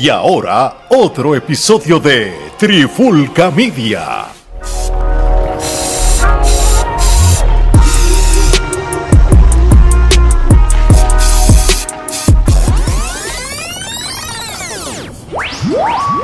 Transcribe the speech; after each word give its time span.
Y 0.00 0.10
ahora, 0.10 0.86
otro 0.90 1.34
episodio 1.34 1.98
de 1.98 2.32
Trifulca 2.56 3.50
Media. 3.50 4.26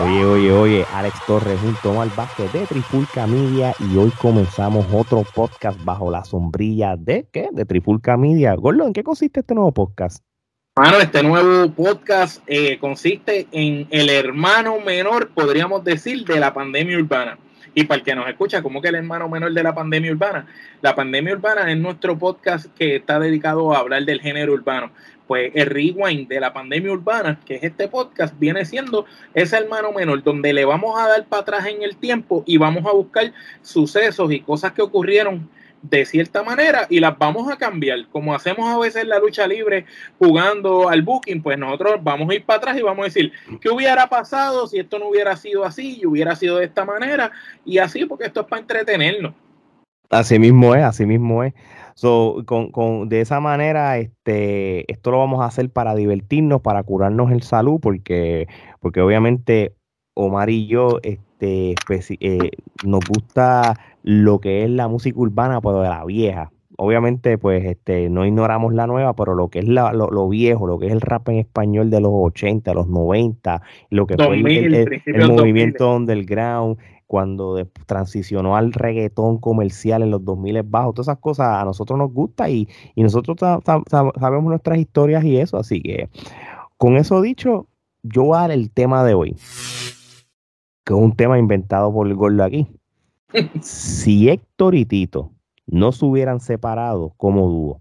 Oye, 0.04 0.24
oye, 0.24 0.52
oye, 0.52 0.86
Alex 0.94 1.16
Torres 1.26 1.58
junto 1.60 1.88
a 1.88 1.92
Omar 1.94 2.08
Vázquez 2.14 2.52
de 2.52 2.66
Trifulca 2.66 3.26
Media 3.26 3.74
y 3.80 3.96
hoy 3.96 4.12
comenzamos 4.12 4.86
otro 4.92 5.24
podcast 5.34 5.82
bajo 5.82 6.12
la 6.12 6.24
sombrilla 6.24 6.94
de 6.96 7.26
¿qué? 7.32 7.48
De 7.52 7.64
Trifulca 7.64 8.16
Media. 8.16 8.54
Gordo, 8.54 8.86
¿en 8.86 8.92
qué 8.92 9.02
consiste 9.02 9.40
este 9.40 9.56
nuevo 9.56 9.72
podcast? 9.72 10.22
Bueno, 10.76 10.98
este 10.98 11.22
nuevo 11.22 11.70
podcast 11.70 12.42
eh, 12.48 12.78
consiste 12.80 13.46
en 13.52 13.86
el 13.90 14.10
hermano 14.10 14.80
menor, 14.80 15.28
podríamos 15.28 15.84
decir, 15.84 16.24
de 16.24 16.40
la 16.40 16.52
pandemia 16.52 16.98
urbana. 16.98 17.38
Y 17.76 17.84
para 17.84 17.98
el 17.98 18.04
que 18.04 18.16
nos 18.16 18.28
escucha, 18.28 18.60
¿cómo 18.60 18.82
que 18.82 18.88
el 18.88 18.96
hermano 18.96 19.28
menor 19.28 19.52
de 19.52 19.62
la 19.62 19.72
pandemia 19.72 20.10
urbana? 20.10 20.48
La 20.82 20.96
pandemia 20.96 21.34
urbana 21.34 21.70
es 21.70 21.78
nuestro 21.78 22.18
podcast 22.18 22.66
que 22.76 22.96
está 22.96 23.20
dedicado 23.20 23.72
a 23.72 23.78
hablar 23.78 24.04
del 24.04 24.20
género 24.20 24.52
urbano. 24.52 24.90
Pues 25.28 25.52
el 25.54 25.66
rewind 25.66 26.26
de 26.26 26.40
la 26.40 26.52
pandemia 26.52 26.90
urbana, 26.90 27.38
que 27.46 27.54
es 27.54 27.62
este 27.62 27.86
podcast, 27.86 28.36
viene 28.40 28.64
siendo 28.64 29.06
ese 29.32 29.56
hermano 29.56 29.92
menor, 29.92 30.24
donde 30.24 30.52
le 30.52 30.64
vamos 30.64 30.98
a 30.98 31.06
dar 31.06 31.24
para 31.26 31.42
atrás 31.42 31.66
en 31.66 31.84
el 31.84 31.96
tiempo 31.98 32.42
y 32.48 32.56
vamos 32.56 32.84
a 32.84 32.90
buscar 32.90 33.32
sucesos 33.62 34.32
y 34.32 34.40
cosas 34.40 34.72
que 34.72 34.82
ocurrieron 34.82 35.48
de 35.84 36.06
cierta 36.06 36.42
manera 36.42 36.86
y 36.88 36.98
las 36.98 37.16
vamos 37.18 37.52
a 37.52 37.56
cambiar. 37.56 38.08
Como 38.10 38.34
hacemos 38.34 38.68
a 38.68 38.78
veces 38.78 39.06
la 39.06 39.18
lucha 39.18 39.46
libre 39.46 39.84
jugando 40.18 40.88
al 40.88 41.02
booking, 41.02 41.42
pues 41.42 41.58
nosotros 41.58 42.00
vamos 42.02 42.30
a 42.30 42.34
ir 42.34 42.44
para 42.44 42.56
atrás 42.56 42.78
y 42.78 42.82
vamos 42.82 43.02
a 43.02 43.04
decir, 43.04 43.32
¿qué 43.60 43.68
hubiera 43.68 44.06
pasado 44.08 44.66
si 44.66 44.78
esto 44.78 44.98
no 44.98 45.08
hubiera 45.08 45.36
sido 45.36 45.64
así 45.64 46.00
y 46.00 46.06
hubiera 46.06 46.34
sido 46.36 46.56
de 46.56 46.64
esta 46.64 46.84
manera? 46.84 47.30
Y 47.64 47.78
así, 47.78 48.06
porque 48.06 48.24
esto 48.24 48.40
es 48.40 48.46
para 48.46 48.62
entretenernos. 48.62 49.34
Así 50.08 50.38
mismo 50.38 50.74
es, 50.74 50.82
así 50.82 51.04
mismo 51.04 51.44
es. 51.44 51.52
So, 51.94 52.42
con, 52.46 52.70
con, 52.72 53.08
de 53.08 53.20
esa 53.20 53.40
manera, 53.40 53.98
este, 53.98 54.90
esto 54.90 55.10
lo 55.10 55.18
vamos 55.18 55.42
a 55.42 55.46
hacer 55.46 55.70
para 55.70 55.94
divertirnos, 55.94 56.62
para 56.62 56.82
curarnos 56.82 57.30
el 57.30 57.42
salud, 57.42 57.78
porque, 57.80 58.48
porque 58.80 59.00
obviamente 59.00 59.74
Omar 60.14 60.48
y 60.48 60.66
yo 60.66 60.98
este, 61.02 61.33
eh, 61.44 62.50
nos 62.84 63.00
gusta 63.06 63.78
lo 64.02 64.40
que 64.40 64.64
es 64.64 64.70
la 64.70 64.88
música 64.88 65.18
urbana, 65.18 65.60
pero 65.60 65.80
de 65.80 65.88
la 65.88 66.04
vieja. 66.04 66.50
Obviamente, 66.76 67.38
pues 67.38 67.64
este, 67.64 68.10
no 68.10 68.26
ignoramos 68.26 68.74
la 68.74 68.88
nueva, 68.88 69.14
pero 69.14 69.34
lo 69.34 69.48
que 69.48 69.60
es 69.60 69.68
la, 69.68 69.92
lo, 69.92 70.28
viejo, 70.28 70.66
lo 70.66 70.78
que 70.78 70.86
es 70.86 70.92
el 70.92 71.00
rap 71.00 71.28
en 71.28 71.36
español 71.36 71.88
de 71.88 72.00
los 72.00 72.10
80, 72.12 72.74
los 72.74 72.88
90, 72.88 73.62
lo 73.90 74.06
que 74.06 74.16
fue 74.16 74.40
el, 74.40 75.32
movimiento 75.32 75.94
underground, 75.94 76.78
cuando 77.06 77.64
transicionó 77.86 78.56
al 78.56 78.72
reggaetón 78.72 79.38
comercial 79.38 80.02
en 80.02 80.10
los 80.10 80.24
2000 80.24 80.62
bajos, 80.64 80.94
todas 80.94 81.08
esas 81.08 81.20
cosas 81.20 81.62
a 81.62 81.64
nosotros 81.64 81.96
nos 81.96 82.12
gusta 82.12 82.48
y, 82.48 82.68
y 82.96 83.02
nosotros 83.04 83.36
sabemos 83.38 84.44
nuestras 84.44 84.78
historias 84.78 85.22
y 85.22 85.36
eso, 85.36 85.56
así 85.56 85.80
que 85.80 86.08
con 86.76 86.96
eso 86.96 87.22
dicho, 87.22 87.68
yo 88.02 88.24
voy 88.24 88.36
a 88.36 88.40
dar 88.40 88.50
el 88.50 88.70
tema 88.70 89.04
de 89.04 89.14
hoy, 89.14 89.36
que 90.84 90.92
es 90.92 91.00
un 91.00 91.16
tema 91.16 91.38
inventado 91.38 91.92
por 91.92 92.06
el 92.06 92.14
gordo 92.14 92.44
aquí 92.44 92.68
si 93.62 94.28
Héctor 94.28 94.74
y 94.74 94.84
Tito 94.84 95.32
no 95.66 95.92
se 95.92 96.04
hubieran 96.04 96.40
separado 96.40 97.14
como 97.16 97.48
dúo, 97.48 97.80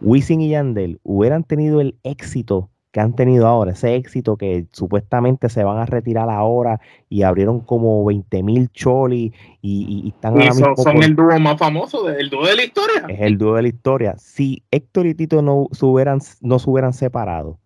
Wisin 0.00 0.40
y 0.40 0.50
Yandel 0.50 1.00
hubieran 1.02 1.44
tenido 1.44 1.80
el 1.80 1.98
éxito 2.02 2.70
que 2.92 3.00
han 3.00 3.14
tenido 3.14 3.46
ahora, 3.46 3.72
ese 3.72 3.96
éxito 3.96 4.36
que 4.36 4.66
supuestamente 4.70 5.48
se 5.48 5.64
van 5.64 5.78
a 5.78 5.86
retirar 5.86 6.28
ahora 6.28 6.78
y 7.08 7.22
abrieron 7.22 7.60
como 7.60 8.04
20 8.04 8.42
mil 8.42 8.68
choli 8.70 9.32
y, 9.62 10.08
están 10.08 10.34
son, 10.76 11.02
el 11.02 11.16
dúo 11.16 11.38
más 11.40 11.58
famoso, 11.58 12.08
el 12.10 12.28
dúo 12.28 12.46
de 12.46 12.54
la 12.54 12.64
historia. 12.64 13.06
Es 13.08 13.20
el 13.22 13.38
dúo 13.38 13.54
de 13.54 13.62
la 13.62 13.68
historia. 13.68 14.14
Si 14.18 14.62
Héctor 14.70 15.06
y 15.06 15.14
Tito 15.14 15.40
no 15.40 15.68
se 15.72 15.86
hubieran, 15.86 16.18
no 16.42 16.58
se 16.58 16.68
hubieran 16.68 16.92
separado, 16.92 17.58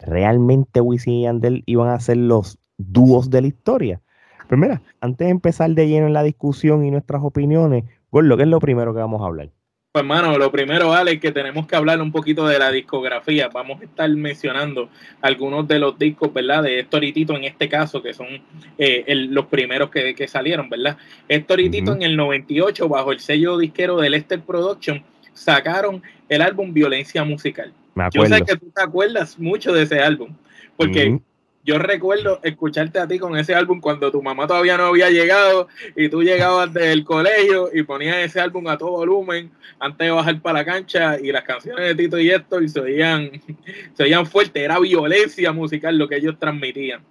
realmente 0.00 0.82
Wisin 0.82 1.14
y 1.14 1.22
Yandel 1.22 1.62
iban 1.64 1.88
a 1.88 1.98
ser 1.98 2.18
los 2.18 2.58
dúos 2.76 3.30
de 3.30 3.40
la 3.40 3.46
historia. 3.48 4.02
Pues 4.48 4.60
mira, 4.60 4.82
antes 5.00 5.26
de 5.26 5.30
empezar 5.30 5.70
de 5.70 5.88
lleno 5.88 6.06
en 6.06 6.12
la 6.12 6.22
discusión 6.22 6.84
y 6.84 6.90
nuestras 6.90 7.22
opiniones, 7.22 7.84
lo 8.12 8.36
¿qué 8.36 8.42
es 8.42 8.48
lo 8.48 8.60
primero 8.60 8.94
que 8.94 9.00
vamos 9.00 9.22
a 9.22 9.26
hablar? 9.26 9.50
Pues 9.94 10.02
hermano, 10.02 10.36
lo 10.38 10.50
primero, 10.50 10.92
Alex, 10.92 11.20
que 11.20 11.30
tenemos 11.30 11.68
que 11.68 11.76
hablar 11.76 12.02
un 12.02 12.10
poquito 12.10 12.48
de 12.48 12.58
la 12.58 12.72
discografía. 12.72 13.48
Vamos 13.48 13.80
a 13.80 13.84
estar 13.84 14.10
mencionando 14.10 14.88
algunos 15.20 15.68
de 15.68 15.78
los 15.78 15.96
discos, 15.96 16.32
¿verdad? 16.32 16.64
De 16.64 16.80
Héctor 16.80 17.04
en 17.04 17.44
este 17.44 17.68
caso, 17.68 18.02
que 18.02 18.12
son 18.12 18.26
eh, 18.76 19.04
los 19.28 19.46
primeros 19.46 19.90
que, 19.90 20.26
salieron, 20.26 20.68
¿verdad? 20.68 20.96
Héctor 21.28 21.60
en 21.60 22.02
el 22.02 22.16
98, 22.16 22.88
bajo 22.88 23.12
el 23.12 23.20
sello 23.20 23.56
disquero 23.56 23.96
de 23.98 24.10
Lester 24.10 24.40
Production, 24.40 25.00
sacaron 25.32 26.02
el 26.28 26.42
álbum 26.42 26.72
Violencia 26.72 27.22
Musical. 27.22 27.72
Yo 28.12 28.26
sé 28.26 28.42
que 28.42 28.56
tú 28.56 28.72
te 28.74 28.82
acuerdas 28.82 29.38
mucho 29.38 29.72
de 29.72 29.84
ese 29.84 30.00
álbum, 30.00 30.34
porque 30.76 31.20
yo 31.64 31.78
recuerdo 31.78 32.40
escucharte 32.42 32.98
a 32.98 33.08
ti 33.08 33.18
con 33.18 33.36
ese 33.38 33.54
álbum 33.54 33.80
cuando 33.80 34.12
tu 34.12 34.22
mamá 34.22 34.46
todavía 34.46 34.76
no 34.76 34.84
había 34.84 35.08
llegado 35.08 35.68
y 35.96 36.10
tú 36.10 36.22
llegabas 36.22 36.72
del 36.74 37.04
colegio 37.04 37.70
y 37.72 37.82
ponías 37.84 38.18
ese 38.18 38.38
álbum 38.38 38.68
a 38.68 38.76
todo 38.76 38.90
volumen 38.90 39.50
antes 39.78 40.06
de 40.06 40.10
bajar 40.10 40.40
para 40.42 40.58
la 40.58 40.64
cancha 40.66 41.18
y 41.18 41.32
las 41.32 41.42
canciones 41.44 41.86
de 41.86 41.94
Tito 41.94 42.18
y 42.18 42.30
Héctor 42.30 42.68
se 42.68 42.80
oían, 42.80 43.30
se 43.94 44.02
oían 44.02 44.26
fuerte, 44.26 44.62
era 44.62 44.78
violencia 44.78 45.52
musical 45.52 45.96
lo 45.96 46.06
que 46.06 46.16
ellos 46.16 46.38
transmitían. 46.38 47.02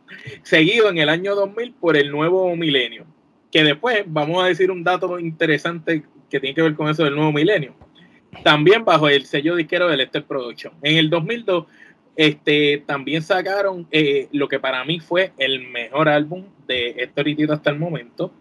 Seguido 0.44 0.90
en 0.90 1.00
el 1.00 1.09
año 1.09 1.34
2000 1.34 1.74
por 1.74 1.97
el 1.97 2.12
nuevo 2.12 2.56
milenio, 2.56 3.08
que 3.52 3.63
después 3.63 4.03
vamos 4.06 4.44
a 4.44 4.47
decir 4.47 4.69
un 4.69 4.84
dato 4.84 5.18
interesante 5.18 6.03
que 6.30 6.40
tiene 6.40 6.53
que 6.53 6.62
ver 6.62 6.75
con 6.75 6.90
eso 6.90 7.03
del 7.03 7.16
nuevo 7.16 7.31
milenio. 7.31 7.74
También 8.44 8.86
bajo 8.86 9.09
el 9.09 9.25
sello 9.25 9.56
disquero 9.56 9.88
de 9.88 9.97
Lester 9.97 10.24
Production. 10.25 10.74
En 10.81 10.97
el 10.97 11.09
2002 11.09 11.66
este, 12.16 12.84
también 12.85 13.22
sacaron 13.22 13.88
eh, 13.91 14.28
lo 14.31 14.47
que 14.47 14.59
para 14.59 14.84
mí 14.85 15.00
fue 15.00 15.31
el 15.38 15.68
mejor 15.68 16.09
álbum 16.09 16.46
de 16.68 16.90
Héctor 16.90 17.28
y 17.28 17.44
hasta 17.50 17.69
el 17.69 17.79
momento, 17.79 18.31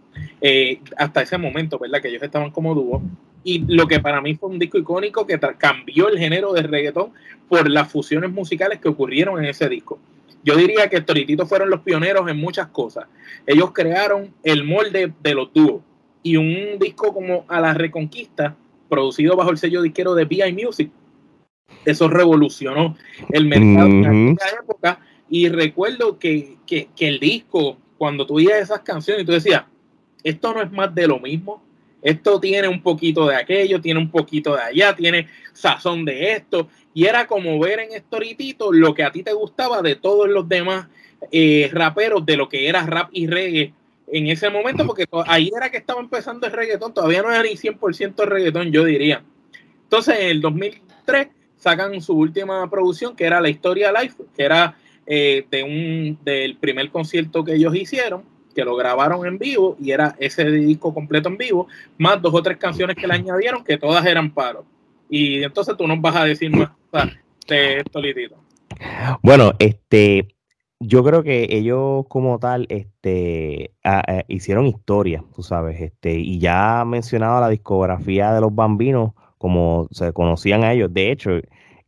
eh, 0.41 0.81
hasta 0.97 1.23
ese 1.23 1.39
momento, 1.39 1.79
¿verdad? 1.79 2.01
Que 2.01 2.09
ellos 2.09 2.23
estaban 2.23 2.51
como 2.51 2.75
dúo. 2.75 3.03
Y 3.45 3.65
lo 3.67 3.87
que 3.89 3.99
para 3.99 4.21
mí 4.21 4.35
fue 4.35 4.51
un 4.51 4.59
disco 4.59 4.79
icónico 4.79 5.27
que 5.27 5.39
cambió 5.59 6.09
el 6.09 6.19
género 6.19 6.53
de 6.53 6.63
reggaetón 6.63 7.13
por 7.49 7.69
las 7.69 7.91
fusiones 7.91 8.31
musicales 8.31 8.79
que 8.79 8.89
ocurrieron 8.89 9.39
en 9.43 9.47
ese 9.47 9.69
disco. 9.69 9.99
Yo 10.45 10.57
diría 10.57 10.89
que 10.89 10.97
Héctor 10.97 11.47
fueron 11.47 11.71
los 11.71 11.81
pioneros 11.81 12.29
en 12.29 12.37
muchas 12.37 12.69
cosas. 12.69 13.07
Ellos 13.47 13.73
crearon 13.73 14.35
el 14.43 14.65
molde 14.65 15.13
de 15.23 15.35
los 15.35 15.53
dúos 15.53 15.83
y 16.23 16.37
un 16.37 16.79
disco 16.79 17.13
como 17.13 17.45
A 17.49 17.61
la 17.61 17.75
Reconquista, 17.75 18.57
producido 18.89 19.37
bajo 19.37 19.51
el 19.51 19.59
sello 19.59 19.83
disquero 19.83 20.15
de 20.15 20.25
VI 20.25 20.53
Music, 20.53 20.91
eso 21.85 22.09
revolucionó 22.09 22.97
el 23.31 23.47
mercado 23.47 23.89
en 23.89 24.07
aquella 24.07 24.61
época. 24.63 25.01
Y 25.29 25.49
recuerdo 25.49 26.19
que, 26.19 26.59
el 26.99 27.19
disco, 27.19 27.79
cuando 27.99 28.27
tú 28.27 28.37
oías 28.37 28.61
esas 28.61 28.81
canciones, 28.81 29.25
tú 29.25 29.33
decías, 29.33 29.65
esto 30.23 30.53
no 30.53 30.63
es 30.63 30.71
más 30.71 30.95
de 30.95 31.07
lo 31.07 31.19
mismo, 31.19 31.63
esto 32.03 32.41
tiene 32.41 32.69
un 32.69 32.83
poquito 32.83 33.27
de 33.27 33.37
aquello, 33.37 33.81
tiene 33.81 34.01
un 34.01 34.11
poquito 34.11 34.55
de 34.55 34.63
allá, 34.63 34.95
tiene 34.95 35.29
sazón 35.53 36.05
de 36.05 36.33
esto. 36.33 36.69
Y 36.95 37.07
era 37.07 37.27
como 37.27 37.59
ver 37.59 37.81
en 37.81 37.99
Storitito 37.99 38.73
lo 38.73 38.93
que 38.93 39.05
a 39.05 39.13
ti 39.13 39.23
te 39.23 39.33
gustaba 39.33 39.83
de 39.83 39.97
todos 39.97 40.29
los 40.29 40.49
demás 40.49 40.89
eh, 41.31 41.71
raperos, 41.73 42.27
de 42.27 42.37
lo 42.37 42.49
que 42.49 42.69
era 42.69 42.85
rap 42.85 43.09
y 43.13 43.27
reggae 43.27 43.73
en 44.09 44.27
ese 44.27 44.51
momento, 44.51 44.87
porque 44.87 45.07
ahí 45.27 45.51
era 45.57 45.71
que 45.71 45.79
estaba 45.79 46.01
empezando 46.01 46.47
el 46.47 46.53
reggaetón, 46.53 46.93
todavía 46.93 47.23
no 47.23 47.31
era 47.31 47.43
ni 47.43 47.57
100% 47.57 48.27
reggaetón, 48.27 48.71
yo 48.71 48.85
diría. 48.85 49.25
Entonces, 49.85 50.17
en 50.19 50.29
el 50.29 50.41
2003 50.43 51.29
sacan 51.63 52.01
su 52.01 52.15
última 52.15 52.69
producción, 52.69 53.15
que 53.15 53.25
era 53.25 53.41
La 53.41 53.49
Historia 53.49 53.93
Life, 53.93 54.17
que 54.37 54.43
era 54.43 54.75
eh, 55.07 55.47
de 55.49 55.63
un, 55.63 56.19
del 56.25 56.57
primer 56.57 56.91
concierto 56.91 57.45
que 57.45 57.55
ellos 57.55 57.75
hicieron, 57.77 58.25
que 58.53 58.65
lo 58.65 58.75
grabaron 58.75 59.25
en 59.27 59.39
vivo 59.39 59.77
y 59.81 59.93
era 59.93 60.17
ese 60.19 60.51
disco 60.51 60.93
completo 60.93 61.29
en 61.29 61.37
vivo, 61.37 61.69
más 61.99 62.21
dos 62.21 62.35
o 62.35 62.43
tres 62.43 62.57
canciones 62.57 62.97
que 62.97 63.07
le 63.07 63.15
añadieron, 63.15 63.63
que 63.63 63.79
todas 63.79 64.05
eran 64.05 64.33
paros. 64.33 64.65
Y 65.09 65.45
entonces 65.45 65.77
tú 65.77 65.87
nos 65.87 66.01
vas 66.01 66.17
a 66.17 66.25
decir 66.25 66.51
más 66.51 66.71
de 67.47 67.79
esto, 67.79 68.01
Litito. 68.01 68.37
Bueno, 69.23 69.53
este, 69.61 70.35
yo 70.81 71.05
creo 71.05 71.23
que 71.23 71.47
ellos 71.49 72.07
como 72.09 72.41
tal 72.41 72.67
este, 72.71 73.73
hicieron 74.27 74.67
historia, 74.67 75.23
tú 75.37 75.45
sabes, 75.45 75.81
este, 75.81 76.15
y 76.15 76.41
ya 76.41 76.81
ha 76.81 76.85
mencionado 76.85 77.41
la 77.41 77.51
discografía 77.51 78.33
de 78.33 78.41
los 78.41 78.53
bambinos, 78.53 79.13
como 79.43 79.89
se 79.91 80.13
conocían 80.13 80.63
a 80.63 80.73
ellos. 80.73 80.95
De 80.95 81.11
hecho, 81.11 81.33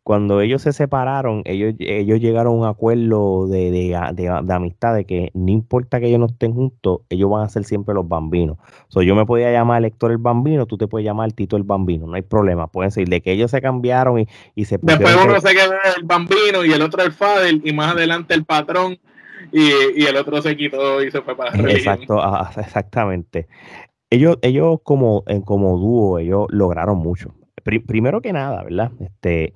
cuando 0.03 0.41
ellos 0.41 0.61
se 0.61 0.73
separaron, 0.73 1.43
ellos, 1.45 1.75
ellos 1.79 2.19
llegaron 2.21 2.55
a 2.55 2.57
un 2.57 2.67
acuerdo 2.67 3.47
de, 3.47 3.71
de, 3.71 4.53
amistad 4.53 4.95
de 4.97 5.05
que 5.05 5.31
no 5.35 5.53
importa 5.53 6.01
que 6.01 6.09
ellos 6.09 6.19
no 6.19 6.27
estén 6.27 6.53
juntos, 6.53 7.03
ellos 7.09 7.31
van 7.31 7.45
a 7.45 7.49
ser 7.49 7.65
siempre 7.65 7.95
los 7.95 8.09
bambinos. 8.09 8.59
So, 8.89 9.03
yo 9.03 9.15
me 9.15 9.25
podía 9.25 9.53
llamar 9.53 9.85
Héctor 9.85 10.11
el 10.11 10.19
Bambino, 10.19 10.67
tú 10.67 10.77
te 10.77 10.89
puedes 10.89 11.07
llamar 11.07 11.33
Tito 11.33 11.57
el 11.57 11.63
Bambino, 11.63 12.09
no 12.09 12.15
hay 12.15 12.23
problema. 12.23 12.67
Pueden 12.67 12.89
decir 12.89 13.09
de 13.09 13.23
que 13.23 13.31
ellos 13.31 13.53
se 13.53 13.63
cambiaron 13.63 14.19
y, 14.19 14.29
y 14.57 14.65
se 14.65 14.79
Después 14.83 15.17
uno 15.25 15.41
se 15.41 15.55
queda 15.55 15.79
el 15.97 16.03
Bambino 16.03 16.65
y 16.65 16.73
el 16.73 16.83
otro 16.83 17.03
el 17.03 17.13
Fadel 17.13 17.63
y 17.65 17.73
más 17.73 17.93
adelante 17.93 18.35
el 18.35 18.45
patrón 18.45 18.99
y, 19.53 20.05
el 20.05 20.17
otro 20.17 20.43
se 20.43 20.57
quitó 20.57 21.03
y 21.03 21.13
se 21.13 21.23
fue 21.23 21.37
para 21.37 21.57
la 21.57 21.71
Exacto, 21.71 22.21
exactamente. 22.59 23.47
Ellos, 24.11 24.39
ellos 24.43 24.81
como, 24.83 25.25
como 25.45 25.79
dúo, 25.79 26.19
ellos 26.19 26.47
lograron 26.51 26.99
mucho. 26.99 27.35
Primero 27.65 28.21
que 28.21 28.33
nada, 28.33 28.63
¿verdad? 28.63 28.93
Este, 29.01 29.55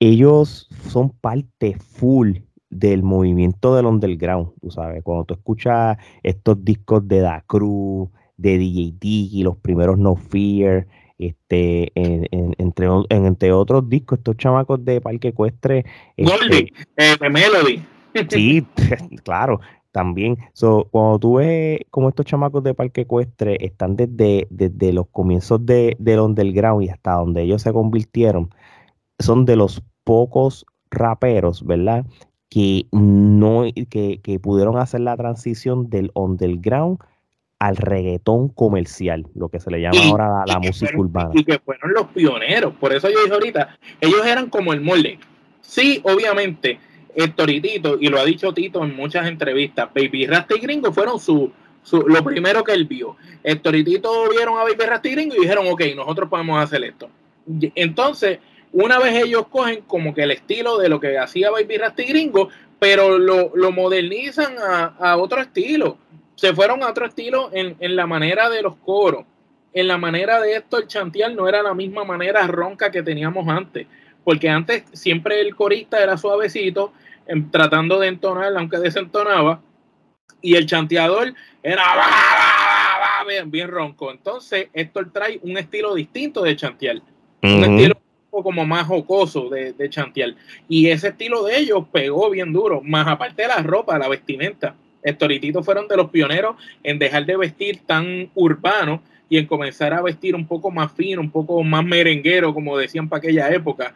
ellos 0.00 0.68
son 0.88 1.10
parte 1.10 1.76
full 1.78 2.38
del 2.70 3.02
movimiento 3.02 3.74
del 3.74 3.86
underground, 3.86 4.52
tú 4.60 4.70
sabes, 4.70 5.02
cuando 5.02 5.24
tú 5.24 5.34
escuchas 5.34 5.96
estos 6.22 6.64
discos 6.64 7.06
de 7.06 7.20
Da 7.20 7.42
Cruz, 7.46 8.08
de 8.36 8.58
DJ 8.58 9.08
y 9.08 9.42
los 9.42 9.56
primeros 9.56 9.98
No 9.98 10.16
Fear, 10.16 10.86
este, 11.18 11.92
entre, 11.94 12.88
entre 13.08 13.52
otros 13.52 13.88
discos, 13.88 14.18
estos 14.18 14.36
chamacos 14.36 14.84
de 14.84 15.00
Parque 15.00 15.28
Ecuestre. 15.28 15.86
Este, 16.16 16.72
eh, 16.96 17.16
de 17.18 17.30
Melody. 17.30 17.82
Sí, 18.28 18.66
claro, 19.24 19.60
también. 19.96 20.36
So, 20.52 20.88
cuando 20.90 21.18
tú 21.18 21.34
ves 21.36 21.80
como 21.88 22.10
estos 22.10 22.26
chamacos 22.26 22.62
de 22.62 22.74
Parque 22.74 23.00
Ecuestre 23.00 23.56
están 23.64 23.96
desde, 23.96 24.46
desde 24.50 24.92
los 24.92 25.06
comienzos 25.08 25.64
de, 25.64 25.96
del 25.98 26.20
underground 26.20 26.84
y 26.84 26.90
hasta 26.90 27.14
donde 27.14 27.44
ellos 27.44 27.62
se 27.62 27.72
convirtieron, 27.72 28.50
son 29.18 29.46
de 29.46 29.56
los 29.56 29.82
pocos 30.04 30.66
raperos, 30.90 31.64
¿verdad? 31.64 32.04
Que 32.50 32.84
no, 32.92 33.64
que, 33.88 34.20
que 34.22 34.38
pudieron 34.38 34.76
hacer 34.76 35.00
la 35.00 35.16
transición 35.16 35.88
del 35.88 36.10
underground 36.12 36.98
al 37.58 37.76
reggaetón 37.78 38.50
comercial, 38.50 39.26
lo 39.34 39.48
que 39.48 39.60
se 39.60 39.70
le 39.70 39.80
llama 39.80 39.98
ahora 40.10 40.44
la, 40.44 40.58
música 40.58 40.92
urbana. 40.94 41.30
Y 41.32 41.42
que 41.42 41.58
fueron 41.58 41.94
los 41.94 42.08
pioneros, 42.08 42.74
por 42.74 42.92
eso 42.92 43.08
yo 43.08 43.18
dije 43.22 43.32
ahorita, 43.32 43.78
ellos 44.02 44.26
eran 44.26 44.50
como 44.50 44.74
el 44.74 44.82
molde. 44.82 45.18
Sí, 45.62 46.02
obviamente, 46.04 46.78
Héctor 47.16 47.50
y 47.50 48.08
lo 48.08 48.20
ha 48.20 48.24
dicho 48.24 48.52
Tito 48.52 48.84
en 48.84 48.94
muchas 48.94 49.26
entrevistas, 49.26 49.88
Baby 49.94 50.26
Rasta 50.26 50.54
y 50.56 50.60
Gringo 50.60 50.92
fueron 50.92 51.18
su, 51.18 51.50
lo 51.92 52.24
primero 52.24 52.62
que 52.62 52.72
él 52.72 52.84
vio. 52.84 53.16
Héctor 53.42 53.74
y 53.76 53.84
Tito 53.84 54.28
vieron 54.30 54.58
a 54.58 54.64
Baby 54.64 54.84
Rasta 54.86 55.08
y 55.08 55.12
Gringo 55.12 55.34
y 55.34 55.40
dijeron, 55.40 55.66
ok, 55.68 55.82
nosotros 55.96 56.28
podemos 56.28 56.62
hacer 56.62 56.84
esto. 56.84 57.08
Entonces, 57.74 58.38
una 58.72 58.98
vez 58.98 59.24
ellos 59.24 59.46
cogen 59.48 59.82
como 59.86 60.14
que 60.14 60.22
el 60.22 60.30
estilo 60.30 60.78
de 60.78 60.88
lo 60.88 61.00
que 61.00 61.18
hacía 61.18 61.50
Baby 61.50 61.78
Rasta 61.78 62.02
y 62.02 62.06
Gringo, 62.06 62.50
pero 62.78 63.18
lo, 63.18 63.72
modernizan 63.72 64.56
a, 64.58 64.94
a 64.98 65.16
otro 65.16 65.40
estilo 65.40 65.98
se 66.36 66.54
fueron 66.54 66.82
a 66.82 66.90
otro 66.90 67.06
estilo 67.06 67.50
en, 67.52 67.96
la 67.96 68.06
manera 68.06 68.48
de 68.48 68.62
los 68.62 68.76
coros. 68.76 69.24
En 69.72 69.88
la 69.88 69.98
manera 69.98 70.40
de 70.40 70.56
esto, 70.56 70.78
el 70.78 70.86
chantial 70.86 71.34
no 71.34 71.48
era 71.48 71.62
la 71.62 71.74
misma 71.74 72.04
manera 72.04 72.46
ronca 72.46 72.90
que 72.90 73.02
teníamos 73.02 73.48
antes. 73.48 73.86
Porque 74.22 74.48
antes 74.48 74.84
siempre 74.92 75.40
el 75.40 75.56
corista 75.56 76.02
era 76.02 76.16
suavecito, 76.16 76.92
em, 77.26 77.50
tratando 77.50 77.98
de 77.98 78.08
entonar, 78.08 78.56
aunque 78.56 78.78
desentonaba. 78.78 79.60
Y 80.42 80.54
el 80.54 80.66
chanteador 80.66 81.34
era 81.62 81.82
bien, 83.26 83.50
bien 83.50 83.68
ronco. 83.68 84.10
Entonces, 84.10 84.68
esto 84.72 85.00
trae 85.12 85.40
un 85.42 85.56
estilo 85.56 85.94
distinto 85.94 86.42
de 86.42 86.56
chantear. 86.56 87.00
Un 87.42 87.64
estilo 87.64 87.96
como 88.30 88.66
más 88.66 88.86
jocoso 88.86 89.48
de, 89.48 89.72
de 89.72 89.90
chantear. 89.90 90.34
Y 90.68 90.88
ese 90.88 91.08
estilo 91.08 91.42
de 91.44 91.58
ellos 91.58 91.84
pegó 91.90 92.30
bien 92.30 92.52
duro. 92.52 92.80
Más 92.82 93.06
aparte 93.06 93.42
de 93.42 93.48
la 93.48 93.62
ropa, 93.62 93.98
la 93.98 94.08
vestimenta 94.08 94.74
Héctor 95.06 95.32
y 95.32 95.40
Tito 95.40 95.62
fueron 95.62 95.86
de 95.86 95.96
los 95.96 96.10
pioneros 96.10 96.56
en 96.82 96.98
dejar 96.98 97.24
de 97.24 97.36
vestir 97.36 97.80
tan 97.86 98.28
urbano 98.34 99.00
y 99.28 99.38
en 99.38 99.46
comenzar 99.46 99.94
a 99.94 100.02
vestir 100.02 100.34
un 100.34 100.46
poco 100.46 100.70
más 100.70 100.92
fino, 100.92 101.20
un 101.20 101.30
poco 101.30 101.62
más 101.62 101.84
merenguero, 101.84 102.52
como 102.52 102.76
decían 102.76 103.08
para 103.08 103.18
aquella 103.18 103.48
época. 103.50 103.94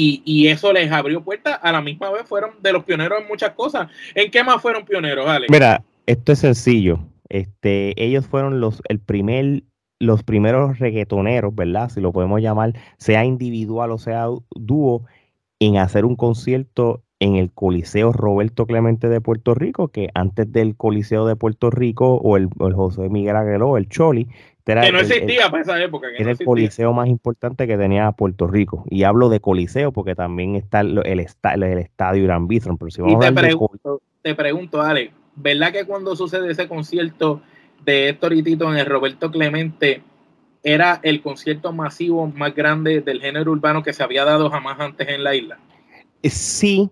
Y, 0.00 0.46
eso 0.46 0.72
les 0.72 0.92
abrió 0.92 1.22
puertas. 1.24 1.58
A 1.60 1.72
la 1.72 1.80
misma 1.80 2.10
vez 2.10 2.22
fueron 2.24 2.50
de 2.62 2.72
los 2.72 2.84
pioneros 2.84 3.20
en 3.20 3.26
muchas 3.26 3.50
cosas. 3.50 3.88
¿En 4.14 4.30
qué 4.30 4.44
más 4.44 4.62
fueron 4.62 4.84
pioneros, 4.84 5.26
Ale? 5.26 5.46
Mira, 5.50 5.82
esto 6.06 6.32
es 6.32 6.38
sencillo. 6.38 7.00
Este, 7.28 8.00
ellos 8.02 8.26
fueron 8.26 8.60
los, 8.60 8.80
el 8.88 9.00
primer, 9.00 9.64
los 9.98 10.22
primeros 10.22 10.78
reggaetoneros, 10.78 11.52
¿verdad? 11.54 11.90
Si 11.90 12.00
lo 12.00 12.12
podemos 12.12 12.40
llamar, 12.40 12.74
sea 12.96 13.24
individual 13.24 13.90
o 13.90 13.98
sea 13.98 14.26
dúo, 14.54 15.04
en 15.58 15.78
hacer 15.78 16.04
un 16.04 16.14
concierto 16.14 17.02
en 17.20 17.34
el 17.34 17.50
Coliseo 17.50 18.12
Roberto 18.12 18.66
Clemente 18.66 19.08
de 19.08 19.20
Puerto 19.20 19.54
Rico, 19.54 19.88
que 19.88 20.10
antes 20.14 20.50
del 20.52 20.76
Coliseo 20.76 21.26
de 21.26 21.36
Puerto 21.36 21.70
Rico 21.70 22.14
o 22.14 22.36
el, 22.36 22.48
José 22.48 23.08
Miguel 23.08 23.36
Aguiló, 23.36 23.76
el 23.76 23.88
Choli, 23.88 24.28
era 24.72 24.82
que 24.82 24.92
no 24.92 25.00
existía 25.00 25.50
para 25.50 25.62
esa 25.62 25.82
época. 25.82 26.08
era 26.16 26.30
el 26.30 26.38
coliseo 26.38 26.92
más 26.92 27.08
importante 27.08 27.66
que 27.66 27.76
tenía 27.76 28.12
Puerto 28.12 28.46
Rico. 28.46 28.84
Y 28.90 29.04
hablo 29.04 29.28
de 29.28 29.40
coliseo 29.40 29.92
porque 29.92 30.14
también 30.14 30.56
está 30.56 30.80
el, 30.80 30.98
el, 31.04 31.20
el 31.20 31.78
estadio 31.78 32.24
Irán 32.24 32.48
Bithorn. 32.48 32.76
Pero 32.76 32.90
si 32.90 33.02
y 33.02 33.18
te 33.18 33.32
pregunto, 33.32 34.02
te 34.22 34.34
pregunto, 34.34 34.82
Ale, 34.82 35.12
¿verdad 35.36 35.72
que 35.72 35.84
cuando 35.84 36.14
sucede 36.16 36.50
ese 36.50 36.68
concierto 36.68 37.40
de 37.84 38.08
Héctor 38.08 38.32
y 38.32 38.42
Tito 38.42 38.70
en 38.70 38.78
el 38.78 38.86
Roberto 38.86 39.30
Clemente 39.30 40.02
era 40.62 41.00
el 41.02 41.22
concierto 41.22 41.72
masivo 41.72 42.26
más 42.26 42.54
grande 42.54 43.00
del 43.00 43.20
género 43.20 43.52
urbano 43.52 43.82
que 43.82 43.92
se 43.92 44.02
había 44.02 44.24
dado 44.24 44.50
jamás 44.50 44.78
antes 44.80 45.08
en 45.08 45.24
la 45.24 45.34
isla? 45.34 45.58
Sí, 46.24 46.90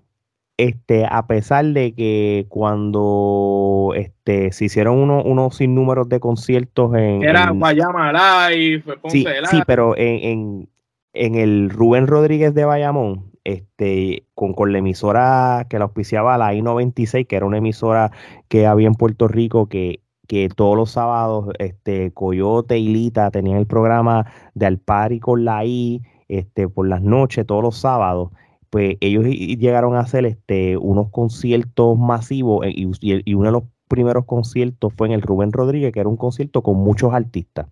este, 0.58 1.06
a 1.08 1.26
pesar 1.26 1.66
de 1.66 1.94
que 1.94 2.46
cuando 2.48 3.92
este, 3.94 4.52
se 4.52 4.66
hicieron 4.66 4.98
uno, 4.98 5.22
unos 5.22 5.56
sinnúmeros 5.56 6.08
de 6.08 6.20
conciertos 6.20 6.94
en... 6.94 7.22
Era 7.22 7.50
Guayama 7.50 8.48
Live, 8.48 8.84
sí, 9.08 9.26
sí, 9.50 9.62
pero 9.66 9.96
en, 9.96 10.68
en, 11.12 11.34
el 11.34 11.70
Rubén 11.70 12.06
Rodríguez 12.06 12.54
de 12.54 12.64
Bayamón, 12.64 13.32
este, 13.44 14.24
con, 14.34 14.54
con 14.54 14.72
la 14.72 14.78
emisora 14.78 15.66
que 15.68 15.78
la 15.78 15.84
auspiciaba 15.84 16.38
la 16.38 16.54
I-96, 16.54 17.26
que 17.26 17.36
era 17.36 17.46
una 17.46 17.58
emisora 17.58 18.10
que 18.48 18.66
había 18.66 18.86
en 18.86 18.94
Puerto 18.94 19.28
Rico 19.28 19.68
que 19.68 20.00
que 20.26 20.48
todos 20.48 20.76
los 20.76 20.90
sábados 20.90 21.50
este 21.58 22.10
Coyote 22.12 22.78
y 22.78 22.88
Lita 22.88 23.30
tenían 23.30 23.58
el 23.58 23.66
programa 23.66 24.26
de 24.54 24.66
Alpari 24.66 25.20
con 25.20 25.44
la 25.44 25.64
I 25.64 26.02
este 26.28 26.68
por 26.68 26.88
las 26.88 27.02
noches 27.02 27.46
todos 27.46 27.62
los 27.62 27.78
sábados 27.78 28.30
pues 28.76 28.98
ellos 29.00 29.24
llegaron 29.24 29.96
a 29.96 30.00
hacer 30.00 30.26
este, 30.26 30.76
unos 30.76 31.08
conciertos 31.08 31.96
masivos 31.96 32.66
eh, 32.66 32.74
y, 32.74 33.34
uno 33.34 33.46
de 33.46 33.52
los 33.52 33.62
primeros 33.88 34.26
conciertos 34.26 34.92
fue 34.94 35.06
en 35.06 35.14
el 35.14 35.22
Rubén 35.22 35.50
Rodríguez, 35.50 35.94
que 35.94 36.00
era 36.00 36.10
un 36.10 36.18
concierto 36.18 36.62
con 36.62 36.76
muchos 36.76 37.14
artistas. 37.14 37.68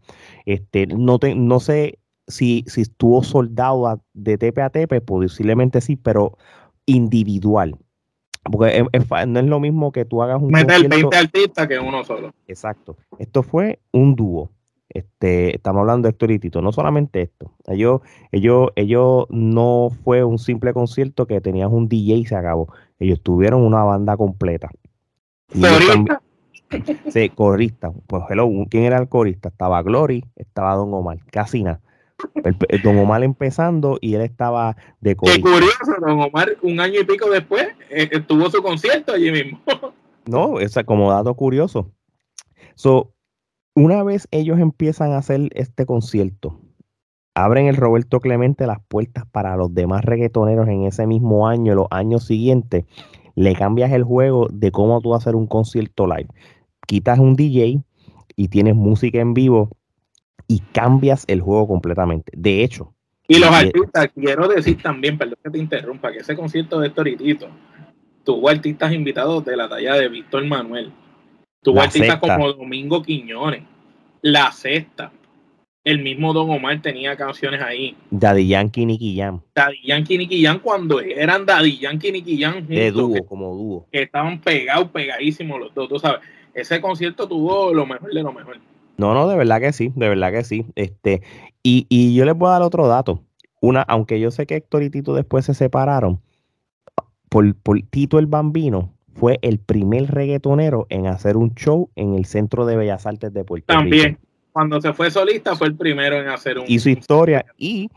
Este, 0.46 0.86
no, 0.86 1.18
no 1.36 1.60
sé 1.60 1.98
si, 2.26 2.64
si 2.68 2.80
estuvo 2.80 3.22
soldado 3.22 4.00
de 4.14 4.38
tepe 4.38 4.62
a 4.62 4.70
tepe, 4.70 5.02
posiblemente 5.02 5.82
sí, 5.82 5.96
pero 5.96 6.38
individual. 6.86 7.76
Porque 8.50 8.86
no 9.26 9.40
es 9.40 9.46
lo 9.46 9.60
mismo 9.60 9.92
que 9.92 10.06
tú 10.06 10.22
hagas 10.22 10.40
un 10.40 10.52
Meter 10.52 10.88
20 10.88 11.14
artistas 11.18 11.68
que 11.68 11.78
uno 11.78 12.02
solo. 12.04 12.32
Exacto. 12.48 12.96
Esto 13.18 13.42
fue 13.42 13.78
un 13.92 14.16
dúo. 14.16 14.50
Este, 14.94 15.56
estamos 15.56 15.80
hablando 15.80 16.06
de 16.06 16.10
Héctor 16.10 16.30
y 16.30 16.38
Tito, 16.38 16.62
no 16.62 16.72
solamente 16.72 17.22
esto. 17.22 17.52
Ellos, 17.66 18.00
ellos, 18.30 18.70
ellos 18.76 19.26
no 19.28 19.90
fue 20.04 20.22
un 20.22 20.38
simple 20.38 20.72
concierto 20.72 21.26
que 21.26 21.40
tenías 21.40 21.68
un 21.70 21.88
DJ 21.88 22.14
y 22.14 22.26
se 22.26 22.36
acabó. 22.36 22.72
Ellos 23.00 23.20
tuvieron 23.20 23.62
una 23.62 23.82
banda 23.82 24.16
completa. 24.16 24.70
¿Corista? 25.48 26.22
Sí, 27.10 27.28
corista. 27.30 27.92
Pues 28.06 28.22
hello, 28.30 28.48
¿quién 28.70 28.84
era 28.84 28.98
el 28.98 29.08
corista? 29.08 29.48
Estaba 29.48 29.82
Glory, 29.82 30.24
estaba 30.36 30.76
Don 30.76 30.94
Omar, 30.94 31.18
casi 31.30 31.64
nada. 31.64 31.80
Don 32.84 32.96
Omar 32.96 33.24
empezando 33.24 33.98
y 34.00 34.14
él 34.14 34.22
estaba 34.22 34.76
de 35.00 35.16
corista. 35.16 35.36
Qué 35.36 35.42
curioso, 35.42 36.00
Don 36.00 36.20
Omar 36.20 36.56
un 36.62 36.78
año 36.78 37.00
y 37.00 37.04
pico 37.04 37.28
después 37.30 37.66
eh, 37.90 38.20
tuvo 38.20 38.48
su 38.48 38.62
concierto 38.62 39.12
allí 39.12 39.32
mismo. 39.32 39.60
no, 40.26 40.60
es 40.60 40.76
como 40.86 41.10
dato 41.10 41.34
curioso. 41.34 41.90
So, 42.76 43.13
una 43.74 44.02
vez 44.02 44.28
ellos 44.30 44.58
empiezan 44.58 45.12
a 45.12 45.18
hacer 45.18 45.50
este 45.54 45.86
concierto, 45.86 46.60
abren 47.34 47.66
el 47.66 47.76
Roberto 47.76 48.20
Clemente 48.20 48.66
las 48.66 48.78
puertas 48.86 49.24
para 49.26 49.56
los 49.56 49.74
demás 49.74 50.04
reggaetoneros 50.04 50.68
en 50.68 50.84
ese 50.84 51.06
mismo 51.06 51.48
año, 51.48 51.74
los 51.74 51.88
años 51.90 52.24
siguientes, 52.24 52.84
le 53.34 53.54
cambias 53.54 53.92
el 53.92 54.04
juego 54.04 54.48
de 54.52 54.70
cómo 54.70 55.00
tú 55.00 55.14
hacer 55.14 55.34
un 55.34 55.46
concierto 55.46 56.06
live. 56.06 56.28
Quitas 56.86 57.18
un 57.18 57.34
DJ 57.34 57.82
y 58.36 58.48
tienes 58.48 58.76
música 58.76 59.20
en 59.20 59.34
vivo 59.34 59.70
y 60.46 60.60
cambias 60.60 61.24
el 61.26 61.40
juego 61.40 61.66
completamente. 61.66 62.32
De 62.36 62.62
hecho. 62.62 62.94
Y 63.26 63.38
los 63.38 63.50
artistas, 63.50 64.08
quiero 64.14 64.46
decir 64.46 64.80
también, 64.82 65.18
perdón 65.18 65.38
que 65.42 65.50
te 65.50 65.58
interrumpa, 65.58 66.12
que 66.12 66.18
ese 66.18 66.36
concierto 66.36 66.78
de 66.78 66.90
Toritito 66.90 67.48
tuvo 68.22 68.48
artistas 68.48 68.92
invitados 68.92 69.44
de 69.44 69.56
la 69.56 69.68
talla 69.68 69.94
de 69.94 70.08
Víctor 70.08 70.44
Manuel, 70.44 70.92
Tuvo 71.64 71.80
artistas 71.80 72.18
como 72.18 72.52
Domingo 72.52 73.02
Quiñones, 73.02 73.62
La 74.20 74.52
Cesta. 74.52 75.10
El 75.82 76.02
mismo 76.02 76.34
Don 76.34 76.50
Omar 76.50 76.80
tenía 76.82 77.16
canciones 77.16 77.62
ahí. 77.62 77.96
Daddy 78.10 78.48
Yankee, 78.48 78.84
Nicky 78.84 79.16
Jam. 79.16 79.40
Daddy 79.54 79.80
Yankee, 79.82 80.18
Nicky 80.18 80.42
Jam 80.42 80.58
cuando 80.58 81.00
eran 81.00 81.46
Daddy 81.46 81.78
Yankee, 81.78 82.12
Nicky 82.12 82.40
Jam 82.40 82.54
juntos. 82.54 82.68
De 82.68 82.90
dúo, 82.90 83.26
como 83.26 83.54
dúo. 83.54 83.86
Que 83.90 84.02
estaban 84.02 84.40
pegados, 84.40 84.90
pegadísimos 84.90 85.58
los 85.58 85.74
dos, 85.74 85.88
tú 85.88 85.98
sabes. 85.98 86.20
Ese 86.52 86.82
concierto 86.82 87.26
tuvo 87.26 87.72
lo 87.72 87.86
mejor 87.86 88.12
de 88.12 88.22
lo 88.22 88.32
mejor. 88.32 88.58
No, 88.98 89.14
no, 89.14 89.26
de 89.26 89.36
verdad 89.36 89.60
que 89.60 89.72
sí, 89.72 89.90
de 89.96 90.08
verdad 90.08 90.32
que 90.32 90.44
sí. 90.44 90.66
Este, 90.74 91.22
y, 91.62 91.86
y 91.88 92.14
yo 92.14 92.26
les 92.26 92.36
voy 92.36 92.48
a 92.48 92.52
dar 92.52 92.62
otro 92.62 92.86
dato. 92.88 93.22
Una, 93.60 93.80
aunque 93.82 94.20
yo 94.20 94.30
sé 94.30 94.46
que 94.46 94.56
Héctor 94.56 94.82
y 94.82 94.90
Tito 94.90 95.14
después 95.14 95.46
se 95.46 95.54
separaron, 95.54 96.20
por, 97.30 97.54
por 97.56 97.80
Tito 97.82 98.18
el 98.18 98.26
Bambino 98.26 98.94
fue 99.14 99.38
el 99.42 99.58
primer 99.58 100.10
reggaetonero 100.10 100.86
en 100.90 101.06
hacer 101.06 101.36
un 101.36 101.54
show 101.54 101.90
en 101.96 102.14
el 102.14 102.26
Centro 102.26 102.66
de 102.66 102.76
Bellas 102.76 103.06
Artes 103.06 103.32
de 103.32 103.44
Puerto 103.44 103.72
Rico. 103.72 103.80
También, 103.80 104.18
cuando 104.52 104.80
se 104.80 104.92
fue 104.92 105.10
solista 105.10 105.56
fue 105.56 105.68
el 105.68 105.76
primero 105.76 106.20
en 106.20 106.28
hacer 106.28 106.58
un... 106.58 106.64
Hizo 106.68 106.90
historia 106.90 107.44
y 107.56 107.90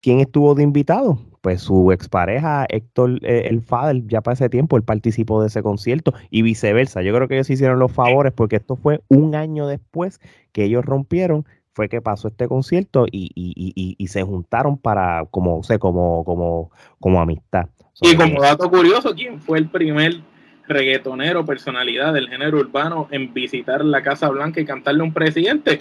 ¿quién 0.00 0.20
estuvo 0.20 0.54
de 0.54 0.62
invitado? 0.62 1.18
Pues 1.40 1.62
su 1.62 1.90
expareja 1.92 2.66
Héctor 2.68 3.18
eh, 3.22 3.48
El 3.48 3.62
Fadel, 3.62 4.06
ya 4.06 4.20
para 4.20 4.34
ese 4.34 4.48
tiempo, 4.48 4.76
él 4.76 4.84
participó 4.84 5.40
de 5.40 5.48
ese 5.48 5.62
concierto 5.62 6.14
y 6.30 6.42
viceversa. 6.42 7.02
Yo 7.02 7.14
creo 7.14 7.26
que 7.26 7.34
ellos 7.34 7.50
hicieron 7.50 7.78
los 7.78 7.92
favores 7.92 8.32
porque 8.32 8.56
esto 8.56 8.76
fue 8.76 9.00
un 9.08 9.34
año 9.34 9.66
después 9.66 10.20
que 10.52 10.64
ellos 10.64 10.84
rompieron 10.84 11.44
fue 11.74 11.88
que 11.88 12.00
pasó 12.02 12.28
este 12.28 12.48
concierto 12.48 13.06
y, 13.10 13.30
y, 13.34 13.94
y, 13.96 14.06
se 14.08 14.22
juntaron 14.22 14.76
para 14.76 15.24
como 15.30 15.62
sé 15.62 15.78
como 15.78 16.24
como 16.24 16.70
como 17.00 17.20
amistad. 17.20 17.68
Y 18.00 18.14
como 18.16 18.40
dato 18.40 18.70
curioso 18.70 19.14
quién 19.14 19.40
fue 19.40 19.58
el 19.58 19.68
primer 19.68 20.20
reggaetonero 20.68 21.44
personalidad 21.44 22.12
del 22.12 22.28
género 22.28 22.58
urbano 22.58 23.08
en 23.10 23.32
visitar 23.32 23.84
la 23.84 24.02
Casa 24.02 24.28
Blanca 24.28 24.60
y 24.60 24.64
cantarle 24.64 25.00
a 25.00 25.04
un 25.04 25.12
presidente 25.12 25.80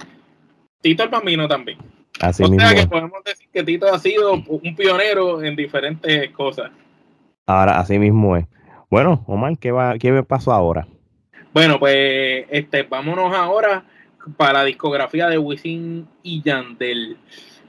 Tito 0.82 1.04
el 1.04 1.10
Bambino 1.10 1.48
también. 1.48 1.78
Así 2.20 2.44
o 2.44 2.48
sea 2.48 2.74
que 2.74 2.88
podemos 2.88 3.24
decir 3.24 3.48
que 3.52 3.64
Tito 3.64 3.94
ha 3.94 4.00
sido 4.00 4.34
un 4.34 4.76
pionero 4.76 5.44
en 5.44 5.56
diferentes 5.56 6.30
cosas. 6.32 6.72
Ahora 7.46 7.80
así 7.80 8.00
mismo 8.00 8.38
es. 8.38 8.46
Bueno 8.90 9.24
Omar 9.28 9.58
qué 9.58 9.72
va 9.72 9.98
qué 9.98 10.24
pasó 10.24 10.52
ahora 10.52 10.88
bueno 11.54 11.80
pues 11.80 12.46
este 12.50 12.84
vámonos 12.84 13.34
ahora 13.34 13.84
para 14.38 14.60
la 14.60 14.66
discografía 14.66 15.28
de 15.28 15.38
Wisin 15.38 16.08
y 16.24 16.42
Yandel. 16.42 17.18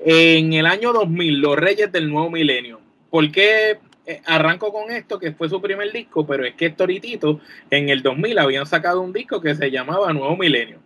En 0.01 0.53
el 0.53 0.67
año 0.67 0.93
2000, 0.93 1.41
Los 1.41 1.57
Reyes 1.57 1.93
del 1.93 2.11
Nuevo 2.11 2.31
Milenio. 2.31 2.81
¿Por 3.11 3.31
qué 3.31 3.79
eh, 4.07 4.21
arranco 4.27 4.73
con 4.73 4.91
esto? 4.91 5.19
Que 5.19 5.33
fue 5.33 5.49
su 5.49 5.61
primer 5.61 5.93
disco, 5.93 6.27
pero 6.27 6.45
es 6.45 6.55
que 6.55 6.71
Toritito 6.71 7.41
en 7.71 7.89
el 7.89 8.03
2000 8.03 8.39
habían 8.39 8.67
sacado 8.67 9.01
un 9.01 9.13
disco 9.13 9.41
que 9.41 9.55
se 9.55 9.71
llamaba 9.71 10.13
Nuevo 10.13 10.37
Milenio. 10.37 10.79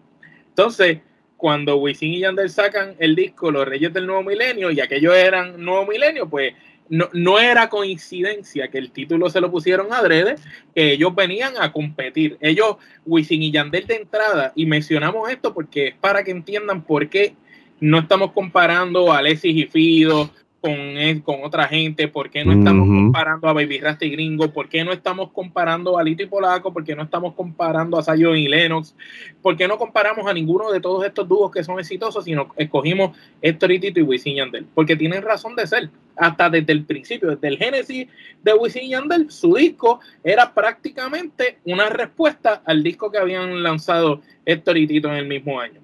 Entonces, 0.49 0.99
cuando 1.37 1.77
Wisin 1.77 2.15
y 2.15 2.21
Yandel 2.21 2.51
sacan 2.51 2.97
el 2.99 3.15
disco 3.15 3.51
Los 3.51 3.67
Reyes 3.67 3.93
del 3.93 4.07
Nuevo 4.07 4.23
Milenio 4.23 4.71
y 4.71 4.81
aquellos 4.81 5.15
eran 5.15 5.63
Nuevo 5.63 5.87
Milenio, 5.87 6.29
pues 6.29 6.55
no, 6.89 7.39
era 7.39 7.69
coincidencia 7.69 8.69
que 8.69 8.79
el 8.79 8.91
título 8.91 9.29
se 9.31 9.41
lo 9.41 9.51
pusieron 9.51 9.93
adrede, 9.93 10.37
que 10.75 10.93
ellos 10.93 11.15
venían 11.15 11.55
a 11.59 11.73
competir. 11.73 12.37
Ellos, 12.41 12.77
Wisin 13.05 13.43
y 13.43 13.51
Yandel 13.51 13.87
de 13.87 13.97
entrada, 13.97 14.53
y 14.55 14.67
mencionamos 14.67 15.31
esto 15.31 15.53
porque 15.53 15.89
es 15.89 15.95
para 15.95 16.23
que 16.25 16.31
entiendan 16.31 16.83
por 16.83 17.09
qué 17.09 17.35
no 17.81 17.99
estamos 17.99 18.33
comparando 18.33 19.13
a 19.13 19.19
Alexis 19.19 19.57
y 19.57 19.65
Fido 19.67 20.31
con, 20.61 21.21
con 21.21 21.45
otra 21.45 21.69
gente, 21.69 22.09
por 22.09 22.31
qué 22.31 22.45
no 22.45 22.53
estamos 22.53 22.89
comparando 22.89 23.49
a 23.49 23.53
Baby 23.53 23.81
Rasta 23.81 24.05
y 24.05 24.11
Gringo, 24.11 24.53
por 24.53 24.69
qué 24.69 24.85
no 24.85 24.93
estamos 24.93 25.31
comparando 25.31 25.99
a 25.99 26.03
Lito 26.03 26.23
y 26.23 26.27
Polaco, 26.27 26.73
por 26.73 26.85
qué 26.85 26.97
no 26.97 27.03
estamos 27.03 27.35
comparando 27.35 27.99
a 27.99 28.03
Sayo 28.03 28.35
y 28.35 28.49
Lennox, 28.49 28.95
por 29.43 29.57
qué 29.57 29.69
no 29.69 29.79
comparamos 29.79 30.27
a 30.27 30.33
ninguno 30.33 30.73
de 30.73 30.81
todos 30.81 31.05
estos 31.05 31.29
dúos 31.29 31.51
que 31.51 31.63
son 31.63 31.79
exitosos, 31.79 32.25
sino 32.25 32.49
escogimos 32.57 33.17
Héctor 33.43 33.73
y 33.73 33.81
Tito 33.81 34.01
y 34.01 34.03
Wisin 34.03 34.37
Yandel, 34.37 34.67
porque 34.75 34.97
tienen 34.97 35.23
razón 35.23 35.55
de 35.57 35.67
ser, 35.67 35.91
hasta 36.17 36.49
desde 36.49 36.73
el 36.73 36.85
principio, 36.85 37.31
desde 37.31 37.49
el 37.49 37.59
génesis 37.59 38.09
de 38.43 38.55
Wisin 38.55 38.89
Yandel, 38.89 39.31
su 39.31 39.55
disco 39.55 40.01
era 40.25 40.55
prácticamente 40.55 41.59
una 41.65 41.91
respuesta 41.91 42.63
al 42.65 42.83
disco 42.83 43.11
que 43.11 43.19
habían 43.19 43.63
lanzado 43.63 44.23
Héctor 44.45 44.79
y 44.79 44.87
Tito 44.87 45.09
en 45.09 45.17
el 45.17 45.27
mismo 45.27 45.61
año. 45.61 45.81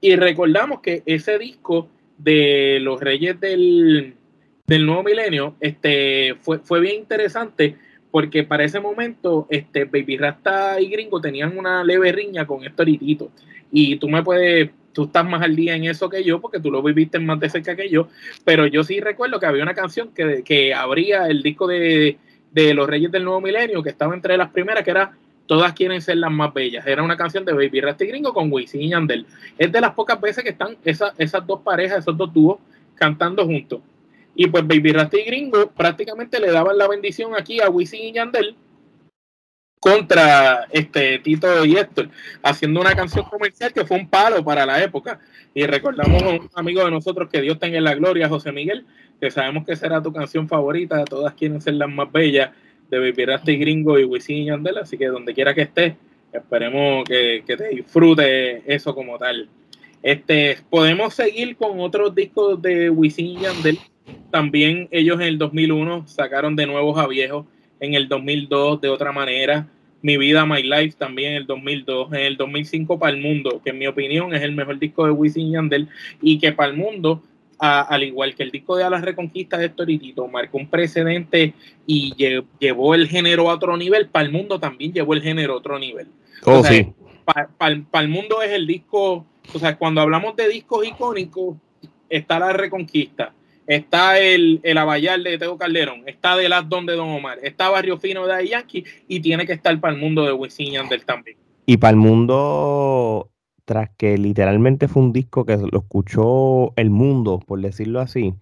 Y 0.00 0.16
recordamos 0.16 0.80
que 0.80 1.02
ese 1.06 1.38
disco 1.38 1.88
de 2.18 2.78
los 2.80 3.00
Reyes 3.00 3.38
del, 3.40 4.14
del 4.66 4.86
nuevo 4.86 5.02
milenio, 5.02 5.56
este, 5.60 6.36
fue, 6.40 6.58
fue 6.60 6.80
bien 6.80 6.96
interesante 6.96 7.76
porque 8.10 8.44
para 8.44 8.64
ese 8.64 8.80
momento, 8.80 9.46
este, 9.50 9.84
Baby 9.84 10.16
Rasta 10.16 10.80
y 10.80 10.88
Gringo 10.88 11.20
tenían 11.20 11.58
una 11.58 11.84
leve 11.84 12.12
riña 12.12 12.46
con 12.46 12.64
Héctor 12.64 12.88
y 12.88 12.96
Tito. 12.96 13.30
Y 13.70 13.96
tú 13.96 14.08
me 14.08 14.22
puedes, 14.22 14.70
tú 14.92 15.04
estás 15.04 15.28
más 15.28 15.42
al 15.42 15.54
día 15.54 15.76
en 15.76 15.84
eso 15.84 16.08
que 16.08 16.24
yo, 16.24 16.40
porque 16.40 16.58
tú 16.58 16.70
lo 16.70 16.82
viviste 16.82 17.18
más 17.18 17.38
de 17.38 17.50
cerca 17.50 17.76
que 17.76 17.90
yo, 17.90 18.08
pero 18.42 18.66
yo 18.66 18.84
sí 18.84 19.00
recuerdo 19.00 19.38
que 19.38 19.44
había 19.44 19.62
una 19.62 19.74
canción 19.74 20.14
que, 20.14 20.42
que 20.44 20.72
abría 20.72 21.26
el 21.26 21.42
disco 21.42 21.66
de, 21.66 22.16
de 22.52 22.72
Los 22.72 22.88
Reyes 22.88 23.10
del 23.10 23.24
Nuevo 23.24 23.42
Milenio, 23.42 23.82
que 23.82 23.90
estaba 23.90 24.14
entre 24.14 24.38
las 24.38 24.50
primeras, 24.50 24.82
que 24.82 24.92
era 24.92 25.12
Todas 25.46 25.72
quieren 25.74 26.02
ser 26.02 26.16
las 26.18 26.30
más 26.30 26.52
bellas. 26.52 26.86
Era 26.86 27.02
una 27.02 27.16
canción 27.16 27.44
de 27.44 27.52
Baby 27.52 27.80
Rasta 27.80 28.04
y 28.04 28.08
Gringo 28.08 28.34
con 28.34 28.52
Wisin 28.52 28.82
y 28.82 28.90
Yandel. 28.90 29.26
Es 29.56 29.70
de 29.70 29.80
las 29.80 29.92
pocas 29.92 30.20
veces 30.20 30.42
que 30.42 30.50
están 30.50 30.76
esas, 30.84 31.46
dos 31.46 31.60
parejas, 31.60 31.98
esos 31.98 32.16
dos 32.16 32.32
dúos, 32.32 32.58
cantando 32.94 33.44
juntos. 33.44 33.80
Y 34.34 34.48
pues 34.48 34.66
Baby 34.66 34.92
Rasta 34.92 35.18
y 35.18 35.24
Gringo 35.24 35.70
prácticamente 35.70 36.40
le 36.40 36.50
daban 36.50 36.76
la 36.76 36.88
bendición 36.88 37.34
aquí 37.36 37.60
a 37.60 37.70
Wisin 37.70 38.00
y 38.02 38.12
Yandel 38.12 38.56
contra 39.78 40.66
este 40.72 41.20
Tito 41.20 41.64
y 41.64 41.76
Héctor, 41.76 42.08
haciendo 42.42 42.80
una 42.80 42.94
canción 42.94 43.24
comercial 43.26 43.72
que 43.72 43.84
fue 43.84 43.98
un 43.98 44.08
palo 44.08 44.44
para 44.44 44.66
la 44.66 44.82
época. 44.82 45.20
Y 45.54 45.64
recordamos 45.64 46.22
a 46.22 46.28
un 46.28 46.50
amigo 46.54 46.84
de 46.84 46.90
nosotros 46.90 47.28
que 47.30 47.40
Dios 47.40 47.58
tenga 47.58 47.78
en 47.78 47.84
la 47.84 47.94
gloria, 47.94 48.28
José 48.28 48.50
Miguel, 48.50 48.84
que 49.20 49.30
sabemos 49.30 49.64
que 49.64 49.76
será 49.76 50.02
tu 50.02 50.12
canción 50.12 50.48
favorita, 50.48 51.04
todas 51.04 51.34
quieren 51.34 51.60
ser 51.60 51.74
las 51.74 51.88
más 51.88 52.10
bellas 52.10 52.50
de 52.90 52.98
Baby 52.98 53.24
Rasta 53.24 53.50
y 53.50 53.58
Gringo 53.58 53.98
y 53.98 54.04
Wisin 54.04 54.36
y 54.36 54.44
Yandel, 54.46 54.78
así 54.78 54.96
que 54.96 55.06
donde 55.06 55.34
quiera 55.34 55.54
que 55.54 55.62
estés, 55.62 55.94
esperemos 56.32 57.04
que, 57.04 57.42
que 57.46 57.56
te 57.56 57.68
disfrute 57.68 58.62
eso 58.72 58.94
como 58.94 59.18
tal. 59.18 59.48
Este, 60.02 60.58
podemos 60.70 61.14
seguir 61.14 61.56
con 61.56 61.80
otros 61.80 62.14
discos 62.14 62.60
de 62.62 62.90
Wisin 62.90 63.26
y 63.26 63.40
Yandel 63.40 63.78
también 64.30 64.88
ellos 64.90 65.20
en 65.20 65.26
el 65.26 65.38
2001 65.38 66.06
sacaron 66.06 66.56
de 66.56 66.66
nuevos 66.66 66.98
a 66.98 67.06
viejos, 67.06 67.46
en 67.80 67.94
el 67.94 68.08
2002 68.08 68.80
de 68.80 68.88
otra 68.88 69.12
manera, 69.12 69.68
Mi 70.02 70.16
Vida, 70.16 70.46
My 70.46 70.62
Life 70.62 70.96
también 70.98 71.32
en 71.32 71.36
el 71.38 71.46
2002, 71.46 72.12
en 72.12 72.20
el 72.20 72.36
2005 72.36 72.98
Para 72.98 73.16
el 73.16 73.22
Mundo, 73.22 73.60
que 73.64 73.70
en 73.70 73.78
mi 73.78 73.86
opinión 73.86 74.34
es 74.34 74.42
el 74.42 74.52
mejor 74.52 74.78
disco 74.78 75.06
de 75.06 75.12
Wisin 75.12 75.48
y 75.48 75.52
Yandel, 75.52 75.88
y 76.20 76.38
que 76.38 76.52
Para 76.52 76.70
el 76.70 76.76
Mundo, 76.76 77.22
al 77.58 78.02
igual 78.02 78.34
que 78.34 78.42
el 78.42 78.50
disco 78.50 78.76
de 78.76 78.84
A 78.84 78.90
la 78.90 79.00
Reconquista 79.00 79.56
de 79.56 79.68
Toritito, 79.68 80.28
marcó 80.28 80.58
un 80.58 80.68
precedente 80.68 81.54
y 81.86 82.14
llevó 82.58 82.94
el 82.94 83.08
género 83.08 83.50
a 83.50 83.54
otro 83.54 83.76
nivel, 83.76 84.08
Para 84.08 84.26
el 84.26 84.32
Mundo 84.32 84.60
también 84.60 84.92
llevó 84.92 85.14
el 85.14 85.22
género 85.22 85.54
a 85.54 85.56
otro 85.56 85.78
nivel. 85.78 86.08
Oh, 86.44 86.62
sí. 86.64 86.92
Para 87.24 88.04
el 88.04 88.08
Mundo 88.08 88.42
es 88.42 88.50
el 88.52 88.66
disco, 88.66 89.26
o 89.52 89.58
sea, 89.58 89.76
cuando 89.76 90.00
hablamos 90.00 90.36
de 90.36 90.48
discos 90.48 90.86
icónicos, 90.86 91.56
está 92.08 92.38
La 92.38 92.52
Reconquista, 92.52 93.32
está 93.66 94.18
el, 94.18 94.60
el 94.62 94.78
Abayal 94.78 95.24
de 95.24 95.38
Teo 95.38 95.58
Calderón, 95.58 96.02
está 96.06 96.36
The 96.36 96.48
Last 96.48 96.68
Don 96.68 96.86
de 96.86 96.94
Don 96.94 97.08
Omar, 97.08 97.38
está 97.42 97.68
Barrio 97.68 97.98
Fino 97.98 98.26
de 98.26 98.48
Yankee 98.48 98.84
y 99.08 99.20
tiene 99.20 99.46
que 99.46 99.54
estar 99.54 99.78
para 99.80 99.94
el 99.94 100.00
mundo 100.00 100.24
de 100.24 100.32
Wisin 100.32 100.72
Yandel 100.72 101.04
también. 101.04 101.36
Y 101.66 101.78
para 101.78 101.90
el 101.90 101.96
mundo, 101.96 103.28
tras 103.66 103.90
que 103.98 104.16
literalmente 104.16 104.88
fue 104.88 105.02
un 105.02 105.12
disco 105.12 105.44
que 105.44 105.58
lo 105.58 105.78
escuchó 105.78 106.72
el 106.76 106.88
mundo, 106.88 107.40
por 107.46 107.60
decirlo 107.60 108.00
así, 108.00 108.34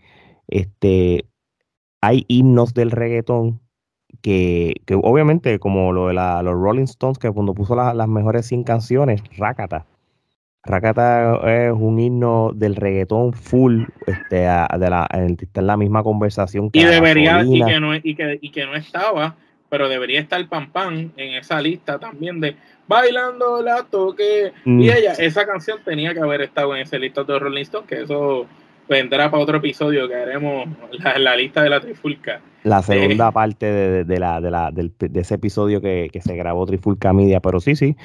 este, 0.47 1.25
hay 2.01 2.25
himnos 2.29 2.75
del 2.75 2.93
reggaetón 2.93 3.61
que, 4.23 4.75
que 4.87 4.95
obviamente 4.95 5.59
como 5.59 5.93
lo 5.93 6.09
de 6.09 6.15
la, 6.15 6.43
los 6.43 6.55
Rolling 6.55 6.85
Stones, 6.85 7.19
que 7.19 7.33
cuando 7.33 7.55
puso 7.55 7.75
las 7.75 8.09
mejores 8.09 8.47
100 8.47 8.65
canciones, 8.65 9.23
Rácata, 9.37 9.87
Rakata 10.67 11.41
es 11.67 11.73
un 11.73 12.01
himno 12.01 12.53
del 12.55 12.77
reggaetón 12.77 13.35
full, 13.35 13.85
este, 14.07 14.37
de 14.37 14.91
la, 14.91 15.09
está 15.41 15.61
en 15.61 15.67
la 15.67 15.77
misma 15.77 16.03
conversación 16.03 16.71
que 16.71 16.81
y 16.81 16.85
debería, 16.85 17.45
y 17.45 17.63
que, 17.63 17.81
no, 17.81 17.95
y, 17.95 18.15
que, 18.15 18.39
y 18.41 18.51
que 18.51 18.65
no 18.65 18.75
estaba, 18.75 19.37
pero 19.75 19.89
debería 19.89 20.21
estar 20.21 20.49
Pam 20.49 20.71
Pam 20.71 21.11
en 21.17 21.35
esa 21.35 21.61
lista 21.61 21.99
también 21.99 22.39
de 22.39 22.55
Bailando 22.87 23.61
la 23.61 23.83
toque. 23.83 24.53
Y 24.65 24.71
mm. 24.71 24.83
ella, 24.83 25.13
esa 25.15 25.45
canción 25.45 25.81
tenía 25.85 26.15
que 26.15 26.21
haber 26.21 26.43
estado 26.43 26.77
en 26.77 26.83
ese 26.83 26.97
lista 26.97 27.25
de 27.25 27.37
Rolling 27.37 27.63
Stone, 27.63 27.85
que 27.85 28.03
eso 28.03 28.47
vendrá 28.89 29.33
para 29.33 29.43
otro 29.43 29.57
episodio 29.57 30.07
que 30.07 30.15
haremos 30.15 30.69
la, 31.19 31.35
lista 31.35 31.65
de 31.65 31.71
la 31.71 31.81
trifulca. 31.81 32.41
La 32.63 32.83
segunda 32.83 33.33
parte 33.33 34.05
de, 34.05 34.19
la, 34.21 34.71
de, 34.71 34.93
ese 35.15 35.35
episodio 35.35 35.81
que, 35.81 36.09
se 36.25 36.37
grabó 36.37 36.65
Trifulca 36.67 37.13
Media, 37.13 37.41
pero 37.41 37.59
sí, 37.59 37.75
sí. 37.75 37.97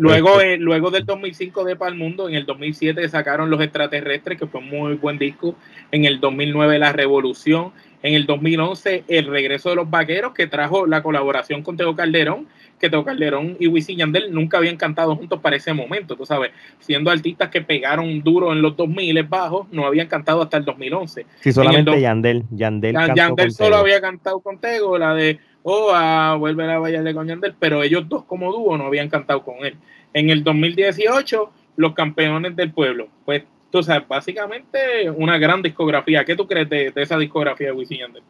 luego, 0.00 0.40
este 0.40 0.54
eh, 0.54 0.56
luego 0.56 0.90
del 0.90 1.04
2005 1.04 1.64
de 1.64 1.76
Palmundo, 1.76 2.30
en 2.30 2.34
el 2.34 2.46
2007 2.46 3.06
sacaron 3.10 3.50
Los 3.50 3.60
Extraterrestres, 3.60 4.38
que 4.38 4.46
fue 4.46 4.60
un 4.60 4.70
muy 4.70 4.94
buen 4.94 5.18
disco. 5.18 5.54
En 5.92 6.06
el 6.06 6.18
2009 6.18 6.78
La 6.78 6.92
Revolución. 6.92 7.72
En 8.04 8.14
el 8.14 8.26
2011 8.26 9.04
El 9.08 9.26
Regreso 9.26 9.70
de 9.70 9.76
los 9.76 9.90
Vaqueros, 9.90 10.34
que 10.34 10.46
trajo 10.46 10.86
la 10.86 11.02
colaboración 11.02 11.62
con 11.62 11.76
Teo 11.76 11.96
Calderón 11.96 12.46
que 12.78 12.90
Teo 12.90 13.04
Calderón 13.04 13.56
y 13.58 13.66
Wisin 13.66 13.98
Yandel 13.98 14.32
nunca 14.32 14.58
habían 14.58 14.76
cantado 14.76 15.16
juntos 15.16 15.40
para 15.40 15.56
ese 15.56 15.72
momento, 15.72 16.16
tú 16.16 16.26
sabes, 16.26 16.50
siendo 16.80 17.10
artistas 17.10 17.48
que 17.48 17.62
pegaron 17.62 18.22
duro 18.22 18.52
en 18.52 18.60
los 18.60 18.76
2000 18.76 19.22
bajos, 19.22 19.66
no 19.70 19.86
habían 19.86 20.06
cantado 20.06 20.42
hasta 20.42 20.58
el 20.58 20.64
2011. 20.64 21.24
Sí, 21.40 21.52
solamente 21.52 21.98
Yandel, 21.98 22.44
Yandel, 22.50 22.94
Yandel 23.14 23.52
solo 23.52 23.76
había 23.76 24.00
cantado 24.00 24.40
con 24.40 24.58
Tego, 24.58 24.98
la 24.98 25.14
de 25.14 25.38
Oh, 25.66 25.92
a 25.94 26.36
vuelve 26.36 26.70
a 26.70 26.78
bailarle 26.78 27.14
con 27.14 27.26
Yandel, 27.26 27.54
pero 27.58 27.82
ellos 27.82 28.06
dos 28.06 28.24
como 28.24 28.52
dúo 28.52 28.76
no 28.76 28.84
habían 28.84 29.08
cantado 29.08 29.42
con 29.42 29.64
él. 29.64 29.78
En 30.12 30.28
el 30.28 30.44
2018, 30.44 31.50
los 31.76 31.94
campeones 31.94 32.54
del 32.54 32.70
pueblo, 32.70 33.08
pues 33.24 33.44
tú 33.74 33.82
sabes, 33.82 34.06
básicamente 34.06 35.10
una 35.16 35.36
gran 35.36 35.60
discografía. 35.60 36.24
¿Qué 36.24 36.36
tú 36.36 36.46
crees 36.46 36.70
de, 36.70 36.92
esa 36.94 37.18
discografía 37.18 37.66
de 37.66 37.72
Wisin 37.72 37.98
Yandel? 37.98 38.22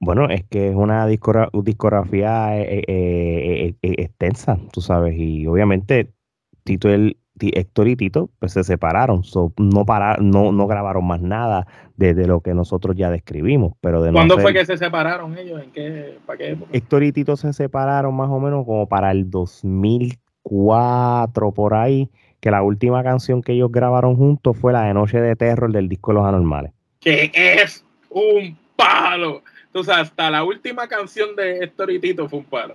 Bueno, 0.00 0.30
es 0.30 0.44
que 0.44 0.68
es 0.68 0.74
una 0.74 1.06
discografía 1.06 2.58
eh, 2.58 2.82
eh, 2.88 3.74
eh, 3.82 3.94
extensa, 3.98 4.58
tú 4.72 4.80
sabes, 4.80 5.14
y 5.18 5.46
obviamente 5.46 6.10
Tito 6.64 6.88
el, 6.88 7.18
Héctor 7.38 7.88
y 7.88 7.96
Tito 7.96 8.30
pues 8.38 8.52
se 8.52 8.64
separaron, 8.64 9.20
no, 9.58 9.84
para, 9.84 10.16
no, 10.22 10.52
no 10.52 10.66
grabaron 10.66 11.06
más 11.06 11.20
nada 11.20 11.66
desde 11.96 12.26
lo 12.26 12.40
que 12.40 12.54
nosotros 12.54 12.96
ya 12.96 13.10
describimos. 13.10 13.74
Pero 13.82 14.02
de 14.02 14.10
¿Cuándo 14.10 14.38
fue 14.38 14.54
que 14.54 14.64
se 14.64 14.78
separaron 14.78 15.36
ellos? 15.36 15.62
¿En 15.62 15.70
qué, 15.70 16.16
para 16.24 16.38
qué 16.38 16.52
época? 16.52 16.70
Héctor 16.72 17.02
y 17.02 17.12
Tito 17.12 17.36
se 17.36 17.52
separaron 17.52 18.16
más 18.16 18.30
o 18.30 18.40
menos 18.40 18.64
como 18.64 18.88
para 18.88 19.10
el 19.10 19.28
2004 19.28 21.52
por 21.52 21.74
ahí, 21.74 22.08
que 22.40 22.50
la 22.50 22.62
última 22.62 23.02
canción 23.02 23.42
que 23.42 23.52
ellos 23.52 23.70
grabaron 23.70 24.16
juntos 24.16 24.56
fue 24.56 24.72
la 24.72 24.84
de 24.84 24.94
Noche 24.94 25.20
de 25.20 25.36
Terror 25.36 25.72
del 25.72 25.88
disco 25.88 26.12
Los 26.12 26.24
Anormales. 26.24 26.72
Que 27.00 27.30
es 27.34 27.84
un 28.10 28.56
palo. 28.76 29.42
Entonces, 29.66 29.94
hasta 29.94 30.30
la 30.30 30.44
última 30.44 30.88
canción 30.88 31.36
de 31.36 31.58
Héctor 31.58 31.90
y 31.90 31.98
Tito 31.98 32.28
fue 32.28 32.38
un 32.38 32.44
palo. 32.44 32.74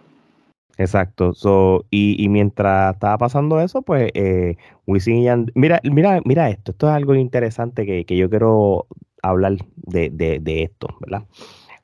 Exacto. 0.78 1.34
So, 1.34 1.86
y, 1.90 2.28
mientras 2.30 2.94
estaba 2.96 3.18
pasando 3.18 3.60
eso, 3.60 3.82
pues 3.82 4.12
eh, 4.14 4.56
Wisin 4.88 5.18
y 5.18 5.24
Yandel. 5.26 5.54
Mira, 5.56 5.80
mira, 5.84 6.22
mira 6.26 6.50
esto. 6.50 6.72
Esto 6.72 6.88
es 6.90 6.94
algo 6.94 7.16
interesante 7.16 7.86
que, 7.86 8.16
yo 8.16 8.30
quiero 8.30 8.88
hablar 9.22 9.58
de, 9.76 10.64
esto, 10.64 10.88
¿verdad? 11.00 11.26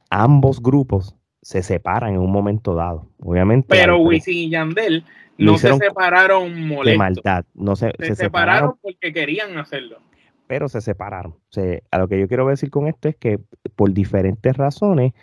Ambos 0.10 0.62
grupos 0.62 1.15
se 1.41 1.63
separan 1.63 2.13
en 2.15 2.19
un 2.19 2.31
momento 2.31 2.75
dado, 2.75 3.10
obviamente. 3.19 3.67
Pero 3.69 4.00
Wisin 4.00 4.38
y 4.38 4.50
Yandel 4.50 5.03
no 5.38 5.58
se 5.58 5.74
separaron 5.75 6.67
molestos. 6.67 6.86
De 6.86 6.98
maldad. 6.98 7.46
No 7.53 7.75
se, 7.75 7.94
se, 8.00 8.15
separaron, 8.15 8.75
porque 8.82 9.13
querían 9.13 9.58
hacerlo 9.58 10.00
pero 10.48 10.70
se 10.70 10.82
separaron. 10.82 11.36
a 11.91 11.98
lo 11.98 12.08
que 12.08 12.20
yo 12.20 12.27
quiero 12.29 12.48
decir 12.48 12.70
con 12.70 12.88
esto 12.88 13.10
es 13.10 13.17
que 13.17 13.39
por 13.75 13.91
diferentes 13.91 14.56
razones 14.56 15.13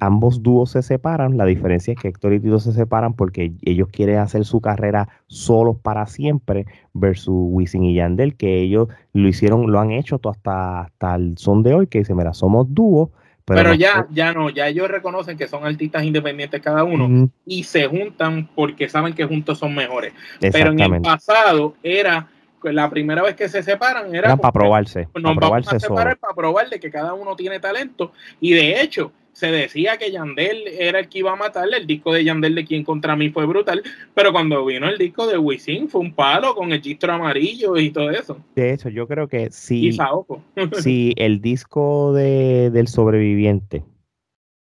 ambos 0.00 0.42
dúos 0.42 0.70
se 0.70 0.82
separan. 0.82 1.36
La 1.36 1.44
diferencia 1.44 1.92
es 1.92 2.00
que 2.00 2.08
Héctor 2.08 2.34
y 2.34 2.40
Tito 2.40 2.58
se 2.58 2.72
separan 2.72 3.14
porque 3.14 3.52
ellos 3.62 3.88
quieren 3.90 4.18
hacer 4.18 4.44
su 4.44 4.60
carrera 4.60 5.08
solos 5.26 5.76
para 5.82 6.06
siempre 6.06 6.66
versus 6.92 7.34
Wisin 7.34 7.84
y 7.84 7.94
Yandel, 7.94 8.36
que 8.36 8.60
ellos 8.60 8.88
lo 9.12 9.28
hicieron, 9.28 9.70
lo 9.70 9.80
han 9.80 9.90
hecho 9.90 10.20
hasta, 10.24 10.82
hasta 10.82 11.14
el 11.16 11.36
son 11.36 11.62
de 11.62 11.74
hoy, 11.74 11.86
que 11.86 11.98
dice, 11.98 12.14
mira, 12.14 12.32
somos 12.32 12.72
dúos. 12.72 13.10
Pero, 13.46 13.74
ya, 13.74 14.06
ya 14.10 14.32
no, 14.32 14.48
ya 14.48 14.68
ellos 14.68 14.88
reconocen 14.88 15.36
que 15.36 15.48
son 15.48 15.66
artistas 15.66 16.02
independientes 16.04 16.62
cada 16.62 16.82
uno 16.82 17.30
y 17.44 17.64
se 17.64 17.86
juntan 17.86 18.48
porque 18.54 18.88
saben 18.88 19.12
que 19.12 19.24
juntos 19.24 19.58
son 19.58 19.74
mejores. 19.74 20.14
Pero 20.40 20.72
en 20.72 20.80
el 20.80 21.02
pasado 21.02 21.74
era 21.82 22.28
la 22.62 22.88
primera 22.88 23.22
vez 23.22 23.34
que 23.34 23.48
se 23.48 23.62
separan 23.62 24.14
era, 24.14 24.36
para 24.36 24.52
probarse. 24.52 25.08
Nos 25.14 25.36
vamos 25.36 25.68
a 25.68 25.78
separar 25.78 26.16
para 26.16 26.34
probarle 26.34 26.80
que 26.80 26.90
cada 26.90 27.12
uno 27.12 27.36
tiene 27.36 27.60
talento. 27.60 28.12
Y 28.40 28.52
de 28.54 28.80
hecho, 28.80 29.12
se 29.34 29.48
decía 29.48 29.98
que 29.98 30.12
Yandel 30.12 30.68
era 30.78 31.00
el 31.00 31.08
que 31.08 31.18
iba 31.18 31.32
a 31.32 31.36
matarle. 31.36 31.76
El 31.76 31.86
disco 31.86 32.12
de 32.12 32.24
Yandel 32.24 32.54
de 32.54 32.64
quien 32.64 32.84
contra 32.84 33.16
mí 33.16 33.30
fue 33.30 33.44
brutal. 33.46 33.82
Pero 34.14 34.32
cuando 34.32 34.64
vino 34.64 34.88
el 34.88 34.96
disco 34.96 35.26
de 35.26 35.36
Wisin 35.36 35.88
fue 35.88 36.00
un 36.00 36.14
palo 36.14 36.54
con 36.54 36.72
el 36.72 36.80
chistro 36.80 37.12
amarillo 37.12 37.76
y 37.76 37.90
todo 37.90 38.10
eso. 38.10 38.38
De 38.54 38.72
hecho, 38.72 38.88
yo 38.88 39.08
creo 39.08 39.28
que 39.28 39.50
si, 39.50 39.90
si 40.80 41.14
el 41.16 41.40
disco 41.40 42.12
de, 42.14 42.70
del 42.70 42.86
sobreviviente 42.86 43.84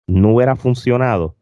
no 0.07 0.35
hubiera 0.35 0.55
funcionado, 0.55 1.35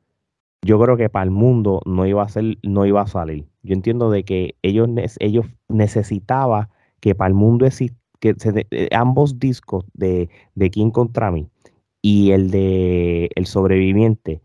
yo 0.62 0.80
creo 0.80 0.97
que 0.97 1.09
para 1.09 1.25
el 1.25 1.30
mundo 1.33 1.80
no 1.85 2.06
iba 2.06 2.23
a 2.23 2.28
ser, 2.28 2.59
no 2.62 2.87
iba 2.87 3.02
a 3.02 3.06
salir. 3.09 3.45
Yo 3.62 3.75
entiendo 3.75 4.09
de 4.09 4.25
que 4.25 4.54
ellos, 4.62 4.88
ellos 5.18 5.47
necesitaban 5.68 6.68
que 7.00 7.16
para 7.16 7.28
el 7.28 7.35
mundo 7.35 7.66
que 8.21 8.88
ambos 8.92 9.38
discos 9.40 9.85
de, 9.95 10.28
de 10.54 10.71
King 10.71 10.90
contra 10.90 11.30
mí 11.30 11.49
y 12.06 12.30
el 12.30 12.52
de 12.52 13.30
El 13.34 13.46
sobreviviente 13.46 14.40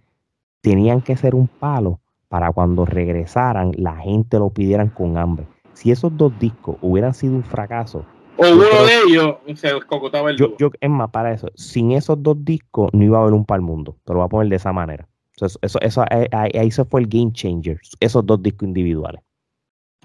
tenían 0.61 1.03
que 1.03 1.15
ser 1.15 1.35
un 1.35 1.47
palo 1.47 1.99
para 2.27 2.51
cuando 2.51 2.87
regresaran 2.87 3.71
la 3.77 3.97
gente 3.97 4.39
lo 4.39 4.49
pidieran 4.49 4.89
con 4.89 5.15
hambre. 5.15 5.45
Si 5.73 5.91
esos 5.91 6.17
dos 6.17 6.33
discos 6.39 6.77
hubieran 6.81 7.13
sido 7.13 7.35
un 7.35 7.43
fracaso, 7.43 8.03
o 8.37 8.47
uno 8.51 8.63
de 8.63 9.03
ellos 9.05 9.35
se 9.59 9.75
descocotaba 9.75 10.31
el 10.31 10.37
yo, 10.37 10.57
yo, 10.57 10.71
es 10.79 10.89
más, 10.89 11.11
para 11.11 11.33
eso, 11.33 11.49
sin 11.53 11.91
esos 11.91 12.23
dos 12.23 12.43
discos 12.43 12.89
no 12.93 13.03
iba 13.03 13.19
a 13.19 13.21
haber 13.21 13.33
un 13.33 13.45
para 13.45 13.57
el 13.57 13.61
mundo. 13.61 13.95
Te 14.05 14.13
lo 14.13 14.19
voy 14.19 14.25
a 14.25 14.29
poner 14.29 14.49
de 14.49 14.55
esa 14.55 14.73
manera. 14.73 15.07
Eso, 15.39 15.79
eso, 15.81 16.03
eh, 16.09 16.29
ahí, 16.31 16.71
se 16.71 16.83
fue 16.85 17.01
el 17.01 17.07
game 17.07 17.31
changer, 17.31 17.79
esos 17.99 18.25
dos 18.25 18.41
discos 18.41 18.67
individuales. 18.67 19.21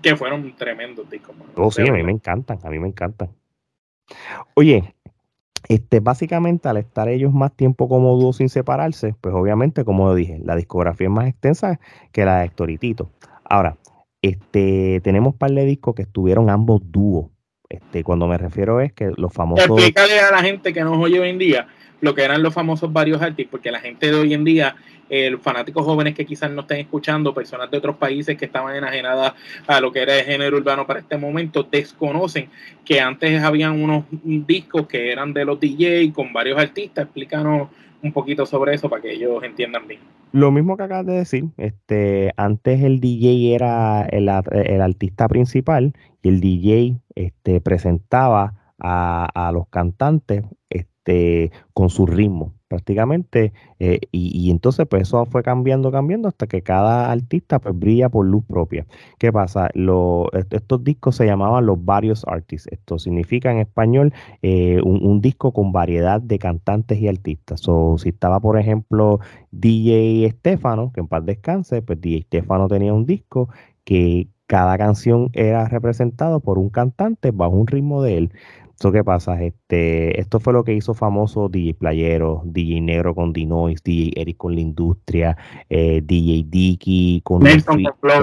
Que 0.03 0.15
fueron 0.15 0.55
tremendos 0.57 1.09
discos. 1.09 1.35
Oh, 1.55 1.71
sí, 1.71 1.89
a 1.89 1.93
mí 1.93 2.03
me 2.03 2.13
encantan, 2.13 2.59
a 2.63 2.69
mí 2.69 2.79
me 2.79 2.89
encantan. 2.89 3.31
Oye, 4.55 4.95
este, 5.69 6.01
básicamente 6.01 6.69
al 6.69 6.77
estar 6.77 7.09
ellos 7.09 7.33
más 7.33 7.55
tiempo 7.55 7.89
como 7.89 8.17
dúo 8.17 8.33
sin 8.33 8.49
separarse, 8.49 9.15
pues 9.21 9.35
obviamente, 9.35 9.85
como 9.85 10.15
dije, 10.15 10.41
la 10.45 10.57
discografía 10.57 11.07
es 11.07 11.13
más 11.13 11.29
extensa 11.29 11.81
que 12.13 12.25
la 12.25 12.39
de 12.39 12.47
Héctor 12.47 12.71
y 12.71 12.79
Tito. 12.79 13.11
Ahora, 13.45 13.77
este, 14.23 15.01
tenemos 15.03 15.35
un 15.35 15.39
par 15.39 15.51
de 15.51 15.65
discos 15.65 15.95
que 15.95 16.03
estuvieron 16.03 16.51
ambos 16.51 16.81
dúos. 16.85 17.27
Este, 17.69 18.05
cuando 18.05 18.29
me 18.29 18.39
refiero 18.39 18.81
es 18.81 18.93
que 18.93 19.11
los 19.17 19.33
famosos. 19.33 19.67
Explícale 19.67 20.21
a 20.21 20.31
la 20.31 20.43
gente 20.43 20.73
que 20.73 20.83
nos 20.83 20.99
oye 20.99 21.19
hoy 21.19 21.31
en 21.31 21.39
día 21.39 21.67
lo 22.01 22.15
que 22.15 22.23
eran 22.23 22.43
los 22.43 22.55
famosos 22.55 22.93
varios 22.93 23.23
artistas, 23.23 23.51
porque 23.51 23.71
la 23.71 23.81
gente 23.81 24.11
de 24.11 24.15
hoy 24.15 24.35
en 24.35 24.45
día, 24.45 24.77
eh, 25.09 25.37
fanáticos 25.41 25.85
jóvenes 25.85 26.15
que 26.15 26.27
quizás 26.27 26.51
no 26.51 26.63
estén 26.63 26.81
escuchando, 26.81 27.33
personas 27.33 27.71
de 27.71 27.79
otros 27.79 27.97
países 27.97 28.37
que 28.37 28.45
estaban 28.45 28.75
enajenadas 28.77 29.35
a 29.67 29.81
lo 29.81 29.93
que 29.93 30.01
era 30.01 30.19
el 30.19 30.25
género 30.25 30.57
urbano 30.57 30.87
para 30.87 31.01
este 31.01 31.17
momento, 31.17 31.63
desconocen 31.63 32.49
que 32.85 33.01
antes 33.01 33.43
habían 33.43 33.83
unos 33.83 34.05
discos 34.11 34.87
que 34.87 35.11
eran 35.13 35.33
de 35.33 35.45
los 35.45 35.59
DJ 35.59 36.13
con 36.13 36.33
varios 36.33 36.59
artistas. 36.59 37.05
Explícanos 37.05 37.69
un 38.03 38.13
poquito 38.13 38.47
sobre 38.47 38.75
eso 38.75 38.89
para 38.89 39.03
que 39.03 39.13
ellos 39.13 39.43
entiendan 39.43 39.87
bien. 39.87 40.01
Lo 40.33 40.51
mismo 40.51 40.77
que 40.77 40.83
acabas 40.83 41.07
de 41.07 41.15
decir, 41.15 41.45
este, 41.57 42.33
antes 42.37 42.83
el 42.83 43.01
DJ 43.01 43.55
era 43.55 44.03
el, 44.03 44.29
el 44.53 44.81
artista 44.83 45.29
principal 45.29 45.95
y 46.23 46.29
el 46.29 46.41
DJ 46.41 46.97
este, 47.15 47.61
presentaba 47.61 48.55
a, 48.79 49.29
a 49.33 49.53
los 49.53 49.69
cantantes 49.69 50.45
con 51.73 51.91
su 51.91 52.07
ritmo 52.07 52.57
prácticamente 52.69 53.53
eh, 53.79 54.01
y, 54.11 54.51
entonces 54.51 54.87
pues 54.89 55.03
eso 55.03 55.25
fue 55.27 55.43
cambiando 55.43 55.93
cambiando 55.93 56.29
hasta 56.29 56.47
que 56.47 56.63
cada 56.63 57.11
artista 57.11 57.59
pues 57.59 57.79
brilla 57.79 58.09
por 58.09 58.27
luz 58.27 58.45
propia. 58.45 58.87
Qué 59.19 59.33
pasa 59.33 59.71
estos 60.51 60.85
discos 60.85 61.17
se 61.17 61.27
llamaban 61.27 61.67
los 61.67 61.85
varios 61.85 62.25
artists. 62.27 62.69
Esto 62.73 62.99
significa 62.99 63.51
en 63.51 63.59
español 63.59 64.13
eh, 64.43 64.81
un, 64.83 65.21
disco 65.21 65.53
con 65.53 65.73
variedad 65.73 66.21
de 66.21 66.39
cantantes 66.39 66.99
y 66.99 67.09
artistas. 67.09 67.63
O 67.69 67.97
si 67.99 68.11
estaba 68.11 68.41
por 68.41 68.59
ejemplo 68.59 69.21
DJ 69.51 70.27
Estefano 70.27 70.93
que 70.93 71.01
en 71.01 71.09
paz 71.09 71.25
descanse 71.25 71.83
pues 71.83 72.01
DJ 72.01 72.19
Estefano 72.19 72.69
tenía 72.69 72.93
un 72.93 73.07
disco 73.07 73.49
que 73.85 74.29
cada 74.47 74.79
canción 74.79 75.31
era 75.33 75.67
representado 75.69 76.41
por 76.41 76.59
un 76.59 76.71
cantante 76.71 77.31
bajo 77.33 77.57
un 77.57 77.67
ritmo 77.67 78.03
de 78.03 78.19
él 78.19 78.33
¿Esto 78.77 78.93
qué 78.93 79.03
pasa? 79.03 79.43
Este, 79.43 80.21
esto 80.21 80.39
fue 80.39 80.53
lo 80.53 80.63
que 80.63 80.75
hizo 80.75 80.93
famoso 80.93 81.49
DJ 81.49 81.73
Playero, 81.73 82.43
DJ 82.45 82.83
Negro 82.83 83.15
con 83.15 83.33
Dinois, 83.33 83.83
DJ 83.83 84.13
Eric 84.21 84.37
con 84.37 84.55
la 84.55 84.61
industria, 84.61 85.35
eh, 85.71 86.03
DJ 86.05 86.45
Dicky 86.47 87.23
con, 87.25 87.43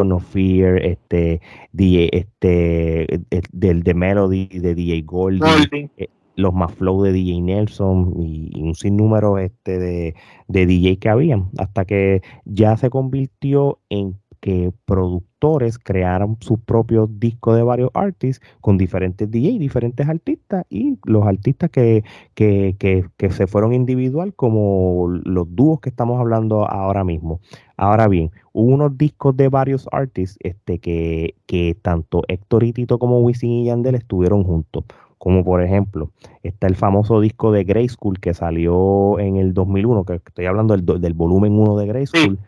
no, 0.06 0.20
Fear, 0.20 0.86
este, 0.86 1.42
DJ 1.72 2.10
este, 2.12 3.22
del 3.52 3.82
de 3.82 3.94
Melody 3.96 4.46
de 4.46 4.76
DJ 4.76 5.02
Goldie, 5.02 5.90
eh, 5.98 6.10
los 6.36 6.54
más 6.54 6.72
flow 6.72 7.02
de 7.02 7.14
DJ 7.14 7.42
Nelson 7.42 8.14
y, 8.20 8.62
un 8.62 8.76
sinnúmero 8.76 9.40
este 9.40 9.80
de, 9.80 10.14
de 10.48 10.66
DJ 10.68 11.00
que 11.00 11.10
habían, 11.10 11.50
hasta 11.58 11.86
que 11.86 12.22
ya 12.46 12.78
se 12.78 12.92
convirtió 12.92 13.80
en 13.90 14.20
que 14.40 14.72
productores 14.86 15.33
crearon 15.84 16.38
su 16.40 16.58
propio 16.58 17.08
disco 17.08 17.54
de 17.54 17.64
varios 17.64 17.90
artists 17.94 18.46
con 18.62 18.78
diferentes 18.78 19.30
DJ, 19.30 19.60
diferentes 19.60 20.08
artistas 20.08 20.66
y 20.70 20.98
los 21.06 21.26
artistas 21.26 21.70
que, 21.70 22.04
que, 22.34 22.76
que, 22.80 23.30
se 23.30 23.48
fueron 23.48 23.74
individual 23.74 24.34
como 24.34 25.08
los 25.26 25.48
dúos 25.54 25.82
que 25.82 25.90
estamos 25.90 26.20
hablando 26.20 26.70
ahora 26.70 27.04
mismo. 27.04 27.40
Ahora 27.76 28.08
bien, 28.08 28.32
hubo 28.54 28.74
unos 28.74 28.98
discos 28.98 29.36
de 29.36 29.50
varios 29.50 29.88
artists 29.92 30.38
este, 30.42 30.80
que, 30.80 31.36
que 31.46 31.76
tanto 31.82 32.24
Héctor 32.28 32.64
y 32.64 32.74
Tito 32.74 32.98
como 32.98 33.20
Wisin 33.20 33.52
y 33.52 33.66
Yandel 33.66 33.96
estuvieron 33.96 34.44
juntos 34.44 34.86
como 35.18 35.46
por 35.46 35.62
ejemplo, 35.62 36.12
está 36.44 36.68
el 36.68 36.76
famoso 36.76 37.22
disco 37.22 37.54
de 37.54 37.64
Grey 37.64 37.88
School 37.88 38.20
que 38.20 38.34
salió 38.34 39.18
en 39.20 39.38
el 39.38 39.54
2001, 39.54 40.04
que 40.04 40.16
estoy 40.16 40.48
hablando 40.48 40.76
del, 40.76 41.00
del 41.00 41.14
volumen 41.14 41.54
1 41.58 41.78
de 41.78 41.86
Grey 41.88 42.06
School, 42.08 42.40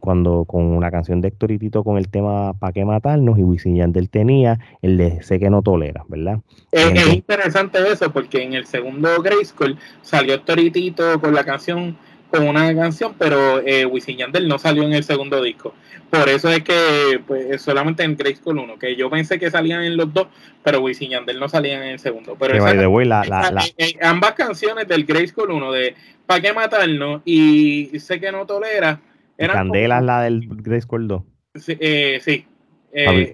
cuando 0.00 0.44
con 0.44 0.64
una 0.64 0.90
canción 0.90 1.20
de 1.20 1.28
Héctor 1.28 1.52
y 1.52 1.58
Tito 1.58 1.84
con 1.84 1.98
el 1.98 2.08
tema 2.08 2.52
¿Pa' 2.54 2.72
qué 2.72 2.84
matarnos? 2.84 3.38
y 3.38 3.42
Wisin 3.42 3.76
Yandel 3.76 4.08
tenía 4.10 4.58
el 4.82 4.96
de 4.96 5.22
Sé 5.22 5.38
que 5.38 5.50
no 5.50 5.62
tolera, 5.62 6.04
¿verdad? 6.08 6.40
Es, 6.72 7.14
interesante 7.14 7.78
eso 7.90 8.12
porque 8.12 8.42
en 8.42 8.54
el 8.54 8.66
segundo 8.66 9.22
Grayskull 9.22 9.78
salió 10.02 10.34
Héctor 10.34 10.60
y 10.60 10.70
Tito 10.70 11.20
con 11.20 11.34
la 11.34 11.44
canción 11.44 11.96
con 12.30 12.46
una 12.46 12.74
canción, 12.74 13.14
pero 13.18 13.60
eh, 13.60 13.86
Wisin 13.86 14.18
Yandel 14.18 14.48
no 14.48 14.58
salió 14.58 14.82
en 14.82 14.92
el 14.92 15.02
segundo 15.02 15.42
disco. 15.42 15.74
Por 16.10 16.28
eso 16.28 16.50
es 16.50 16.62
que 16.62 17.20
pues, 17.26 17.60
solamente 17.60 18.02
en 18.02 18.16
Grace 18.16 18.40
Call 18.42 18.58
1, 18.58 18.78
que 18.78 18.96
yo 18.96 19.10
pensé 19.10 19.38
que 19.38 19.50
salían 19.50 19.82
en 19.82 19.96
los 19.96 20.12
dos, 20.12 20.28
pero 20.62 20.80
Wisin 20.80 21.10
Yandel 21.10 21.38
no 21.38 21.48
salían 21.48 21.82
en 21.82 21.90
el 21.90 21.98
segundo. 21.98 22.36
Pero 22.38 22.54
eh, 22.66 23.72
eh, 23.76 23.98
ambas 24.02 24.32
canciones 24.32 24.86
del 24.88 25.04
Grace 25.04 25.32
Call 25.34 25.50
1 25.50 25.72
de 25.72 25.94
¿Para 26.26 26.40
qué 26.42 26.52
matarnos? 26.52 27.22
y 27.24 27.98
Sé 27.98 28.20
que 28.20 28.30
no 28.30 28.46
tolera. 28.46 29.00
Candela 29.38 29.98
es 29.98 30.04
la 30.04 30.22
del 30.22 30.46
Grace 30.48 30.86
2. 30.90 31.22
Sí, 31.54 31.76
eh, 31.80 32.18
sí. 32.22 32.46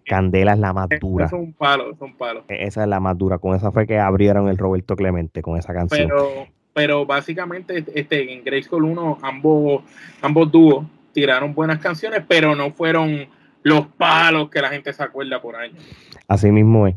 Candela 0.07 0.53
es 0.53 0.59
la 0.59 0.73
más 0.73 0.88
dura. 1.01 1.27
Es 1.27 1.33
un 1.33 1.53
palo, 1.53 1.93
es 1.93 2.01
un 2.01 2.17
palo. 2.17 2.45
E-, 2.49 2.67
esa 2.67 2.83
es 2.83 2.88
la 2.88 3.01
más 3.01 3.17
dura. 3.17 3.38
Con 3.38 3.57
esa 3.57 3.73
fue 3.73 3.87
que 3.87 3.99
abrieron 3.99 4.49
el 4.49 4.59
Roberto 4.59 4.97
Clemente, 4.97 5.43
con 5.43 5.59
esa 5.59 5.73
canción. 5.73 6.09
Pero, 6.09 6.47
pero 6.73 7.07
básicamente 7.07 7.85
este, 7.95 8.33
en 8.33 8.45
Grace 8.45 8.69
Call 8.69 8.85
1 8.85 9.19
ambos, 9.23 9.83
ambos 10.21 10.51
dúos 10.51 10.85
tiraron 11.12 11.55
buenas 11.55 11.79
canciones, 11.79 12.23
pero 12.29 12.55
no 12.55 12.71
fueron 12.73 13.27
los 13.62 13.87
palos 13.87 14.51
que 14.51 14.61
la 14.61 14.69
gente 14.69 14.93
se 14.93 15.03
acuerda 15.03 15.40
por 15.40 15.57
años. 15.57 15.83
Así 16.29 16.51
mismo 16.51 16.87
es. 16.87 16.97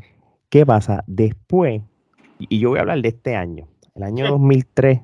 ¿Qué 0.49 0.65
pasa? 0.65 1.03
Después, 1.07 1.81
y 2.39 2.59
yo 2.59 2.69
voy 2.69 2.79
a 2.79 2.81
hablar 2.81 3.01
de 3.01 3.09
este 3.09 3.35
año, 3.35 3.67
el 3.95 4.03
año 4.03 4.27
2003 4.27 4.99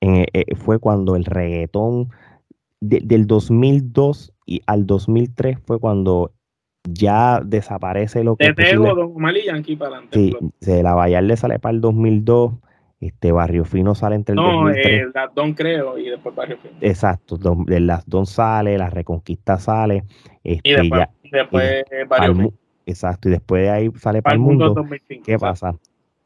eh, 0.00 0.26
eh, 0.32 0.54
fue 0.56 0.78
cuando 0.78 1.16
el 1.16 1.24
reggaetón, 1.24 2.10
del 2.88 3.26
2002 3.26 4.32
y 4.46 4.62
al 4.66 4.86
2003 4.86 5.58
fue 5.64 5.78
cuando 5.78 6.32
ya 6.84 7.40
desaparece 7.44 8.24
lo 8.24 8.36
que... 8.36 8.52
Te 8.52 8.76
Don 8.76 8.98
Omar 8.98 9.36
y 9.36 9.46
Yankee 9.46 9.76
para 9.76 9.96
adelante. 9.96 10.18
Sí, 10.18 10.36
se 10.60 10.82
la 10.82 11.20
le 11.22 11.36
sale 11.36 11.58
para 11.58 11.74
el 11.74 11.80
2002, 11.80 12.54
este 13.00 13.32
Barrio 13.32 13.64
Fino 13.64 13.94
sale 13.94 14.16
entre 14.16 14.32
el 14.32 14.36
no, 14.36 14.70
eh, 14.70 15.06
las 15.14 15.34
Don 15.34 15.52
creo 15.52 15.98
y 15.98 16.08
después 16.08 16.34
Barrio 16.34 16.58
Fino. 16.58 16.76
Exacto, 16.80 17.36
de 17.36 17.80
las 17.80 18.08
Don 18.08 18.26
sale, 18.26 18.78
la 18.78 18.88
Reconquista 18.88 19.58
sale. 19.58 20.04
Este, 20.42 20.70
y 20.70 20.72
después, 20.74 21.08
después 21.30 21.84
Barrio 22.08 22.34
Fino. 22.34 22.52
Exacto, 22.86 23.28
y 23.28 23.32
después 23.32 23.62
de 23.62 23.70
ahí 23.70 23.90
sale 23.96 24.22
para, 24.22 24.34
el 24.34 24.40
mundo. 24.40 24.74
¿Qué 25.24 25.38
pasa? 25.38 25.76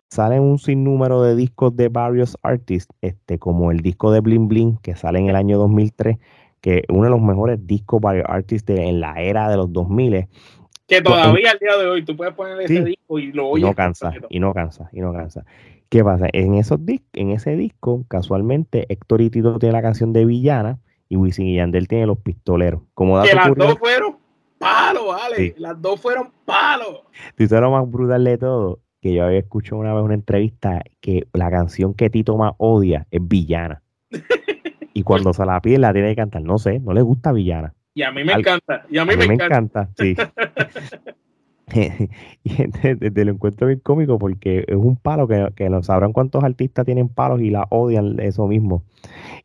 Salen 0.08 0.42
un 0.42 0.58
sinnúmero 0.58 1.22
de 1.22 1.34
discos 1.34 1.74
de 1.74 1.88
varios 1.88 2.36
artists, 2.42 2.94
este, 3.00 3.38
como 3.38 3.70
el 3.70 3.80
disco 3.80 4.12
de 4.12 4.20
Bling 4.20 4.48
Bling, 4.48 4.76
que 4.78 4.94
sale 4.94 5.20
en 5.20 5.28
el 5.28 5.36
año 5.36 5.56
2003, 5.56 6.18
que 6.60 6.84
uno 6.88 7.04
de 7.04 7.10
los 7.10 7.20
mejores 7.20 7.66
discos 7.66 8.00
varios 8.00 8.26
artists 8.28 8.66
de, 8.66 8.88
en 8.88 9.00
la 9.00 9.14
era 9.20 9.48
de 9.48 9.56
los 9.56 9.72
2000. 9.72 10.26
Que 10.86 11.00
todavía 11.00 11.52
al 11.52 11.58
día 11.58 11.76
de 11.76 11.86
hoy 11.86 12.04
tú 12.04 12.16
puedes 12.16 12.34
poner 12.34 12.60
ese 12.60 12.84
disco 12.84 13.18
y 13.18 13.32
lo 13.32 13.48
oyes. 13.48 13.64
Y 13.64 13.68
no 13.68 13.74
cansa, 13.74 14.12
y 14.28 14.40
no 14.40 14.52
cansa, 14.52 14.88
y 14.92 15.00
no 15.00 15.12
cansa. 15.12 15.44
¿Qué 15.90 16.04
pasa? 16.04 16.28
En, 16.32 16.54
esos 16.54 16.78
en 17.14 17.30
ese 17.30 17.56
disco, 17.56 18.04
casualmente, 18.06 18.86
Héctor 18.88 19.22
y 19.22 19.30
Tito 19.30 19.58
tiene 19.58 19.72
la 19.72 19.82
canción 19.82 20.12
de 20.12 20.24
Villana 20.24 20.78
y 21.08 21.16
Wisin 21.16 21.48
y 21.48 21.56
Yandel 21.56 21.88
tiene 21.88 22.06
Los 22.06 22.18
Pistoleros. 22.18 22.82
Como 22.94 23.20
que 23.22 23.34
las 23.34 23.52
dos 23.56 23.76
fueron 23.76 24.16
palos, 24.56 25.06
vale. 25.08 25.54
Las 25.58 25.82
dos 25.82 26.00
fueron 26.00 26.30
palos. 26.44 27.00
Tú 27.36 27.44
sabes 27.48 27.62
lo 27.62 27.72
más 27.72 27.90
brutal 27.90 28.22
de 28.22 28.38
todo, 28.38 28.78
que 29.00 29.14
yo 29.14 29.24
había 29.24 29.40
escuchado 29.40 29.80
una 29.80 29.92
vez 29.92 30.04
una 30.04 30.14
entrevista 30.14 30.80
que 31.00 31.26
la 31.32 31.50
canción 31.50 31.92
que 31.94 32.08
Tito 32.08 32.36
más 32.36 32.52
odia 32.58 33.08
es 33.10 33.26
Villana. 33.26 33.82
y 35.00 35.02
cuando 35.02 35.32
se 35.32 35.44
la 35.46 35.60
pide 35.60 35.78
la 35.78 35.92
tiene 35.92 36.10
que 36.10 36.16
cantar. 36.16 36.42
No 36.42 36.58
sé, 36.58 36.78
no 36.80 36.92
le 36.92 37.02
gusta 37.02 37.32
Villana. 37.32 37.74
Y 37.94 38.02
a 38.02 38.12
mí 38.12 38.22
me 38.22 38.34
encanta. 38.34 38.84
Y 38.88 38.98
a 38.98 39.04
mí, 39.04 39.16
me, 39.16 39.26
me 39.26 39.34
encanta. 39.34 39.88
Sí. 39.96 40.14
y 42.44 42.68
desde 42.98 43.24
lo 43.24 43.32
encuentro 43.32 43.66
bien 43.66 43.80
cómico 43.80 44.18
porque 44.18 44.64
es 44.66 44.76
un 44.76 44.96
palo 44.96 45.28
que, 45.28 45.48
que 45.54 45.68
no 45.70 45.82
sabrán 45.82 46.12
cuántos 46.12 46.42
artistas 46.42 46.84
tienen 46.84 47.08
palos 47.08 47.40
y 47.40 47.50
la 47.50 47.66
odian 47.70 48.18
eso 48.20 48.46
mismo. 48.46 48.84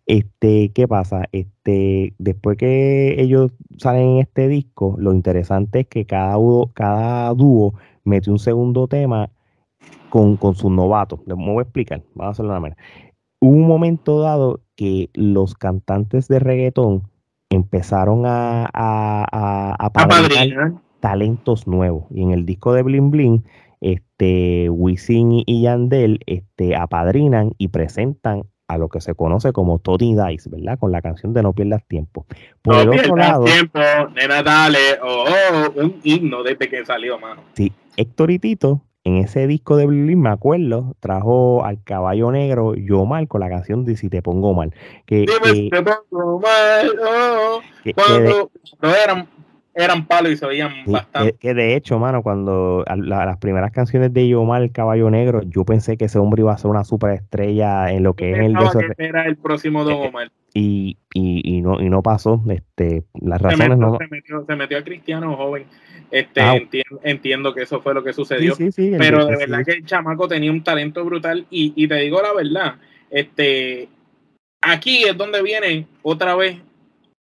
Este, 0.06 0.72
¿qué 0.74 0.88
pasa? 0.88 1.26
Este, 1.32 2.14
después 2.18 2.58
que 2.58 3.22
ellos 3.22 3.52
salen 3.78 4.10
en 4.10 4.18
este 4.20 4.48
disco, 4.48 4.96
lo 4.98 5.14
interesante 5.14 5.82
es 5.82 5.88
que 5.88 6.06
cada 6.06 6.36
dúo, 6.36 6.72
cada 6.74 7.34
dúo 7.34 7.76
mete 8.04 8.32
un 8.32 8.40
segundo 8.40 8.88
tema 8.88 9.30
con, 10.10 10.38
con 10.38 10.56
sus 10.56 10.72
novatos. 10.72 11.20
Les 11.26 11.38
voy 11.38 11.60
a 11.60 11.62
explicar, 11.62 12.02
vamos 12.14 12.30
a 12.30 12.32
hacerlo 12.32 12.52
de 12.52 12.58
una 12.58 12.62
manera. 12.62 12.82
Hubo 13.46 13.58
un 13.58 13.68
momento 13.68 14.22
dado 14.22 14.62
que 14.76 15.12
los 15.14 15.54
cantantes 15.54 16.28
de 16.28 16.40
reggaetón 16.40 17.04
empezaron 17.52 18.26
a, 18.26 18.66
a, 18.74 19.24
a, 19.32 19.76
a 19.78 20.72
talentos 21.00 21.68
nuevos. 21.68 22.06
Y 22.10 22.24
en 22.24 22.32
el 22.32 22.48
disco 22.48 22.74
de 22.74 22.82
Bling 22.82 23.12
Bling, 23.12 23.44
este, 23.82 24.68
Wisin 24.72 25.44
y 25.46 25.62
Yandel 25.62 26.22
este, 26.26 26.76
apadrinan 26.76 27.52
y 27.60 27.68
presentan 27.68 28.46
a 28.68 28.80
lo 28.80 28.90
que 28.90 29.00
se 29.00 29.14
conoce 29.14 29.54
como 29.54 29.78
Tony 29.78 30.16
Dice, 30.16 30.50
¿verdad? 30.50 30.80
Con 30.80 30.92
la 30.92 31.04
canción 31.04 31.36
de 31.36 31.44
No 31.44 31.54
pierdas 31.54 31.86
tiempo. 31.88 32.26
Por 32.64 32.78
el 32.78 32.90
otro 32.90 33.16
lado, 33.16 33.44
tiempo, 33.46 33.80
nena, 34.16 34.42
dale, 34.42 34.80
oh, 35.04 35.26
oh, 35.28 35.82
un 35.84 36.00
himno 36.04 36.42
desde 36.42 36.68
que 36.68 36.84
salió, 36.84 37.20
mano. 37.20 37.42
Sí, 37.54 37.72
Héctor 37.96 38.32
y 38.32 38.40
Tito, 38.40 38.82
en 39.06 39.18
ese 39.18 39.48
disco 39.48 39.78
de 39.78 39.86
Bling, 39.86 40.20
me 40.20 40.30
acuerdo, 40.30 40.96
trajo 41.00 41.64
al 41.64 41.82
caballo 41.84 42.32
negro 42.32 42.76
Yo 42.76 43.06
Mal 43.06 43.28
con 43.28 43.40
la 43.40 43.50
canción 43.50 43.86
de 43.86 43.96
Si 43.96 44.10
te 44.10 44.22
pongo 44.22 44.54
mal. 44.54 44.74
Que, 45.06 45.26
Dime 45.28 45.70
te 45.70 45.84
pongo 45.84 46.40
mal, 46.42 46.92
oh, 47.00 47.62
cuando 47.96 48.52
eran 49.04 49.28
eran 49.76 50.06
palos 50.08 50.32
y 50.32 50.38
se 50.38 50.46
veían 50.46 50.72
bastante. 50.86 51.34
Que, 51.34 51.54
de 51.54 51.76
hecho, 51.76 52.00
mano, 52.00 52.24
cuando 52.24 52.86
las 52.88 53.38
primeras 53.38 53.72
canciones 53.72 54.14
de 54.14 54.28
Yomar, 54.28 54.62
el 54.62 54.72
caballo 54.72 55.10
negro, 55.10 55.42
yo 55.44 55.66
pensé 55.66 55.98
que 55.98 56.06
ese 56.06 56.18
hombre 56.18 56.42
iba 56.42 56.54
a 56.54 56.58
ser 56.58 56.72
una 56.72 56.86
superestrella 56.86 57.92
en 57.92 58.04
lo 58.04 58.14
que 58.14 58.32
es 58.32 58.40
el 58.40 58.56
que 58.96 59.06
era 59.06 59.26
el 59.26 59.36
próximo 59.36 59.84
Don 59.84 59.96
eh, 59.96 60.08
Omar. 60.08 60.32
Y, 60.54 60.98
y, 61.14 61.42
y, 61.44 61.62
no, 61.62 61.82
y 61.82 61.90
no 61.90 62.02
pasó. 62.02 62.42
Este, 62.48 63.04
las 63.14 63.42
razones 63.42 63.78
no. 63.78 63.98
Se 63.98 64.08
metió, 64.08 64.46
se 64.46 64.56
metió 64.56 64.78
a 64.78 64.84
Cristiano 64.84 65.36
joven. 65.36 65.66
Este, 66.12 66.42
ah. 66.42 66.58
entiendo, 67.04 67.54
que 67.54 67.64
eso 67.64 67.82
fue 67.82 67.94
lo 67.94 68.04
que 68.04 68.14
sucedió. 68.14 68.56
pero 68.98 69.26
de 69.26 69.38
verdad 69.38 69.66
que 69.66 69.74
el 69.74 69.86
chamaco 69.86 70.28
tenía 70.28 70.52
un 70.52 70.64
talento 70.64 71.04
brutal. 71.04 71.46
Y, 71.50 71.74
y 71.76 71.88
te 71.88 71.96
digo 71.96 72.22
la 72.22 72.34
verdad, 72.34 72.76
este, 73.10 73.90
aquí 74.62 75.04
es 75.04 75.18
donde 75.18 75.42
viene 75.42 75.88
otra 76.02 76.36
vez 76.36 76.58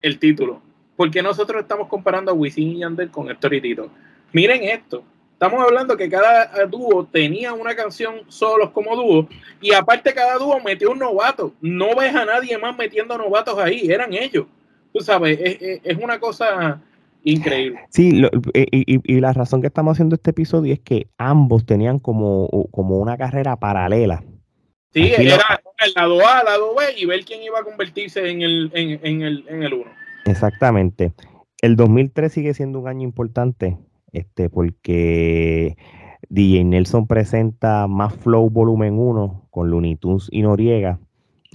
el 0.01 0.19
título 0.19 0.61
porque 0.95 1.21
nosotros 1.21 1.61
estamos 1.61 1.87
comparando 1.87 2.31
a 2.31 2.33
Wisin 2.33 2.69
y 2.69 2.79
Yandel 2.79 3.11
con 3.11 3.29
Héctor 3.29 3.53
y 3.53 3.61
Tito. 3.61 3.89
Miren 4.31 4.63
esto. 4.63 5.03
Estamos 5.33 5.61
hablando 5.61 5.97
que 5.97 6.09
cada 6.09 6.65
dúo 6.65 7.05
tenía 7.11 7.51
una 7.51 7.75
canción 7.75 8.21
solos 8.29 8.69
como 8.71 8.95
dúo 8.95 9.27
y 9.59 9.73
aparte 9.73 10.13
cada 10.13 10.35
dúo 10.35 10.61
metió 10.61 10.91
un 10.91 10.99
novato. 10.99 11.53
No 11.59 11.93
ves 11.93 12.15
a 12.15 12.23
nadie 12.23 12.57
más 12.57 12.75
metiendo 12.77 13.17
novatos 13.17 13.59
ahí, 13.59 13.91
eran 13.91 14.13
ellos. 14.13 14.45
Tú 14.93 15.01
sabes, 15.01 15.37
es, 15.41 15.97
una 15.97 16.19
cosa 16.19 16.81
increíble. 17.25 17.79
Sí, 17.89 18.21
y, 18.53 19.19
la 19.19 19.33
razón 19.33 19.61
que 19.61 19.67
estamos 19.67 19.93
haciendo 19.93 20.15
este 20.15 20.31
episodio 20.31 20.73
es 20.73 20.79
que 20.79 21.07
ambos 21.17 21.65
tenían 21.65 21.99
como, 21.99 22.47
como 22.71 22.97
una 22.99 23.17
carrera 23.17 23.57
paralela. 23.57 24.23
Sí, 24.93 25.11
era 25.13 25.59
el 25.85 25.93
lado 25.93 26.19
A, 26.25 26.39
el 26.39 26.45
lado 26.45 26.75
B 26.75 26.83
y 26.97 27.05
ver 27.05 27.25
quién 27.25 27.43
iba 27.43 27.59
a 27.59 27.63
convertirse 27.63 28.29
en 28.29 28.41
el, 28.41 28.71
en, 28.73 28.99
en 29.03 29.21
el, 29.21 29.45
en 29.49 29.63
el 29.63 29.73
uno. 29.73 29.91
Exactamente. 30.25 31.11
El 31.61 31.75
2003 31.75 32.31
sigue 32.31 32.53
siendo 32.53 32.79
un 32.79 32.87
año 32.87 33.03
importante, 33.03 33.77
este, 34.13 34.49
porque 34.49 35.75
DJ 36.29 36.63
Nelson 36.63 37.07
presenta 37.07 37.87
más 37.87 38.13
Flow 38.15 38.49
Volumen 38.49 38.97
1 38.97 39.47
con 39.49 39.69
Looney 39.69 39.95
Tunes 39.95 40.27
y 40.31 40.41
Noriega. 40.41 40.99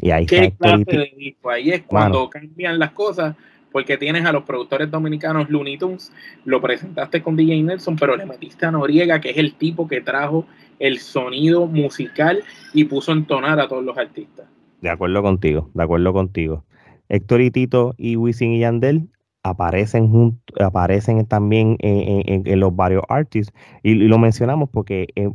Y 0.01 0.11
ahí 0.11 0.27
¿Qué 0.27 0.53
clase 0.53 0.85
de 0.85 1.13
disco? 1.17 1.51
Ahí 1.51 1.71
es 1.71 1.83
cuando 1.83 2.31
cambian 2.31 2.79
las 2.79 2.93
cosas, 2.93 3.37
porque 3.73 3.97
tienes 3.97 4.25
a 4.25 4.33
los 4.33 4.45
productores 4.45 4.91
dominicanos 4.91 5.49
Looney 5.51 5.79
Tunes, 5.79 6.13
lo 6.45 6.61
presentaste 6.61 7.23
con 7.23 7.37
DJ 7.37 7.63
Nelson, 7.63 7.97
pero 7.97 8.17
le 8.17 8.27
metiste 8.27 8.67
a 8.67 8.71
Noriega, 8.71 9.21
que 9.21 9.31
es 9.31 9.39
el 9.39 9.55
tipo 9.55 9.87
que 9.87 10.01
trajo 10.01 10.47
el 10.79 10.99
sonido 10.99 11.67
musical 11.67 12.43
y 12.73 12.85
puso 12.85 13.13
entonar 13.13 13.61
a 13.61 13.69
todos 13.69 13.85
los 13.85 13.97
artistas. 13.97 14.47
De 14.81 14.89
acuerdo 14.89 15.23
contigo, 15.23 15.71
de 15.75 15.83
acuerdo 15.83 16.13
contigo. 16.13 16.65
Héctor 17.09 17.43
y 17.43 17.51
Tito 17.51 17.95
y 17.99 18.17
Wisin 18.17 18.53
y 18.53 18.61
Yandel 18.61 19.09
aparecen 19.43 20.39
aparecen 20.61 21.27
también 21.27 21.77
en, 21.81 22.61
los 22.61 22.75
varios 22.77 23.03
artists 23.09 23.53
y, 23.83 23.95
lo 23.95 24.19
mencionamos 24.19 24.69
porque 24.71 25.09
eh, 25.17 25.31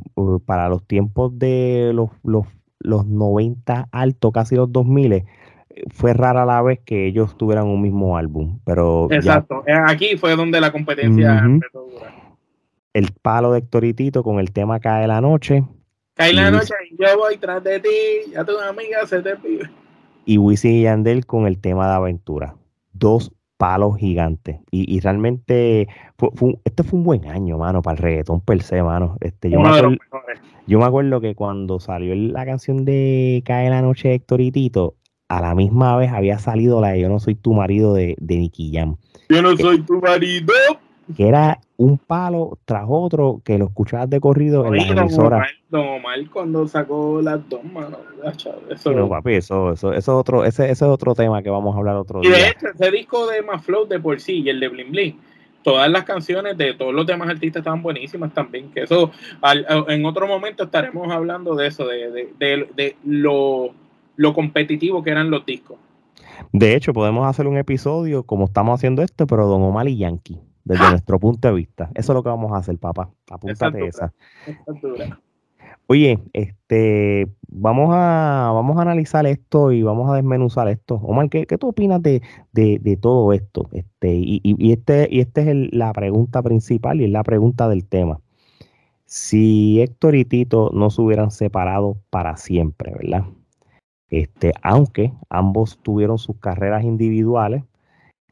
para 0.46 0.70
los 0.70 0.86
tiempos 0.86 1.38
de 1.38 1.92
los, 1.94 2.10
los, 2.24 2.46
los 2.80 3.06
90 3.06 3.90
altos, 3.92 4.32
casi 4.32 4.56
los 4.56 4.72
2000 4.72 5.26
fue 5.92 6.14
rara 6.14 6.46
la 6.46 6.62
vez 6.62 6.80
que 6.80 7.08
ellos 7.08 7.38
tuvieran 7.38 7.68
un 7.68 7.82
mismo 7.82 8.18
álbum, 8.18 8.60
pero 8.66 9.08
exacto, 9.12 9.64
eh, 9.68 9.74
aquí 9.74 10.18
fue 10.18 10.36
donde 10.36 10.62
la 10.62 10.72
competencia 10.72 11.44
El 12.94 13.12
palo 13.22 13.52
de 13.52 13.60
Héctor 13.60 13.86
y 13.86 13.94
Tito 13.94 14.24
con 14.24 14.40
el 14.40 14.52
tema 14.52 14.80
Cae 14.80 15.08
la 15.08 15.22
noche. 15.22 15.64
Cae 16.14 16.34
la 16.34 16.50
noche 16.50 16.74
y 16.90 16.96
yo 16.98 17.18
voy 17.18 17.38
tras 17.38 17.64
de 17.64 17.80
ti, 17.80 17.90
ya 18.32 18.44
tu 18.46 18.58
amiga 18.58 19.06
se 19.06 19.22
te 19.22 19.36
pide 19.36 19.70
y 20.26 20.38
Wisin 20.38 20.72
y 20.72 20.82
Yandel 20.84 21.26
con 21.26 21.46
el 21.48 21.60
tema 21.60 21.88
de 21.88 21.94
aventura. 21.94 22.56
Dos 22.94 23.32
palos 23.58 23.98
gigantes. 23.98 24.58
Y, 24.72 25.00
realmente, 25.00 25.88
este 26.66 26.84
fue 26.84 27.00
un 27.00 27.06
buen 27.06 27.26
año, 27.28 27.58
mano, 27.58 27.82
para 27.82 27.96
el 27.96 28.04
reggaetón 28.04 28.42
per 28.42 28.62
se, 28.64 28.84
mano. 28.84 29.18
Este, 29.22 29.50
yo, 29.50 29.62
me 29.62 29.70
acuerdo, 29.70 29.96
yo 30.68 30.80
me 30.80 30.86
acuerdo 30.86 31.22
que 31.22 31.36
cuando 31.36 31.80
salió 31.80 32.14
la 32.16 32.46
canción 32.46 32.84
de 32.84 33.44
Cae 33.46 33.70
la 33.70 33.82
noche 33.82 34.10
de 34.10 34.16
Héctor 34.16 34.42
y 34.42 34.52
Tito, 34.52 34.96
a 35.28 35.42
la 35.42 35.56
misma 35.56 35.98
vez 35.98 36.12
había 36.12 36.40
salido 36.40 36.82
la 36.82 36.90
de 36.90 37.02
Yo 37.02 37.10
no 37.10 37.20
soy 37.20 37.36
tu 37.36 37.54
marido 37.54 37.94
de, 37.94 38.16
de 38.20 38.38
Nicky 38.38 38.72
Jam. 38.74 38.98
Yo 39.30 39.42
no 39.42 39.56
soy 39.58 39.82
tu 39.82 40.00
marido. 40.00 40.54
Que 41.16 41.28
era 41.28 41.60
un 41.78 42.00
palo 42.00 42.58
tras 42.66 42.86
otro 42.88 43.42
que 43.44 43.60
lo 43.60 43.66
escuchabas 43.66 44.10
de 44.10 44.20
corrido 44.20 44.66
en 44.66 44.96
la 44.96 45.02
emisora. 45.02 45.48
Don 45.70 45.88
Omar 45.88 46.18
cuando 46.32 46.68
sacó 46.68 47.22
las 47.22 47.48
dos 47.48 47.64
manos. 47.64 48.00
Eso, 48.70 48.92
no, 48.92 49.08
papi, 49.08 49.34
eso, 49.34 49.74
eso, 49.74 49.94
eso, 49.94 50.18
otro, 50.18 50.46
ese, 50.46 50.64
ese 50.64 50.72
es 50.72 50.82
otro 50.82 51.14
tema 51.14 51.44
que 51.44 51.52
vamos 51.52 51.76
a 51.76 51.78
hablar 51.78 51.96
otro 51.96 52.22
día. 52.22 52.30
Y 52.30 52.34
de 52.34 52.48
hecho, 52.50 52.68
ese 52.74 52.90
disco 52.90 53.28
de 53.28 53.44
Flow 53.60 53.86
de 53.88 54.00
por 54.00 54.20
sí 54.20 54.42
y 54.42 54.50
el 54.50 54.60
de 54.60 54.68
Bling 54.68 54.92
Bling 54.92 55.16
todas 55.66 55.90
las 55.90 56.04
canciones 56.04 56.56
de 56.58 56.76
todos 56.76 56.94
los 56.94 57.08
demás 57.08 57.28
artistas 57.28 57.62
estaban 57.62 57.82
buenísimas 57.82 58.32
también. 58.34 58.70
Que 58.72 58.84
eso, 58.84 59.12
en 59.88 60.06
otro 60.06 60.28
momento 60.28 60.66
estaremos 60.66 61.12
hablando 61.12 61.56
de 61.56 61.68
eso, 61.68 61.88
de, 61.88 62.12
de, 62.38 62.70
de, 62.76 62.96
lo, 63.04 63.72
lo, 64.16 64.34
competitivo 64.34 65.04
que 65.04 65.12
eran 65.12 65.30
los 65.30 65.46
discos. 65.46 65.78
De 66.52 66.76
hecho, 66.76 66.94
podemos 66.94 67.26
hacer 67.28 67.48
un 67.48 67.58
episodio 67.58 68.24
como 68.24 68.46
estamos 68.46 68.80
haciendo 68.80 69.02
este, 69.02 69.26
pero 69.26 69.48
Don 69.48 69.62
Omar 69.62 69.88
y 69.88 69.98
Yankee, 69.98 70.40
desde 70.64 70.84
¡Ah! 70.84 70.92
nuestro 70.92 71.20
punto 71.20 71.48
de 71.48 71.54
vista. 71.54 71.90
Eso 71.96 72.12
es 72.12 72.16
lo 72.16 72.24
que 72.24 72.30
vamos 72.30 72.52
a 72.54 72.58
hacer, 72.58 72.78
papá. 72.78 73.10
Apúntate 73.30 73.88
esa. 73.88 74.14
esa. 74.46 75.20
Oye, 75.88 76.20
este, 76.34 77.28
vamos 77.48 77.90
a, 77.94 78.50
vamos 78.54 78.78
a 78.78 78.82
analizar 78.82 79.28
esto 79.28 79.72
y 79.72 79.84
vamos 79.84 80.10
a 80.10 80.16
desmenuzar 80.16 80.68
esto. 80.68 80.96
Omar, 80.96 81.30
¿qué, 81.30 81.46
qué 81.46 81.60
tú 81.60 81.68
opinas 81.68 82.02
de, 82.02 82.22
de, 82.54 82.98
todo 83.00 83.34
esto? 83.34 83.70
Este, 83.72 84.16
y, 84.16 84.42
y, 84.44 84.72
este, 84.72 85.08
y 85.12 85.20
esta 85.20 85.42
es 85.42 85.56
la 85.72 85.94
pregunta 85.94 86.42
principal 86.42 87.02
y 87.02 87.06
es 87.06 87.12
la 87.12 87.24
pregunta 87.24 87.70
del 87.70 87.86
tema. 87.86 88.20
Si 89.06 89.80
Héctor 89.82 90.16
y 90.16 90.26
Tito 90.26 90.72
no 90.74 90.90
se 90.90 91.02
hubieran 91.02 91.30
separado 91.30 91.98
para 92.10 92.36
siempre, 92.38 92.92
¿verdad? 92.92 93.26
Este, 94.16 94.54
aunque 94.62 95.12
ambos 95.30 95.78
tuvieron 95.84 96.18
sus 96.18 96.38
carreras 96.38 96.86
individuales 96.86 97.64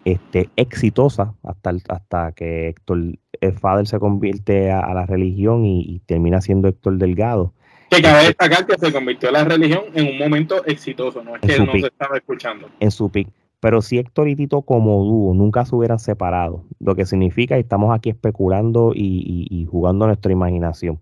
este, 0.05 0.49
exitosas 0.55 1.29
hasta, 1.43 1.73
hasta 1.89 2.31
que 2.31 2.69
Héctor 2.69 2.99
el 3.41 3.53
Fader 3.53 3.85
se 3.85 3.99
convierte 3.99 4.71
a, 4.71 4.93
la 4.93 5.05
religión 5.05 5.65
y, 5.65 5.99
termina 6.05 6.39
siendo 6.39 6.69
Héctor 6.69 6.97
Delgado. 6.99 7.53
Que 7.89 8.01
cabe 8.01 8.19
este 8.19 8.27
destacar 8.27 8.65
que 8.65 8.77
se 8.77 8.93
convirtió 8.93 9.27
a 9.27 9.33
la 9.33 9.43
religión 9.43 9.83
en 9.93 10.07
un 10.07 10.17
momento 10.17 10.63
exitoso, 10.65 11.21
no 11.21 11.35
es 11.35 11.41
que 11.41 11.59
no 11.59 11.73
se 11.73 11.87
estaba 11.87 12.15
escuchando. 12.15 12.69
En 12.79 12.89
su 12.89 13.09
pic. 13.09 13.27
Pero 13.59 13.81
si 13.81 13.97
Héctor 13.97 14.29
y 14.29 14.37
Tito 14.37 14.61
como 14.61 15.03
dúo 15.03 15.33
nunca 15.33 15.65
se 15.65 15.75
hubieran 15.75 15.99
separado, 15.99 16.63
lo 16.79 16.95
que 16.95 17.05
significa, 17.05 17.57
y 17.57 17.61
estamos 17.61 17.93
aquí 17.93 18.09
especulando 18.09 18.93
y, 18.95 19.67
jugando 19.69 20.07
nuestra 20.07 20.31
imaginación, 20.31 20.99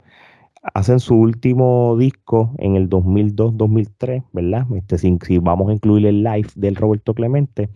hacen 0.62 1.00
su 1.00 1.16
último 1.16 1.98
disco 1.98 2.54
en 2.58 2.76
el 2.76 2.90
2002-2003, 2.90 4.24
¿verdad? 4.32 4.66
Este, 4.76 4.98
si, 4.98 5.18
si, 5.26 5.38
vamos 5.40 5.70
a 5.70 5.74
incluir 5.74 6.06
el 6.06 6.24
live 6.24 6.50
del 6.56 6.76
Roberto 6.76 7.14
Clemente, 7.14 7.70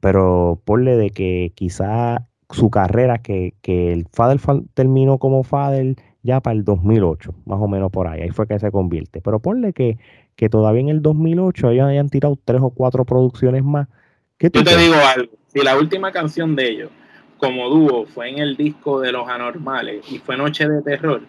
pero 0.00 0.60
ponle 0.64 0.96
de 0.96 1.10
que 1.10 1.52
quizá 1.54 2.28
su 2.50 2.70
carrera, 2.70 3.18
que, 3.18 3.54
que 3.60 3.92
el 3.92 4.06
Fadel 4.12 4.40
terminó 4.74 5.18
como 5.18 5.42
Fadel 5.42 5.96
ya 6.22 6.40
para 6.40 6.56
el 6.56 6.64
2008, 6.64 7.34
más 7.44 7.60
o 7.60 7.68
menos 7.68 7.90
por 7.90 8.08
ahí, 8.08 8.22
ahí 8.22 8.30
fue 8.30 8.46
que 8.46 8.58
se 8.58 8.70
convierte. 8.70 9.20
Pero 9.20 9.40
ponle 9.40 9.72
que, 9.72 9.98
que 10.34 10.48
todavía 10.48 10.80
en 10.80 10.88
el 10.88 11.02
2008 11.02 11.70
ellos 11.70 11.86
hayan 11.86 12.08
tirado 12.08 12.38
tres 12.44 12.60
o 12.62 12.70
cuatro 12.70 13.04
producciones 13.04 13.64
más. 13.64 13.88
Yo 14.38 14.50
te 14.50 14.76
digo 14.76 14.94
algo, 15.16 15.32
si 15.46 15.60
la 15.60 15.78
última 15.78 16.12
canción 16.12 16.54
de 16.54 16.68
ellos, 16.68 16.90
como 17.38 17.68
dúo, 17.68 18.06
fue 18.06 18.28
en 18.28 18.38
el 18.38 18.56
disco 18.56 19.00
de 19.00 19.12
los 19.12 19.28
anormales 19.28 20.10
y 20.10 20.18
fue 20.18 20.36
Noche 20.36 20.68
de 20.68 20.82
Terror, 20.82 21.22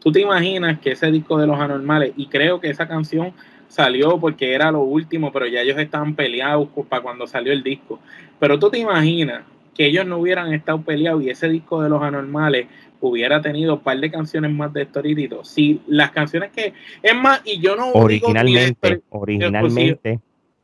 tú 0.00 0.10
te 0.10 0.20
imaginas 0.20 0.80
que 0.80 0.92
ese 0.92 1.10
disco 1.10 1.38
de 1.38 1.46
los 1.46 1.58
anormales, 1.58 2.12
y 2.16 2.26
creo 2.26 2.60
que 2.60 2.70
esa 2.70 2.88
canción 2.88 3.32
salió 3.68 4.18
porque 4.18 4.52
era 4.52 4.72
lo 4.72 4.80
último, 4.80 5.32
pero 5.32 5.46
ya 5.46 5.60
ellos 5.60 5.78
estaban 5.78 6.14
peleados 6.14 6.68
para 6.88 7.02
cuando 7.02 7.26
salió 7.26 7.52
el 7.52 7.62
disco. 7.62 8.00
Pero 8.38 8.58
tú 8.58 8.68
te 8.68 8.78
imaginas 8.78 9.44
que 9.74 9.86
ellos 9.86 10.06
no 10.06 10.18
hubieran 10.18 10.52
estado 10.52 10.82
peleados 10.82 11.22
y 11.22 11.30
ese 11.30 11.48
disco 11.48 11.80
de 11.80 11.88
los 11.88 12.02
anormales 12.02 12.66
hubiera 13.00 13.40
tenido 13.40 13.74
un 13.74 13.80
par 13.80 13.98
de 13.98 14.10
canciones 14.10 14.50
más 14.50 14.72
de 14.72 14.84
Storitito. 14.84 15.44
Si 15.44 15.80
las 15.86 16.10
canciones 16.10 16.50
que. 16.50 16.74
Es 17.02 17.14
más, 17.14 17.40
y 17.44 17.60
yo 17.60 17.76
no. 17.76 17.92
Originalmente, 17.92 19.02
originalmente. 19.10 20.20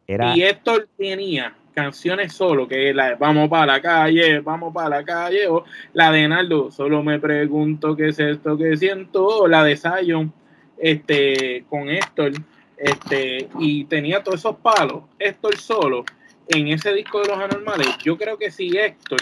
Era... 0.07 0.37
Y 0.37 0.43
Héctor 0.43 0.89
tenía 0.97 1.55
canciones 1.77 2.33
solo, 2.33 2.67
que 2.67 2.95
la 2.95 3.17
Vamos 3.17 3.51
para 3.51 3.75
la 3.75 3.83
calle, 3.83 4.41
vamos 4.41 4.73
para 4.73 4.89
la 4.89 5.05
calle, 5.05 5.47
o 5.47 5.63
la 5.93 6.11
de 6.11 6.27
Naldo, 6.27 6.71
solo 6.71 7.03
me 7.03 7.21
pregunto 7.21 7.95
qué 7.95 8.09
es 8.09 8.19
esto 8.19 8.57
que 8.57 8.79
siento, 8.79 9.27
o 9.27 9.47
la 9.47 9.63
de 9.63 9.77
Zion, 9.77 10.33
este, 10.79 11.67
con 11.69 11.91
Héctor, 11.91 12.33
este, 12.79 13.51
y 13.59 13.85
tenía 13.85 14.25
todos 14.25 14.41
esos 14.41 14.57
palos, 14.57 15.03
Héctor 15.19 15.59
solo, 15.59 16.07
en 16.49 16.69
ese 16.69 16.95
disco 16.95 17.21
de 17.21 17.29
los 17.29 17.39
anormales, 17.39 17.89
yo 18.03 18.17
creo 18.17 18.39
que 18.39 18.51
si 18.51 18.75
Héctor 18.75 19.21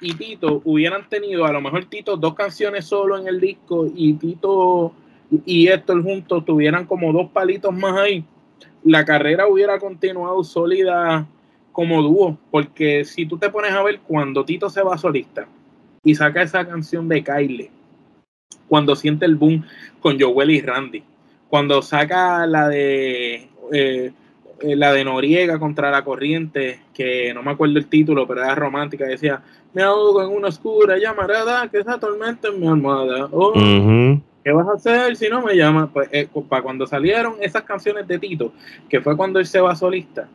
y 0.00 0.14
Tito 0.14 0.62
hubieran 0.64 1.08
tenido, 1.08 1.46
a 1.46 1.52
lo 1.52 1.60
mejor 1.60 1.86
Tito, 1.86 2.16
dos 2.16 2.34
canciones 2.34 2.84
solo 2.84 3.18
en 3.18 3.26
el 3.26 3.40
disco 3.40 3.88
y 3.92 4.12
Tito 4.14 4.92
y 5.44 5.66
Héctor 5.66 6.04
juntos 6.04 6.44
tuvieran 6.44 6.86
como 6.86 7.12
dos 7.12 7.30
palitos 7.32 7.74
más 7.74 7.98
ahí, 7.98 8.24
la 8.84 9.04
carrera 9.04 9.48
hubiera 9.48 9.80
continuado 9.80 10.44
sólida 10.44 11.26
como 11.78 12.02
dúo, 12.02 12.36
porque 12.50 13.04
si 13.04 13.24
tú 13.24 13.38
te 13.38 13.50
pones 13.50 13.70
a 13.70 13.84
ver 13.84 14.00
cuando 14.00 14.44
Tito 14.44 14.68
se 14.68 14.82
va 14.82 14.98
solista 14.98 15.46
y 16.02 16.12
saca 16.16 16.42
esa 16.42 16.66
canción 16.66 17.06
de 17.06 17.22
Kylie, 17.22 17.70
cuando 18.66 18.96
siente 18.96 19.24
el 19.26 19.36
boom 19.36 19.64
con 20.00 20.18
Joel 20.18 20.50
y 20.50 20.60
Randy, 20.60 21.04
cuando 21.48 21.80
saca 21.80 22.48
la 22.48 22.66
de 22.68 23.48
eh, 23.72 24.10
eh, 24.60 24.74
la 24.74 24.92
de 24.92 25.04
Noriega 25.04 25.60
contra 25.60 25.92
la 25.92 26.02
corriente, 26.02 26.80
que 26.92 27.32
no 27.32 27.44
me 27.44 27.52
acuerdo 27.52 27.78
el 27.78 27.86
título, 27.86 28.26
pero 28.26 28.42
era 28.42 28.56
romántica, 28.56 29.04
decía, 29.04 29.40
me 29.72 29.82
ahogo 29.82 30.20
en 30.24 30.30
una 30.30 30.48
oscura 30.48 30.98
llamarada 30.98 31.68
que 31.68 31.84
se 31.84 31.90
atormenta 31.92 32.48
en 32.48 32.58
mi 32.58 32.66
almohada. 32.66 33.28
Oh, 33.30 33.52
¿Qué 33.52 34.50
vas 34.50 34.66
a 34.66 34.72
hacer 34.72 35.14
si 35.14 35.28
no 35.28 35.42
me 35.42 35.54
llamas? 35.54 35.90
Pues 35.92 36.08
eh, 36.10 36.28
para 36.48 36.60
cuando 36.60 36.88
salieron 36.88 37.36
esas 37.40 37.62
canciones 37.62 38.08
de 38.08 38.18
Tito, 38.18 38.52
que 38.88 39.00
fue 39.00 39.16
cuando 39.16 39.38
él 39.38 39.46
se 39.46 39.60
va 39.60 39.76
solista, 39.76 40.28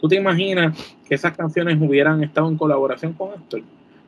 ¿tú 0.00 0.08
te 0.08 0.16
imaginas 0.16 0.76
que 1.06 1.14
esas 1.14 1.36
canciones 1.36 1.78
hubieran 1.80 2.22
estado 2.22 2.48
en 2.48 2.56
colaboración 2.56 3.12
con 3.12 3.34
Héctor? 3.34 3.62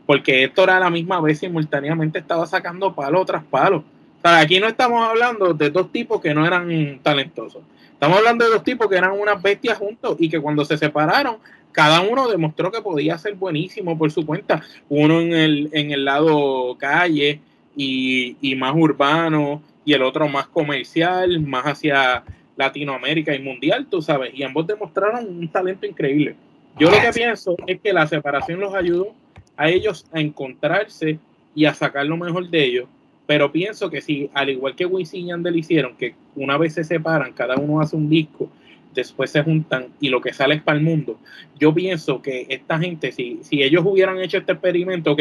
Porque 0.06 0.44
Héctor 0.44 0.70
a 0.70 0.80
la 0.80 0.90
misma 0.90 1.20
vez 1.20 1.38
simultáneamente 1.38 2.18
estaba 2.18 2.46
sacando 2.46 2.94
palo 2.94 3.24
tras 3.24 3.44
palo. 3.44 3.78
O 3.78 4.20
sea, 4.22 4.40
aquí 4.40 4.60
no 4.60 4.66
estamos 4.66 5.06
hablando 5.06 5.54
de 5.54 5.70
dos 5.70 5.90
tipos 5.92 6.20
que 6.20 6.34
no 6.34 6.46
eran 6.46 7.00
talentosos. 7.02 7.62
Estamos 7.92 8.18
hablando 8.18 8.44
de 8.44 8.50
dos 8.50 8.64
tipos 8.64 8.88
que 8.88 8.96
eran 8.96 9.12
unas 9.12 9.40
bestias 9.40 9.78
juntos 9.78 10.16
y 10.18 10.28
que 10.28 10.40
cuando 10.40 10.64
se 10.64 10.78
separaron, 10.78 11.36
cada 11.72 12.00
uno 12.00 12.28
demostró 12.28 12.72
que 12.72 12.82
podía 12.82 13.16
ser 13.18 13.34
buenísimo 13.34 13.96
por 13.96 14.10
su 14.10 14.26
cuenta. 14.26 14.62
Uno 14.88 15.20
en 15.20 15.32
el, 15.32 15.70
en 15.72 15.90
el 15.90 16.04
lado 16.04 16.76
calle 16.78 17.40
y, 17.76 18.54
más 18.56 18.74
urbano 18.74 19.62
y 19.84 19.94
el 19.94 20.02
otro 20.02 20.28
más 20.28 20.46
comercial, 20.46 21.40
más 21.40 21.64
hacia 21.64 22.24
Latinoamérica 22.60 23.34
y 23.34 23.40
mundial, 23.40 23.88
tú 23.90 24.00
sabes. 24.00 24.32
Y 24.34 24.44
ambos 24.44 24.66
demostraron 24.66 25.26
un 25.26 25.48
talento 25.48 25.86
increíble. 25.86 26.36
Yo 26.78 26.90
lo 26.90 27.00
que 27.00 27.10
pienso 27.12 27.56
es 27.66 27.80
que 27.80 27.92
la 27.92 28.06
separación 28.06 28.60
los 28.60 28.74
ayudó 28.74 29.14
a 29.56 29.68
ellos 29.68 30.06
a 30.12 30.20
encontrarse 30.20 31.18
y 31.54 31.64
a 31.64 31.74
sacar 31.74 32.06
lo 32.06 32.16
mejor 32.16 32.48
de 32.48 32.64
ellos 32.64 32.88
pero 33.30 33.52
pienso 33.52 33.88
que 33.90 34.00
si, 34.00 34.28
al 34.34 34.50
igual 34.50 34.74
que 34.74 34.86
Wisin 34.86 35.26
y 35.26 35.28
Yandel 35.28 35.54
hicieron, 35.54 35.94
que 35.96 36.16
una 36.34 36.58
vez 36.58 36.74
se 36.74 36.82
separan, 36.82 37.32
cada 37.32 37.54
uno 37.54 37.80
hace 37.80 37.94
un 37.94 38.10
disco, 38.10 38.50
después 38.92 39.30
se 39.30 39.44
juntan 39.44 39.86
y 40.00 40.08
lo 40.08 40.20
que 40.20 40.32
sale 40.32 40.56
es 40.56 40.62
para 40.62 40.78
el 40.78 40.84
mundo. 40.84 41.16
Yo 41.56 41.72
pienso 41.72 42.20
que 42.22 42.46
esta 42.48 42.76
gente, 42.80 43.12
si, 43.12 43.38
si 43.42 43.62
ellos 43.62 43.84
hubieran 43.86 44.18
hecho 44.18 44.38
este 44.38 44.50
experimento, 44.50 45.12
ok, 45.12 45.20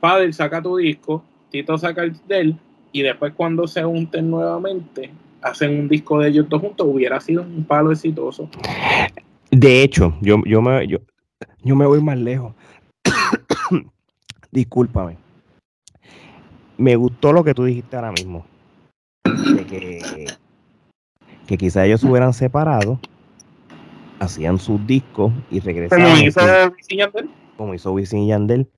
Fader 0.00 0.34
saca 0.34 0.60
tu 0.60 0.78
disco, 0.78 1.22
Tito 1.48 1.78
saca 1.78 2.02
el 2.02 2.16
de 2.26 2.40
él, 2.40 2.56
y 2.90 3.02
después 3.02 3.32
cuando 3.36 3.68
se 3.68 3.84
junten 3.84 4.32
nuevamente, 4.32 5.10
hacen 5.44 5.78
un 5.78 5.88
disco 5.88 6.18
de 6.18 6.30
ellos 6.30 6.48
dos 6.48 6.60
juntos, 6.60 6.86
hubiera 6.90 7.20
sido 7.20 7.42
un 7.42 7.64
palo 7.64 7.92
exitoso. 7.92 8.48
De 9.50 9.82
hecho, 9.82 10.16
yo, 10.20 10.42
yo, 10.44 10.60
me, 10.60 10.86
yo, 10.88 10.98
yo 11.62 11.76
me 11.76 11.86
voy 11.86 12.02
más 12.02 12.18
lejos. 12.18 12.54
Discúlpame 14.50 15.24
me 16.76 16.96
gustó 16.96 17.32
lo 17.32 17.44
que 17.44 17.54
tú 17.54 17.64
dijiste 17.64 17.96
ahora 17.96 18.12
mismo. 18.12 18.44
De 19.24 19.64
que, 19.66 20.26
que 21.46 21.56
quizá 21.56 21.84
ellos 21.86 22.00
se 22.00 22.06
hubieran 22.06 22.32
separado, 22.32 22.98
hacían 24.20 24.58
sus 24.58 24.84
discos 24.86 25.32
y 25.50 25.60
regresaban. 25.60 26.04
Como 26.06 26.24
hizo 26.24 26.72
Wisin 26.72 26.98
Yandel. 26.98 27.30
Como 27.56 27.74
hizo 27.74 27.92
Wisin 27.92 28.26
Yandel. 28.26 28.68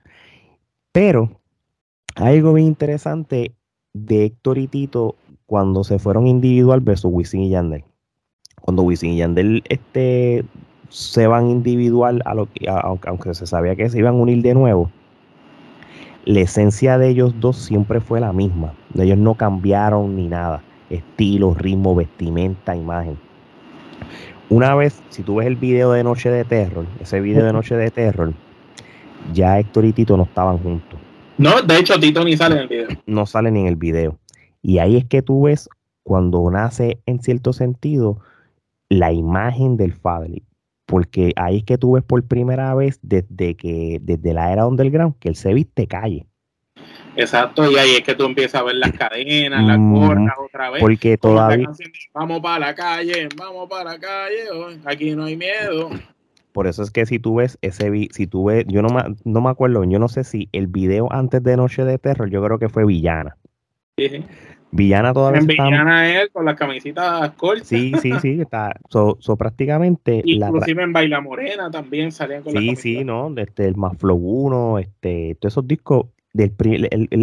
Pero 0.92 1.40
hay 2.14 2.37
algo 2.37 2.55
bien 2.55 2.68
interesante 2.68 3.55
de 3.94 4.26
Héctor 4.26 4.59
y 4.59 4.68
Tito 4.68 5.16
cuando 5.47 5.85
se 5.85 5.99
fueron 5.99 6.27
individual 6.27 6.81
versus 6.81 7.11
Wisin 7.13 7.43
y 7.43 7.51
Yandel. 7.51 7.85
Cuando 8.61 8.83
Wisin 8.83 9.13
y 9.13 9.19
Yandel 9.19 9.63
este, 9.69 10.45
se 10.89 11.27
van 11.27 11.49
individual, 11.49 12.23
a 12.25 12.35
lo 12.35 12.47
que, 12.47 12.69
aunque 12.69 13.35
se 13.35 13.47
sabía 13.47 13.77
que 13.77 13.89
se 13.89 13.99
iban 13.99 14.15
a 14.15 14.19
unir 14.19 14.43
de 14.43 14.55
nuevo, 14.55 14.91
la 16.25 16.41
esencia 16.41 16.99
de 16.99 17.09
ellos 17.09 17.35
dos 17.39 17.57
siempre 17.57 18.01
fue 18.01 18.21
la 18.21 18.33
misma. 18.33 18.75
Ellos 18.99 19.19
no 19.19 19.35
cambiaron 19.35 20.17
ni 20.17 20.27
nada. 20.27 20.63
Estilo, 20.91 21.55
ritmo, 21.55 21.95
vestimenta, 21.95 22.75
imagen. 22.75 23.19
una 24.49 24.75
vez, 24.75 25.01
si 25.11 25.23
tú 25.23 25.37
ves 25.37 25.47
el 25.47 25.57
video 25.57 25.93
de 25.93 26.05
Noche 26.05 26.31
de 26.31 26.45
Terror, 26.45 26.87
ese 27.01 27.21
video 27.21 27.45
de 27.45 27.53
Noche 27.53 27.77
de 27.77 27.91
Terror, 27.91 28.33
ya 29.33 29.59
Héctor 29.59 29.85
y 29.85 29.93
Tito 29.93 30.17
no 30.17 30.25
estaban 30.25 30.59
juntos. 30.59 30.99
No, 31.39 31.63
de 31.63 31.79
hecho 31.79 31.99
Tito 31.99 32.25
ni 32.25 32.37
sale 32.37 32.57
en 32.57 32.61
el 32.63 32.69
video. 32.69 32.89
No 33.07 33.27
sale 33.27 33.51
ni 33.51 33.61
en 33.61 33.67
el 33.67 33.77
video. 33.77 34.19
Y 34.66 34.81
ahí 34.81 34.96
es 34.96 35.05
que 35.05 35.22
tú 35.22 35.42
ves 35.42 35.68
cuando 36.02 36.50
nace 36.50 36.98
en 37.07 37.22
cierto 37.22 37.52
sentido 37.52 38.18
la 38.88 39.12
imagen 39.12 39.76
del 39.76 39.92
Father. 39.92 40.42
Porque 40.87 41.33
ahí 41.37 41.59
es 41.59 41.62
que 41.62 41.79
tú 41.79 41.92
ves 41.92 42.02
por 42.02 42.24
primera 42.24 42.74
vez 42.74 42.98
desde 43.00 43.55
que, 43.55 44.00
desde 44.02 44.35
la 44.35 44.52
era 44.52 44.66
underground, 44.66 45.20
que 45.20 45.29
él 45.29 45.37
se 45.37 45.55
viste 45.55 45.87
calle. 45.87 46.26
Exacto, 47.14 47.70
y 47.70 47.76
ahí 47.76 47.92
es 47.92 48.02
que 48.02 48.16
tú 48.16 48.24
empiezas 48.24 48.61
a 48.61 48.64
ver 48.64 48.74
las 48.74 48.90
cadenas, 48.90 49.64
las 49.64 49.79
gorras 49.79 50.35
otra 50.44 50.70
vez. 50.70 50.81
Porque 50.81 51.16
todavía. 51.16 51.68
vamos 52.12 52.40
para 52.40 52.59
la 52.59 52.74
calle, 52.74 53.29
vamos 53.37 53.68
para 53.70 53.92
la 53.92 54.00
calle, 54.00 54.81
aquí 54.85 55.14
no 55.14 55.26
hay 55.26 55.37
miedo. 55.37 55.90
Por 56.50 56.66
eso 56.66 56.83
es 56.83 56.90
que 56.90 57.07
si 57.07 57.20
tú 57.20 57.37
ves 57.37 57.57
ese 57.62 58.09
si 58.11 58.26
tú 58.26 58.46
ves, 58.46 58.64
yo 58.66 58.83
no 58.83 58.88
me, 58.88 59.14
no 59.22 59.40
me 59.40 59.50
acuerdo, 59.50 59.85
yo 59.85 60.00
no 60.00 60.09
sé 60.09 60.24
si 60.24 60.48
el 60.50 60.66
video 60.66 61.07
antes 61.12 61.40
de 61.44 61.57
Noche 61.57 61.85
de 61.85 61.98
Terror, 61.98 62.29
yo 62.29 62.42
creo 62.42 62.59
que 62.59 62.68
fue 62.68 62.85
Villana. 62.85 63.37
Sí. 63.96 64.24
Villana 64.70 65.12
todavía 65.12 65.40
en 65.40 65.46
Villana 65.46 66.20
él 66.20 66.31
con 66.33 66.44
las 66.44 66.57
camisitas 66.57 67.31
cortas. 67.33 67.66
Sí, 67.66 67.92
sí, 68.02 68.12
sí, 68.20 68.40
está. 68.40 68.74
So, 68.88 69.16
prácticamente. 69.37 70.20
Inclusive 70.24 70.83
en 70.83 70.92
Baila 70.92 71.20
Morena 71.20 71.70
también 71.70 72.12
salían 72.12 72.42
con 72.42 72.52
Sí, 72.52 72.76
sí, 72.76 73.05
¿no? 73.05 73.33
Este, 73.37 73.66
el 73.66 73.76
Más 73.76 73.96
Flow 73.96 74.16
1, 74.16 74.79
este, 74.79 75.37
todos 75.40 75.55
esos 75.55 75.66
discos 75.66 76.07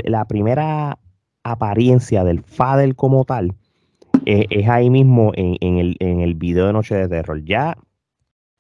la 0.06 0.25
primera 0.25 0.97
apariencia 1.43 2.23
del 2.23 2.41
Fadel 2.41 2.95
como 2.95 3.25
tal 3.25 3.53
eh, 4.25 4.45
es 4.49 4.69
ahí 4.69 4.89
mismo 4.89 5.32
en, 5.36 5.77
el, 5.77 5.97
en 5.99 6.21
el 6.21 6.36
video 6.36 6.67
de 6.67 6.73
Noche 6.73 6.95
de 6.95 7.08
Terror. 7.08 7.43
Ya 7.43 7.77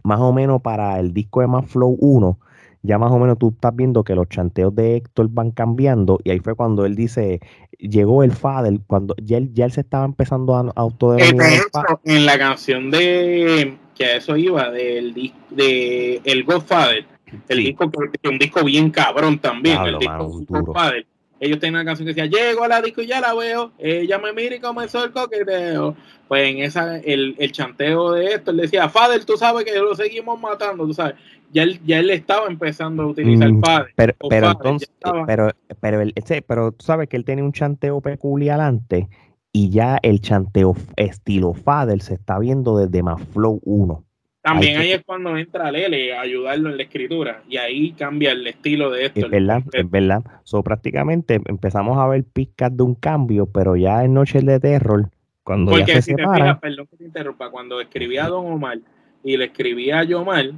más 0.03 0.19
o 0.19 0.33
menos 0.33 0.61
para 0.61 0.99
el 0.99 1.13
disco 1.13 1.41
de 1.41 1.47
Más 1.47 1.65
Flow 1.65 1.97
1, 1.99 2.39
ya 2.83 2.97
más 2.97 3.11
o 3.11 3.17
menos 3.17 3.39
tú 3.39 3.49
estás 3.49 3.75
viendo 3.75 4.03
que 4.03 4.13
los 4.13 4.27
chanteos 4.27 4.75
de 4.75 4.97
Héctor 4.97 5.29
van 5.29 5.51
cambiando 5.51 6.19
y 6.23 6.31
ahí 6.31 6.39
fue 6.39 6.53
cuando 6.53 6.85
él 6.85 6.95
dice, 6.95 7.39
llegó 7.79 8.23
el 8.23 8.33
Fadel, 8.33 8.81
cuando 8.85 9.15
ya 9.21 9.37
él, 9.37 9.51
ya 9.53 9.65
él 9.65 9.71
se 9.71 9.81
estaba 9.81 10.05
empezando 10.05 10.55
a 10.55 10.71
autodenominar. 10.75 11.61
En 12.03 12.25
la 12.25 12.37
canción 12.37 12.91
de, 12.91 13.77
que 13.95 14.05
a 14.05 14.17
eso 14.17 14.35
iba, 14.35 14.69
del 14.69 15.33
de 15.49 16.21
El 16.25 16.43
Godfather, 16.43 17.05
el 17.47 17.57
disco 17.57 17.89
que 17.89 18.29
un 18.29 18.37
disco 18.37 18.63
bien 18.63 18.91
cabrón 18.91 19.39
también. 19.39 19.81
el 19.81 19.97
disco 19.97 20.73
padre. 20.73 21.07
Ellos 21.39 21.59
tenían 21.59 21.75
una 21.75 21.85
canción 21.85 22.07
que 22.07 22.13
decía, 22.13 22.25
llego 22.25 22.63
a 22.63 22.69
la 22.69 22.81
disco 22.81 23.01
y 23.01 23.07
ya 23.07 23.19
la 23.19 23.33
veo, 23.33 23.73
ella 23.77 24.17
me 24.17 24.31
mira 24.31 24.55
y 24.55 24.59
comenzó 24.59 25.03
el 25.03 25.11
coqueteo. 25.11 25.95
Pues 26.29 26.49
en 26.49 26.59
esa, 26.59 26.99
el, 26.99 27.35
el 27.37 27.51
chanteo 27.51 28.13
de 28.13 28.35
esto, 28.35 28.51
él 28.51 28.57
decía, 28.57 28.87
Fader, 28.87 29.25
tú 29.25 29.35
sabes 29.35 29.65
que 29.65 29.77
lo 29.77 29.93
seguimos 29.93 30.39
matando, 30.39 30.85
tú 30.85 30.93
sabes. 30.93 31.15
Ya 31.53 31.63
él, 31.63 31.79
ya 31.85 31.99
él 31.99 32.09
estaba 32.09 32.47
empezando 32.47 33.03
a 33.03 33.07
utilizar 33.07 33.51
mm, 33.51 33.61
padre. 33.61 33.93
Pero, 33.95 34.13
pero 34.27 34.51
entonces, 34.51 34.91
pero, 35.27 35.51
pero, 35.79 36.01
pero 36.47 36.71
tú 36.71 36.85
sabes 36.85 37.07
que 37.07 37.15
él 37.15 37.25
tenía 37.25 37.43
un 37.43 37.53
chanteo 37.53 38.01
peculiar 38.01 38.59
antes 38.59 39.07
y 39.51 39.69
ya 39.69 39.99
el 40.01 40.19
chanteo 40.19 40.75
estilo 40.95 41.53
Fader 41.53 42.01
se 42.01 42.15
está 42.15 42.39
viendo 42.39 42.77
desde 42.77 43.03
más 43.03 43.21
Flow 43.29 43.61
1. 43.63 44.03
También 44.41 44.77
ahí, 44.77 44.91
es 44.91 45.03
cuando 45.05 45.37
entra 45.37 45.71
Lele 45.71 46.17
a 46.17 46.19
ayudarlo 46.19 46.69
en 46.69 46.75
la 46.75 46.83
escritura 46.83 47.43
y 47.47 47.55
ahí 47.55 47.93
cambia 47.93 48.33
el 48.33 48.45
estilo 48.45 48.89
de 48.89 49.05
esto. 49.05 49.21
Es 49.21 49.29
verdad, 49.29 49.63
es 49.71 49.89
verdad. 49.89 50.21
So, 50.43 50.61
prácticamente 50.63 51.39
empezamos 51.45 51.97
a 51.97 52.07
ver 52.07 52.25
pizcas 52.25 52.75
de 52.75 52.83
un 52.83 52.95
cambio, 52.95 53.45
pero 53.45 53.77
ya 53.77 54.03
en 54.03 54.13
Noche 54.13 54.41
de 54.41 54.59
Terror, 54.59 55.09
cuando 55.43 55.71
Porque 55.71 55.93
ya 55.93 56.01
se 56.01 56.11
si 56.11 56.15
te 56.15 56.23
fijas, 56.23 56.59
perdón 56.59 56.87
que 56.87 56.97
te 56.97 57.05
interrumpa, 57.05 57.51
cuando 57.51 57.79
escribía 57.79 58.25
a 58.25 58.29
Don 58.29 58.51
Omar 58.51 58.79
y 59.23 59.37
le 59.37 59.45
escribía 59.45 59.99
a 59.99 60.03
Yomar, 60.03 60.51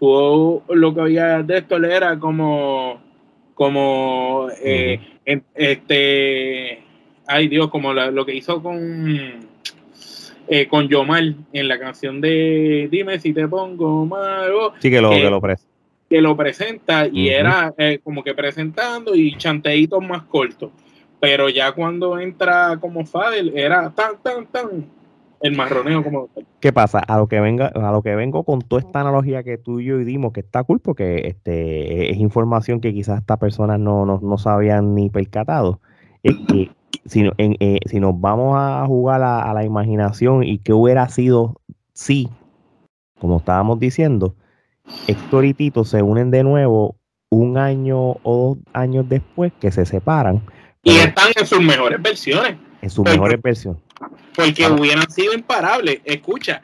tú 0.00 0.62
lo 0.68 0.94
que 0.94 1.00
había 1.00 1.42
de 1.42 1.58
esto 1.58 1.76
era 1.76 2.18
como, 2.18 3.00
como, 3.54 4.48
eh, 4.62 4.98
este, 5.54 6.82
ay 7.26 7.48
Dios, 7.48 7.70
como 7.70 7.92
lo 7.92 8.26
que 8.26 8.34
hizo 8.34 8.60
con 8.62 9.48
eh, 10.52 10.66
con 10.66 10.88
Yomar 10.88 11.22
en 11.52 11.68
la 11.68 11.78
canción 11.78 12.20
de 12.20 12.88
Dime 12.90 13.20
si 13.20 13.32
te 13.32 13.46
pongo 13.46 14.04
malo. 14.04 14.72
Sí, 14.80 14.90
que 14.90 15.00
lo, 15.00 15.10
que 15.10 15.30
lo, 15.30 15.40
que 16.08 16.20
lo 16.20 16.36
presenta 16.36 17.06
y 17.06 17.28
era 17.28 17.72
eh, 17.78 18.00
como 18.02 18.24
que 18.24 18.34
presentando 18.34 19.14
y 19.14 19.36
chanteitos 19.36 20.02
más 20.02 20.24
cortos. 20.24 20.70
Pero 21.20 21.48
ya 21.48 21.70
cuando 21.70 22.18
entra 22.18 22.78
como 22.80 23.06
Fadel 23.06 23.52
era 23.54 23.90
tan, 23.90 24.20
tan, 24.22 24.46
tan 24.46 24.86
el 25.40 25.56
marroneo 25.56 26.04
como 26.04 26.28
¿Qué 26.60 26.72
pasa? 26.72 26.98
A 26.98 27.16
lo 27.16 27.26
que 27.26 27.40
venga, 27.40 27.68
a 27.68 27.90
lo 27.90 28.02
que 28.02 28.14
vengo 28.14 28.44
con 28.44 28.60
toda 28.60 28.82
esta 28.82 29.00
analogía 29.00 29.42
que 29.42 29.56
tú 29.56 29.80
y 29.80 29.86
yo 29.86 29.98
dimos, 29.98 30.32
que 30.32 30.40
está 30.40 30.62
cool, 30.62 30.80
porque 30.80 31.28
este 31.28 32.10
es 32.10 32.18
información 32.18 32.80
que 32.80 32.92
quizás 32.92 33.20
estas 33.20 33.38
personas 33.38 33.80
no, 33.80 34.04
no, 34.04 34.20
no 34.22 34.38
sabían 34.38 34.94
ni 34.94 35.08
percatado. 35.08 35.80
Es 36.22 36.36
que 36.46 36.70
si, 37.06 37.30
eh, 37.38 37.78
si 37.86 38.00
nos 38.00 38.20
vamos 38.20 38.56
a 38.58 38.84
jugar 38.86 39.22
a, 39.22 39.52
la 39.54 39.64
imaginación 39.64 40.44
y 40.44 40.58
qué 40.58 40.74
hubiera 40.74 41.08
sido 41.08 41.60
si, 41.94 42.28
como 43.18 43.38
estábamos 43.38 43.80
diciendo, 43.80 44.34
Héctor 45.06 45.46
y 45.46 45.54
Tito 45.54 45.84
se 45.84 46.02
unen 46.02 46.30
de 46.30 46.42
nuevo 46.42 46.96
un 47.30 47.56
año 47.56 48.16
o 48.22 48.56
dos 48.56 48.58
años 48.74 49.08
después 49.08 49.52
que 49.60 49.70
se 49.70 49.86
separan. 49.86 50.42
Y 50.82 50.96
están 50.96 51.30
en 51.36 51.46
sus 51.46 51.62
mejores 51.62 52.02
versiones. 52.02 52.56
En 52.82 52.90
sus 52.90 53.04
mejores 53.04 53.40
versiones. 53.40 53.82
Porque 54.44 54.66
hubieran 54.68 55.10
sido 55.10 55.32
imparables. 55.32 56.00
Escucha, 56.04 56.62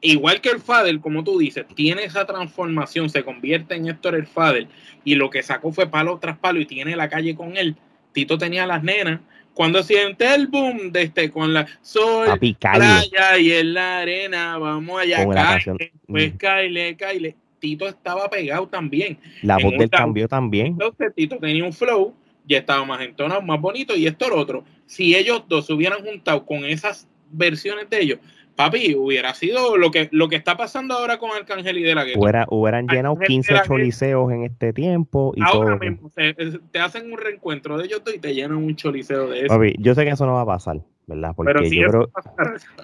igual 0.00 0.40
que 0.40 0.50
el 0.50 0.60
Fadel, 0.60 1.00
como 1.00 1.24
tú 1.24 1.38
dices, 1.38 1.66
tiene 1.74 2.04
esa 2.04 2.26
transformación, 2.26 3.10
se 3.10 3.24
convierte 3.24 3.74
en 3.74 3.88
Héctor 3.88 4.14
el 4.14 4.26
Fadel, 4.26 4.68
y 5.04 5.14
lo 5.14 5.30
que 5.30 5.42
sacó 5.42 5.72
fue 5.72 5.88
palo 5.88 6.18
tras 6.18 6.38
palo 6.38 6.60
y 6.60 6.66
tiene 6.66 6.96
la 6.96 7.08
calle 7.08 7.34
con 7.34 7.56
él. 7.56 7.76
Tito 8.12 8.38
tenía 8.38 8.66
las 8.66 8.82
nenas, 8.82 9.20
cuando 9.58 9.82
siente 9.82 10.34
el 10.34 10.46
boom 10.46 10.92
de 10.92 11.02
este 11.02 11.30
con 11.30 11.52
la 11.52 11.66
sol, 11.82 12.28
playa 12.38 13.38
y 13.38 13.52
en 13.52 13.74
la 13.74 13.98
arena, 13.98 14.56
vamos 14.56 15.00
allá, 15.00 15.26
Kyle, 15.26 15.90
pues 16.06 16.32
Kyle, 16.38 16.96
Kyle. 16.96 17.34
Tito 17.58 17.88
estaba 17.88 18.30
pegado 18.30 18.68
también. 18.68 19.18
La 19.42 19.58
voz 19.58 19.72
del 19.76 19.90
cambio 19.90 20.28
también. 20.28 20.68
Entonces 20.68 21.12
Tito 21.12 21.38
tenía 21.38 21.64
un 21.64 21.72
flow, 21.72 22.14
ya 22.46 22.58
estaba 22.58 22.84
más 22.84 23.00
entonado, 23.00 23.42
más 23.42 23.60
bonito, 23.60 23.96
y 23.96 24.06
esto 24.06 24.28
lo 24.28 24.36
otro. 24.36 24.64
Si 24.88 25.14
ellos 25.14 25.44
dos 25.48 25.66
se 25.66 25.74
hubieran 25.74 26.04
juntado 26.04 26.44
con 26.44 26.64
esas 26.64 27.06
versiones 27.30 27.88
de 27.90 28.00
ellos, 28.00 28.18
papi, 28.56 28.96
hubiera 28.96 29.34
sido 29.34 29.76
lo 29.76 29.92
que, 29.92 30.08
lo 30.10 30.28
que 30.28 30.34
está 30.34 30.56
pasando 30.56 30.94
ahora 30.94 31.18
con 31.18 31.30
Arcángel 31.30 31.78
y 31.78 31.82
de 31.84 31.94
la 31.94 32.04
guerra. 32.04 32.46
hubieran 32.50 32.88
llenado 32.88 33.16
15 33.16 33.54
choliseos 33.64 34.32
en 34.32 34.42
este 34.42 34.72
tiempo. 34.72 35.32
Y 35.36 35.42
ahora 35.42 35.76
mismo 35.76 36.10
te 36.16 36.78
hacen 36.80 37.12
un 37.12 37.18
reencuentro 37.18 37.78
de 37.78 37.84
ellos 37.84 38.02
y 38.12 38.18
te 38.18 38.34
llenan 38.34 38.56
un 38.56 38.74
choliseo 38.74 39.28
de 39.28 39.40
eso. 39.42 39.48
Papi, 39.48 39.76
yo 39.78 39.94
sé 39.94 40.04
que 40.04 40.10
eso 40.10 40.26
no 40.26 40.32
va 40.32 40.40
a 40.40 40.46
pasar, 40.46 40.80
¿verdad? 41.06 41.34
Porque 41.36 41.68
si 41.68 41.76
yo 41.80 41.88
creo 41.88 42.10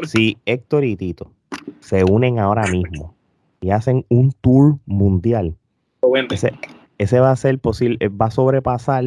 si 0.05 0.38
Héctor 0.47 0.85
y 0.85 0.95
Tito 0.95 1.33
se 1.81 2.05
unen 2.05 2.38
ahora 2.38 2.69
mismo 2.69 3.17
y 3.61 3.71
hacen 3.71 4.07
un 4.11 4.31
tour 4.43 4.77
mundial, 4.87 5.57
ese, 6.31 6.53
ese 6.99 7.19
va 7.19 7.33
a 7.33 7.37
ser 7.37 7.59
posible, 7.59 7.99
va 8.09 8.27
a 8.27 8.31
sobrepasar 8.31 9.07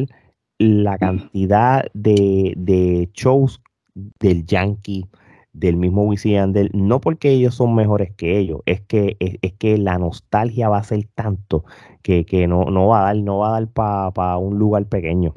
la 0.58 0.98
cantidad 0.98 1.84
de, 1.94 2.54
de 2.56 3.08
shows 3.14 3.60
del 3.94 4.44
Yankee, 4.44 5.06
del 5.52 5.76
mismo 5.76 6.04
Wisin 6.04 6.32
Yandel, 6.32 6.70
no 6.72 7.00
porque 7.00 7.30
ellos 7.30 7.54
son 7.54 7.74
mejores 7.74 8.12
que 8.14 8.38
ellos, 8.38 8.60
es 8.66 8.80
que, 8.80 9.16
es, 9.20 9.52
que 9.54 9.78
la 9.78 9.98
nostalgia 9.98 10.68
va 10.68 10.78
a 10.78 10.84
ser 10.84 11.06
tanto 11.14 11.64
que, 12.02 12.46
no, 12.48 12.64
no 12.66 12.88
va 12.88 13.00
a 13.00 13.04
dar, 13.04 13.16
no 13.16 13.38
va 13.38 13.48
a 13.48 13.60
dar 13.60 13.68
para 14.12 14.38
un 14.38 14.58
lugar 14.58 14.86
pequeño. 14.86 15.34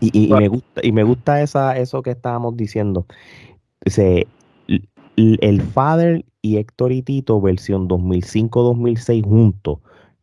Y, 0.00 0.28
me 0.28 0.48
gusta, 0.48 0.80
y 0.84 0.92
me 0.92 1.04
gusta 1.04 1.40
esa, 1.40 1.78
eso 1.78 2.02
que 2.02 2.10
estábamos 2.10 2.56
diciendo. 2.56 3.06
el 5.16 5.62
Father 5.62 6.24
y 6.42 6.56
Héctor 6.56 6.92
y 6.92 7.02
Tito, 7.02 7.40
versión 7.40 7.88
2005-2006 7.88 9.24
juntos, 9.24 9.78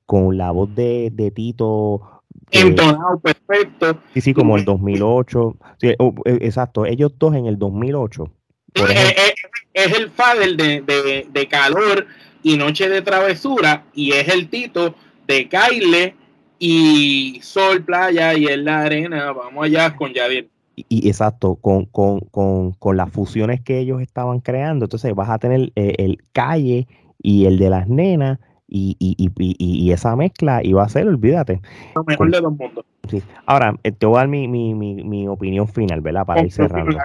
con 0.06 0.38
la 0.38 0.52
voz 0.52 0.76
de, 0.76 1.10
de 1.12 1.32
Tito 1.32 2.21
entonado 2.52 3.20
perfecto. 3.20 4.00
Sí, 4.14 4.22
sí, 4.22 4.34
como 4.34 4.58
el 4.58 4.66
2008. 4.66 5.58
Sí, 5.80 5.94
exacto, 6.26 6.86
ellos 6.86 7.14
dos 7.18 7.36
en 7.36 7.46
el 7.46 7.58
2008 7.58 8.32
es, 8.74 8.90
eh, 8.90 9.16
eh, 9.18 9.34
es, 9.74 9.98
el 9.98 10.10
Fadel 10.10 10.58
de, 10.58 11.28
de, 11.32 11.48
calor 11.48 12.08
y 12.44 12.58
noche 12.58 12.90
de 12.90 13.02
travesura 13.02 13.86
y 13.94 14.12
es 14.14 14.28
el 14.30 14.50
Tito 14.50 14.96
de 15.28 15.50
Kyle 15.50 16.16
y 16.60 17.40
sol, 17.42 17.84
playa 17.84 18.36
y 18.36 18.48
en 18.48 18.66
la 18.66 18.82
arena. 18.82 19.32
Vamos 19.32 19.66
allá 19.66 19.96
con 19.96 20.14
Yadir. 20.14 20.50
Y, 20.76 21.08
exacto, 21.08 21.56
con, 21.56 21.86
con, 21.86 22.22
con, 22.22 22.72
con, 22.74 22.98
las 22.98 23.12
fusiones 23.12 23.62
que 23.62 23.80
ellos 23.80 24.02
estaban 24.02 24.40
creando. 24.40 24.86
Entonces 24.86 25.14
vas 25.14 25.30
a 25.30 25.38
tener 25.38 25.72
eh, 25.76 25.96
el 25.98 26.24
calle 26.32 26.88
y 27.22 27.46
el 27.46 27.58
de 27.58 27.70
las 27.70 27.88
nenas 27.88 28.40
y, 28.72 28.96
y, 29.00 29.16
y, 29.20 29.56
y, 29.60 29.92
esa 29.92 30.16
mezcla 30.16 30.64
iba 30.64 30.82
a 30.82 30.90
ser, 30.90 31.08
olvídate. 31.08 31.62
Lo 31.94 32.04
mejor 32.06 32.32
de 32.32 32.42
los 32.42 32.58
mundos. 32.58 32.86
Sí. 33.10 33.22
Ahora, 33.46 33.76
eh, 33.84 33.92
te 33.92 34.06
voy 34.06 34.16
a 34.16 34.20
dar 34.20 34.28
mi, 34.30 34.48
mi, 34.48 34.74
mi, 34.74 35.04
mi 35.04 35.28
opinión 35.28 35.68
final, 35.68 36.00
¿verdad? 36.00 36.26
Para 36.26 36.42
ir 36.42 36.52
cerrando. 36.52 36.98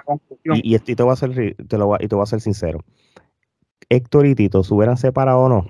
Y, 0.45 0.75
y, 0.75 0.79
te 0.79 1.03
voy 1.03 1.13
a 1.13 1.17
ser, 1.17 1.57
te 1.57 1.77
lo 1.79 1.97
y 1.99 2.07
te 2.07 2.15
voy 2.15 2.23
a 2.23 2.27
ser 2.27 2.41
sincero. 2.41 2.85
Héctor 3.89 4.27
y 4.27 4.35
Tito 4.35 4.63
se 4.63 4.73
hubieran 4.73 4.97
separado 4.97 5.41
o 5.41 5.49
no, 5.49 5.67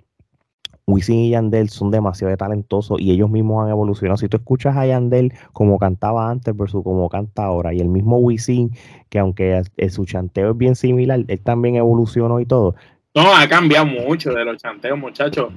Wisin 0.86 1.16
y 1.16 1.30
Yandel 1.30 1.68
son 1.68 1.90
demasiado 1.90 2.36
talentosos 2.36 3.00
y 3.00 3.10
ellos 3.10 3.28
mismos 3.28 3.64
han 3.64 3.70
evolucionado. 3.70 4.18
Si 4.18 4.28
tú 4.28 4.36
escuchas 4.36 4.76
a 4.76 4.86
Yandel 4.86 5.32
como 5.52 5.78
cantaba 5.78 6.30
antes 6.30 6.56
versus 6.56 6.84
como 6.84 7.08
canta 7.08 7.44
ahora, 7.44 7.74
y 7.74 7.80
el 7.80 7.88
mismo 7.88 8.18
Wisin, 8.18 8.70
que 9.08 9.18
aunque 9.18 9.62
su 9.90 10.04
chanteo 10.04 10.52
es 10.52 10.56
bien 10.56 10.76
similar, 10.76 11.24
él 11.26 11.40
también 11.40 11.74
evolucionó 11.74 12.38
y 12.38 12.46
todo. 12.46 12.76
No, 13.14 13.34
ha 13.34 13.48
cambiado 13.48 13.86
mucho 13.86 14.30
de 14.32 14.44
los 14.44 14.58
chanteos, 14.58 14.98
muchachos. 14.98 15.48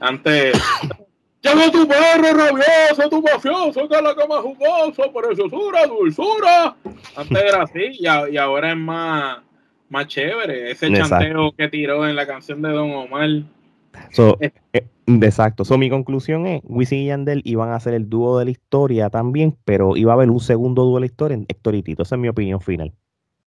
Antes. 0.00 0.58
Llegó 1.40 1.70
tu 1.70 1.86
perro 1.86 2.36
rabioso, 2.36 3.08
tu 3.08 3.22
mafioso, 3.22 3.88
que 3.88 4.02
la 4.02 4.14
cama 4.14 4.42
jugoso, 4.42 5.12
preciosura, 5.12 5.86
dulzura. 5.86 6.76
Antes 7.14 7.38
era 7.38 7.62
así 7.62 7.90
y, 7.92 8.04
y 8.04 8.36
ahora 8.36 8.72
es 8.72 8.76
más, 8.76 9.38
más 9.88 10.08
chévere. 10.08 10.72
Ese 10.72 10.92
chanteo 10.92 11.52
que 11.52 11.68
tiró 11.68 12.08
en 12.08 12.16
la 12.16 12.26
canción 12.26 12.60
de 12.60 12.70
Don 12.70 12.90
Omar 12.90 13.28
eh, 14.40 14.50
eh, 14.72 14.86
exacto. 15.06 15.64
So, 15.64 15.78
mi 15.78 15.90
conclusión 15.90 16.46
es, 16.46 16.60
Wisin 16.64 16.98
y 16.98 17.06
Yandel 17.06 17.42
iban 17.44 17.70
a 17.70 17.76
hacer 17.76 17.94
el 17.94 18.08
dúo 18.08 18.38
de 18.38 18.46
la 18.46 18.50
historia 18.50 19.10
también, 19.10 19.56
pero 19.64 19.96
iba 19.96 20.12
a 20.12 20.14
haber 20.14 20.30
un 20.30 20.40
segundo 20.40 20.84
dúo 20.84 20.96
de 20.96 21.00
la 21.00 21.06
historia 21.06 21.36
en 21.36 21.46
Héctor 21.48 21.74
y 21.76 21.82
Tito. 21.82 22.02
Esa 22.02 22.16
es 22.16 22.20
mi 22.20 22.28
opinión 22.28 22.60
final. 22.60 22.92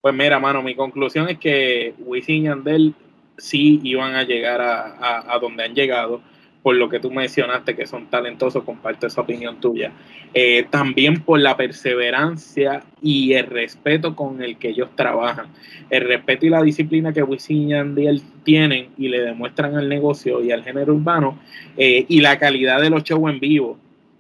Pues 0.02 0.14
mira, 0.14 0.40
mano, 0.40 0.62
mi 0.62 0.76
conclusión 0.76 1.28
es 1.28 1.40
que 1.40 1.94
Wisin 2.00 2.44
y 2.44 2.44
Yandel 2.44 2.96
sí 3.38 3.80
iban 3.84 4.16
a 4.16 4.24
llegar 4.24 4.62
a 4.62 5.40
donde 5.42 5.64
han 5.64 5.74
llegado 5.74 6.22
por 6.62 6.76
lo 6.76 6.90
que 6.90 7.00
tú 7.00 7.10
mencionaste, 7.10 7.76
que 7.76 7.88
son 7.88 8.08
talentosos, 8.08 8.64
comparto 8.64 9.08
esa 9.08 9.22
opinión 9.22 9.60
tuya. 9.62 9.92
Eh, 10.34 10.66
también 10.70 11.22
por 11.22 11.40
la 11.40 11.56
perseverancia 11.56 12.84
y 13.02 13.34
el 13.34 13.48
respeto 13.48 14.16
con 14.16 14.42
el 14.44 14.58
que 14.58 14.70
ellos 14.70 14.90
trabajan. 14.96 15.48
El 15.90 16.06
respeto 16.06 16.46
y 16.46 16.50
la 16.50 16.62
disciplina 16.62 17.14
que 17.14 17.24
Wisin 17.24 17.70
y 17.70 17.74
Andy 17.74 18.22
tienen 18.44 18.90
y 18.98 19.08
le 19.08 19.22
demuestran 19.22 19.78
al 19.78 19.88
negocio 19.88 20.44
y 20.44 20.52
al 20.52 20.64
género 20.64 20.94
urbano 20.94 21.40
eh, 21.78 22.06
y 22.08 22.20
la 22.20 22.38
calidad 22.38 22.82
de 22.82 22.90
los 22.90 23.04
shows 23.04 23.32
en 23.32 23.40
vivo. 23.40 23.78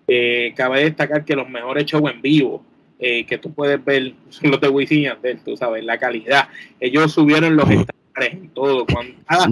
Eh, 0.08 0.54
cabe 0.56 0.84
destacar 0.84 1.26
que 1.26 1.36
los 1.36 1.50
mejores 1.50 1.86
shows 1.86 2.12
en 2.12 2.22
vivo 2.22 2.66
que 3.00 3.40
tú 3.42 3.54
puedes 3.54 3.84
ver 3.86 4.14
son 4.28 4.52
los 4.52 4.60
de 4.60 4.68
Wisin 4.68 5.00
y 5.00 5.08
Andel, 5.08 5.40
tú 5.40 5.56
sabes, 5.56 5.86
la 5.86 5.98
calidad. 5.98 6.50
Ellos 6.82 7.14
subieron 7.14 7.56
los 7.56 7.70
estándares 7.70 8.34
en 8.34 8.50
todo. 8.50 8.86
Cuando, 8.86 9.14
ah, 9.28 9.48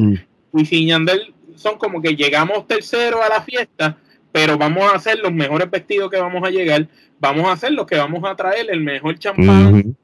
Wisin 0.51 0.87
y 0.89 0.91
Andel 0.91 1.33
son 1.57 1.77
como 1.77 2.01
que 2.01 2.15
llegamos 2.15 2.67
tercero 2.67 3.21
a 3.21 3.29
la 3.29 3.41
fiesta, 3.41 3.97
pero 4.31 4.57
vamos 4.57 4.83
a 4.91 4.95
hacer 4.95 5.19
los 5.19 5.33
mejores 5.33 5.69
vestidos 5.69 6.09
que 6.09 6.17
vamos 6.17 6.43
a 6.47 6.51
llegar, 6.51 6.87
vamos 7.19 7.47
a 7.47 7.53
hacer 7.53 7.71
los 7.71 7.85
que 7.85 7.97
vamos 7.97 8.23
a 8.23 8.35
traer, 8.35 8.67
el 8.69 8.81
mejor 8.81 9.17
champán. 9.17 9.95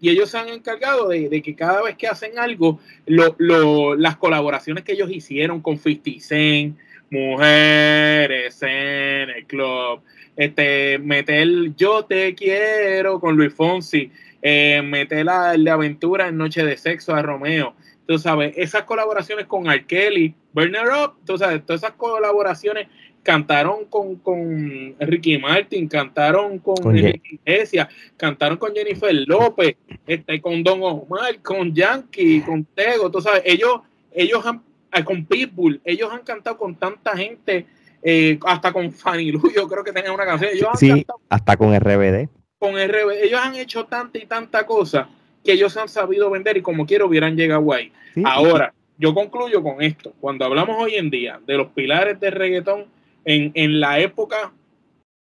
Y 0.00 0.10
ellos 0.10 0.30
se 0.30 0.38
han 0.38 0.48
encargado 0.48 1.08
de, 1.08 1.42
que 1.42 1.54
cada 1.54 1.82
vez 1.82 1.96
que 1.96 2.08
hacen 2.08 2.38
algo, 2.38 2.80
las 3.06 4.16
colaboraciones 4.16 4.84
que 4.84 4.92
ellos 4.92 5.10
hicieron 5.10 5.60
con 5.60 5.78
50 5.78 6.20
Cent, 6.20 6.76
Mujeres 7.12 8.62
en 8.62 9.30
el 9.30 9.44
club, 9.44 10.00
este, 10.36 10.96
meter 11.00 11.48
Yo 11.76 12.04
te 12.04 12.36
quiero 12.36 13.18
con 13.18 13.36
Luis 13.36 13.52
Fonsi, 13.52 14.12
eh, 14.40 14.80
meter 14.84 15.24
la, 15.24 15.56
la 15.56 15.72
aventura 15.72 16.28
en 16.28 16.36
Noche 16.36 16.64
de 16.64 16.76
Sexo 16.76 17.12
a 17.12 17.22
Romeo 17.22 17.74
tú 18.10 18.18
sabes, 18.18 18.52
esas 18.56 18.82
colaboraciones 18.82 19.46
con 19.46 19.70
R. 19.70 19.86
Kelly, 19.86 20.34
Burner 20.52 20.88
Up, 20.88 21.12
tú 21.24 21.38
sabes, 21.38 21.64
todas 21.64 21.84
esas 21.84 21.92
colaboraciones 21.92 22.88
cantaron 23.22 23.84
con, 23.84 24.16
con 24.16 24.96
Ricky 24.98 25.38
Martin, 25.38 25.86
cantaron 25.86 26.58
con, 26.58 26.74
con 26.74 26.98
Iglesias, 26.98 27.86
cantaron 28.16 28.58
con 28.58 28.74
Jennifer 28.74 29.14
López, 29.28 29.76
este, 30.08 30.40
con 30.40 30.60
Don 30.64 30.82
Omar, 30.82 31.40
con 31.40 31.72
Yankee, 31.72 32.40
con 32.40 32.64
Tego, 32.64 33.12
tú 33.12 33.20
sabes, 33.20 33.42
ellos, 33.44 33.82
ellos 34.10 34.44
han, 34.44 34.60
ah, 34.90 35.04
con 35.04 35.24
Pitbull, 35.24 35.80
ellos 35.84 36.12
han 36.12 36.24
cantado 36.24 36.58
con 36.58 36.74
tanta 36.74 37.16
gente, 37.16 37.64
eh, 38.02 38.40
hasta 38.44 38.72
con 38.72 38.90
Fanny 38.90 39.30
Lu, 39.30 39.52
yo 39.54 39.68
creo 39.68 39.84
que 39.84 39.92
tenían 39.92 40.14
una 40.14 40.26
canción. 40.26 40.50
Ellos 40.52 40.70
sí, 40.74 41.06
hasta 41.28 41.56
con 41.56 41.78
RBD. 41.78 42.28
Con 42.58 42.72
RBD, 42.72 43.22
ellos 43.22 43.40
han 43.40 43.54
hecho 43.54 43.84
tanta 43.84 44.18
y 44.18 44.26
tanta 44.26 44.66
cosa 44.66 45.08
que 45.44 45.52
ellos 45.52 45.76
han 45.76 45.88
sabido 45.88 46.30
vender 46.30 46.56
y 46.56 46.62
como 46.62 46.86
quiero 46.86 47.06
hubieran 47.06 47.36
llegado 47.36 47.72
ahí. 47.72 47.92
Ahora, 48.24 48.74
yo 48.98 49.14
concluyo 49.14 49.62
con 49.62 49.82
esto. 49.82 50.12
Cuando 50.20 50.44
hablamos 50.44 50.76
hoy 50.78 50.94
en 50.94 51.10
día 51.10 51.40
de 51.46 51.56
los 51.56 51.68
pilares 51.68 52.20
de 52.20 52.30
reggaetón 52.30 52.86
en, 53.24 53.50
en 53.54 53.80
la 53.80 53.98
época, 54.00 54.52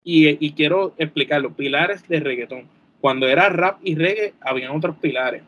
y, 0.03 0.47
y, 0.47 0.53
quiero 0.53 0.95
explicar 0.99 1.43
los 1.43 1.53
pilares 1.55 2.07
de 2.07 2.21
reggaetón. 2.21 2.69
Cuando 3.01 3.27
era 3.27 3.49
rap 3.49 3.81
y 3.83 3.97
reggae, 3.97 4.35
habían 4.41 4.71
otros 4.71 4.95
pilares. 4.99 5.43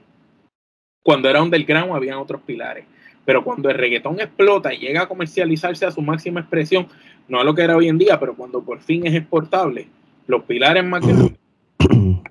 Cuando 1.00 1.30
era 1.30 1.40
underground, 1.40 1.94
habían 1.94 2.18
otros 2.18 2.42
pilares. 2.42 2.84
Pero 3.24 3.44
cuando 3.44 3.70
el 3.70 3.78
reggaetón 3.78 4.20
explota 4.20 4.74
y 4.74 4.78
llega 4.78 5.02
a 5.02 5.08
comercializarse 5.08 5.86
a 5.86 5.92
su 5.92 6.02
máxima 6.02 6.40
expresión, 6.40 6.88
no 7.28 7.38
a 7.38 7.44
lo 7.44 7.54
que 7.54 7.62
era 7.62 7.76
hoy 7.76 7.88
en 7.88 7.98
día, 7.98 8.18
pero 8.18 8.34
cuando 8.34 8.62
por 8.62 8.80
fin 8.80 9.06
es 9.06 9.14
exportable, 9.14 9.86
los 10.26 10.42
pilares 10.42 10.84
más 10.84 11.06
grandes. 11.06 11.32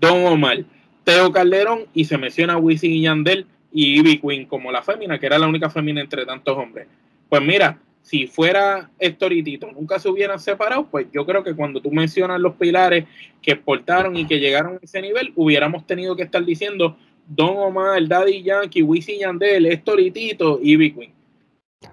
Don 0.00 0.26
Omar, 0.26 0.64
Teo 1.08 1.32
Calderón 1.32 1.86
y 1.94 2.04
se 2.04 2.18
menciona 2.18 2.58
Wisin 2.58 2.92
y 2.92 3.00
Yandel 3.00 3.46
y 3.72 3.98
Ivy 3.98 4.18
Queen 4.18 4.44
como 4.44 4.70
la 4.70 4.82
fémina, 4.82 5.18
que 5.18 5.24
era 5.24 5.38
la 5.38 5.48
única 5.48 5.70
fémina 5.70 6.02
entre 6.02 6.26
tantos 6.26 6.54
hombres. 6.54 6.86
Pues 7.30 7.40
mira, 7.40 7.78
si 8.02 8.26
fuera 8.26 8.90
Héctor 8.98 9.32
y 9.32 9.42
Tito 9.42 9.72
nunca 9.72 9.98
se 9.98 10.10
hubieran 10.10 10.38
separado, 10.38 10.86
pues 10.90 11.06
yo 11.10 11.24
creo 11.24 11.42
que 11.42 11.54
cuando 11.54 11.80
tú 11.80 11.90
mencionas 11.90 12.38
los 12.38 12.56
pilares 12.56 13.06
que 13.40 13.52
exportaron 13.52 14.16
y 14.16 14.26
que 14.26 14.38
llegaron 14.38 14.74
a 14.74 14.80
ese 14.82 15.00
nivel, 15.00 15.32
hubiéramos 15.34 15.86
tenido 15.86 16.14
que 16.14 16.24
estar 16.24 16.44
diciendo 16.44 16.98
Don 17.26 17.56
Omar, 17.56 18.06
Daddy 18.06 18.42
Yankee, 18.42 18.82
Wisin 18.82 19.14
y 19.14 19.20
Yandel, 19.20 19.64
Héctor 19.64 20.00
y 20.00 20.10
Tito 20.10 20.60
y 20.62 20.72
Ivy 20.72 20.92
Queen. 20.92 21.12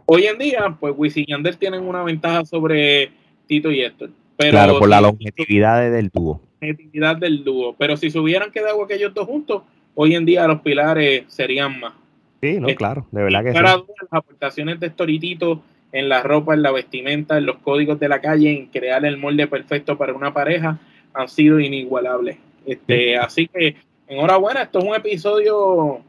Hoy 0.07 0.25
en 0.25 0.37
día, 0.37 0.75
pues 0.77 0.93
Wisin 0.97 1.23
y 1.25 1.31
Yandel 1.31 1.57
tienen 1.57 1.87
una 1.87 2.03
ventaja 2.03 2.43
sobre 2.43 3.11
Tito 3.47 3.71
y 3.71 3.79
Héctor. 3.79 4.09
Pero 4.35 4.51
claro, 4.51 4.77
por 4.77 4.89
la 4.89 4.99
longevidad 4.99 5.89
del 5.89 6.09
dúo 6.09 6.41
del 6.59 7.43
dúo. 7.43 7.75
Pero 7.77 7.97
si 7.97 8.09
se 8.09 8.19
hubieran 8.19 8.51
quedado 8.51 8.83
aquellos 8.83 9.13
dos 9.13 9.25
juntos, 9.27 9.63
hoy 9.93 10.15
en 10.15 10.25
día 10.25 10.47
los 10.47 10.61
pilares 10.61 11.23
serían 11.27 11.79
más. 11.79 11.93
Sí, 12.41 12.59
no, 12.59 12.67
claro, 12.75 13.07
de 13.11 13.23
verdad 13.23 13.43
que 13.43 13.53
sí. 13.53 13.59
Las 13.59 13.81
aportaciones 14.11 14.79
de 14.79 14.89
Storitito 14.89 15.61
en 15.91 16.09
la 16.09 16.21
ropa, 16.23 16.53
en 16.53 16.61
la 16.61 16.71
vestimenta, 16.71 17.37
en 17.37 17.45
los 17.45 17.57
códigos 17.57 17.99
de 17.99 18.09
la 18.09 18.19
calle, 18.19 18.51
en 18.51 18.67
crear 18.67 19.05
el 19.05 19.17
molde 19.17 19.47
perfecto 19.47 19.97
para 19.97 20.13
una 20.13 20.33
pareja, 20.33 20.77
han 21.13 21.29
sido 21.29 21.59
inigualables. 21.59 22.37
Este, 22.65 23.17
Así 23.17 23.47
que, 23.47 23.75
enhorabuena, 24.07 24.63
esto 24.63 24.79
es 24.79 24.85
un 24.85 24.95
episodio 24.95 26.01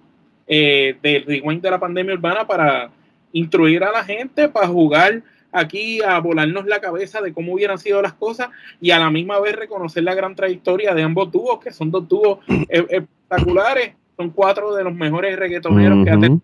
eh, 0.46 0.96
del 1.02 1.24
rewind 1.24 1.62
de 1.62 1.70
la 1.70 1.78
pandemia 1.78 2.14
urbana 2.14 2.46
para 2.46 2.90
instruir 3.32 3.84
a 3.84 3.92
la 3.92 4.02
gente, 4.02 4.48
para 4.48 4.66
jugar 4.66 5.22
aquí 5.56 6.02
a 6.02 6.18
volarnos 6.20 6.66
la 6.66 6.80
cabeza 6.80 7.20
de 7.20 7.32
cómo 7.32 7.54
hubieran 7.54 7.78
sido 7.78 8.02
las 8.02 8.14
cosas 8.14 8.48
y 8.80 8.90
a 8.90 8.98
la 8.98 9.10
misma 9.10 9.40
vez 9.40 9.56
reconocer 9.56 10.02
la 10.04 10.14
gran 10.14 10.34
trayectoria 10.34 10.94
de 10.94 11.02
ambos 11.02 11.30
dúos, 11.30 11.58
que 11.58 11.72
son 11.72 11.90
dos 11.90 12.08
dúos 12.08 12.38
e-, 12.48 12.86
espectaculares, 12.88 13.94
son 14.16 14.30
cuatro 14.30 14.74
de 14.74 14.84
los 14.84 14.94
mejores 14.94 15.36
reggaetoneros 15.36 16.04
que 16.04 16.10
ha 16.10 16.18
tenido 16.18 16.40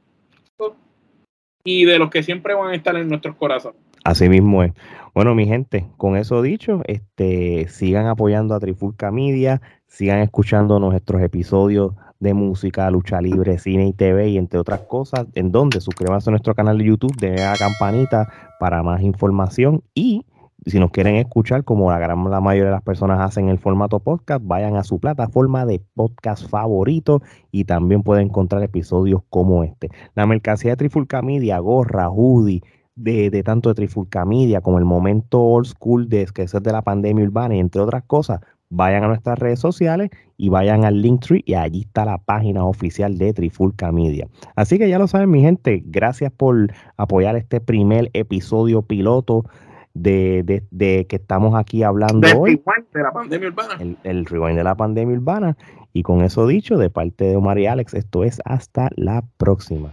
y 1.64 1.84
de 1.84 1.98
los 1.98 2.10
que 2.10 2.22
siempre 2.22 2.54
van 2.54 2.70
a 2.70 2.74
estar 2.74 2.96
en 2.96 3.08
nuestros 3.08 3.36
corazones. 3.36 3.80
Así 4.04 4.28
mismo 4.28 4.62
es. 4.64 4.72
Bueno, 5.14 5.34
mi 5.34 5.46
gente, 5.46 5.86
con 5.96 6.16
eso 6.16 6.42
dicho, 6.42 6.82
este, 6.86 7.68
sigan 7.68 8.06
apoyando 8.06 8.54
a 8.54 8.60
Trifulca 8.60 9.12
Media, 9.12 9.60
sigan 9.86 10.20
escuchando 10.20 10.80
nuestros 10.80 11.22
episodios 11.22 11.92
de 12.22 12.34
música, 12.34 12.90
lucha 12.90 13.20
libre, 13.20 13.58
cine 13.58 13.88
y 13.88 13.92
TV 13.92 14.28
y 14.28 14.38
entre 14.38 14.60
otras 14.60 14.82
cosas, 14.82 15.26
en 15.34 15.50
donde 15.50 15.80
suscríbanse 15.80 16.30
a 16.30 16.32
nuestro 16.32 16.54
canal 16.54 16.78
de 16.78 16.84
YouTube, 16.84 17.14
denle 17.20 17.42
a 17.42 17.52
la 17.52 17.58
campanita 17.58 18.32
para 18.60 18.82
más 18.82 19.02
información 19.02 19.82
y 19.92 20.24
si 20.64 20.78
nos 20.78 20.92
quieren 20.92 21.16
escuchar, 21.16 21.64
como 21.64 21.90
la 21.90 21.98
gran 21.98 22.30
la 22.30 22.40
mayoría 22.40 22.66
de 22.66 22.76
las 22.76 22.82
personas 22.84 23.20
hacen 23.20 23.48
el 23.48 23.58
formato 23.58 23.98
podcast, 23.98 24.40
vayan 24.44 24.76
a 24.76 24.84
su 24.84 25.00
plataforma 25.00 25.66
de 25.66 25.82
podcast 25.94 26.48
favorito 26.48 27.20
y 27.50 27.64
también 27.64 28.04
pueden 28.04 28.28
encontrar 28.28 28.62
episodios 28.62 29.22
como 29.28 29.64
este. 29.64 29.90
La 30.14 30.24
mercancía 30.24 30.72
de 30.72 30.76
Trifulca 30.76 31.20
Media, 31.20 31.58
gorra, 31.58 32.08
hoodie, 32.08 32.62
de, 32.94 33.30
de, 33.30 33.42
tanto 33.42 33.70
de 33.70 33.74
Trifulca 33.74 34.24
Media 34.24 34.60
como 34.60 34.78
el 34.78 34.84
momento 34.84 35.40
old 35.42 35.66
school 35.66 36.08
de 36.08 36.26
que 36.32 36.42
es 36.42 36.52
de 36.52 36.72
la 36.72 36.82
pandemia 36.82 37.24
urbana 37.24 37.56
y 37.56 37.58
entre 37.58 37.80
otras 37.80 38.04
cosas, 38.04 38.40
vayan 38.72 39.04
a 39.04 39.08
nuestras 39.08 39.38
redes 39.38 39.60
sociales 39.60 40.10
y 40.38 40.48
vayan 40.48 40.84
al 40.84 41.02
Linktree 41.02 41.42
y 41.44 41.54
allí 41.54 41.82
está 41.82 42.06
la 42.06 42.18
página 42.18 42.64
oficial 42.64 43.18
de 43.18 43.34
Trifulca 43.34 43.92
Media. 43.92 44.26
Así 44.56 44.78
que 44.78 44.88
ya 44.88 44.98
lo 44.98 45.06
saben 45.06 45.30
mi 45.30 45.42
gente, 45.42 45.82
gracias 45.84 46.32
por 46.32 46.72
apoyar 46.96 47.36
este 47.36 47.60
primer 47.60 48.10
episodio 48.14 48.82
piloto 48.82 49.44
de, 49.92 50.62
que 50.80 51.16
estamos 51.16 51.54
aquí 51.54 51.82
hablando 51.82 52.26
hoy. 52.38 52.62
de 52.94 53.02
la 53.02 53.12
pandemia 53.12 53.48
urbana. 53.48 53.74
El, 53.78 53.98
el 54.04 54.24
rewind 54.24 54.56
de 54.56 54.64
la 54.64 54.74
pandemia 54.74 55.16
urbana. 55.16 55.56
Y 55.92 56.02
con 56.02 56.22
eso 56.22 56.46
dicho, 56.46 56.78
de 56.78 56.88
parte 56.88 57.26
de 57.26 57.36
Omar 57.36 57.58
y 57.58 57.66
Alex, 57.66 57.92
esto 57.92 58.24
es 58.24 58.40
hasta 58.46 58.88
la 58.96 59.22
próxima. 59.36 59.92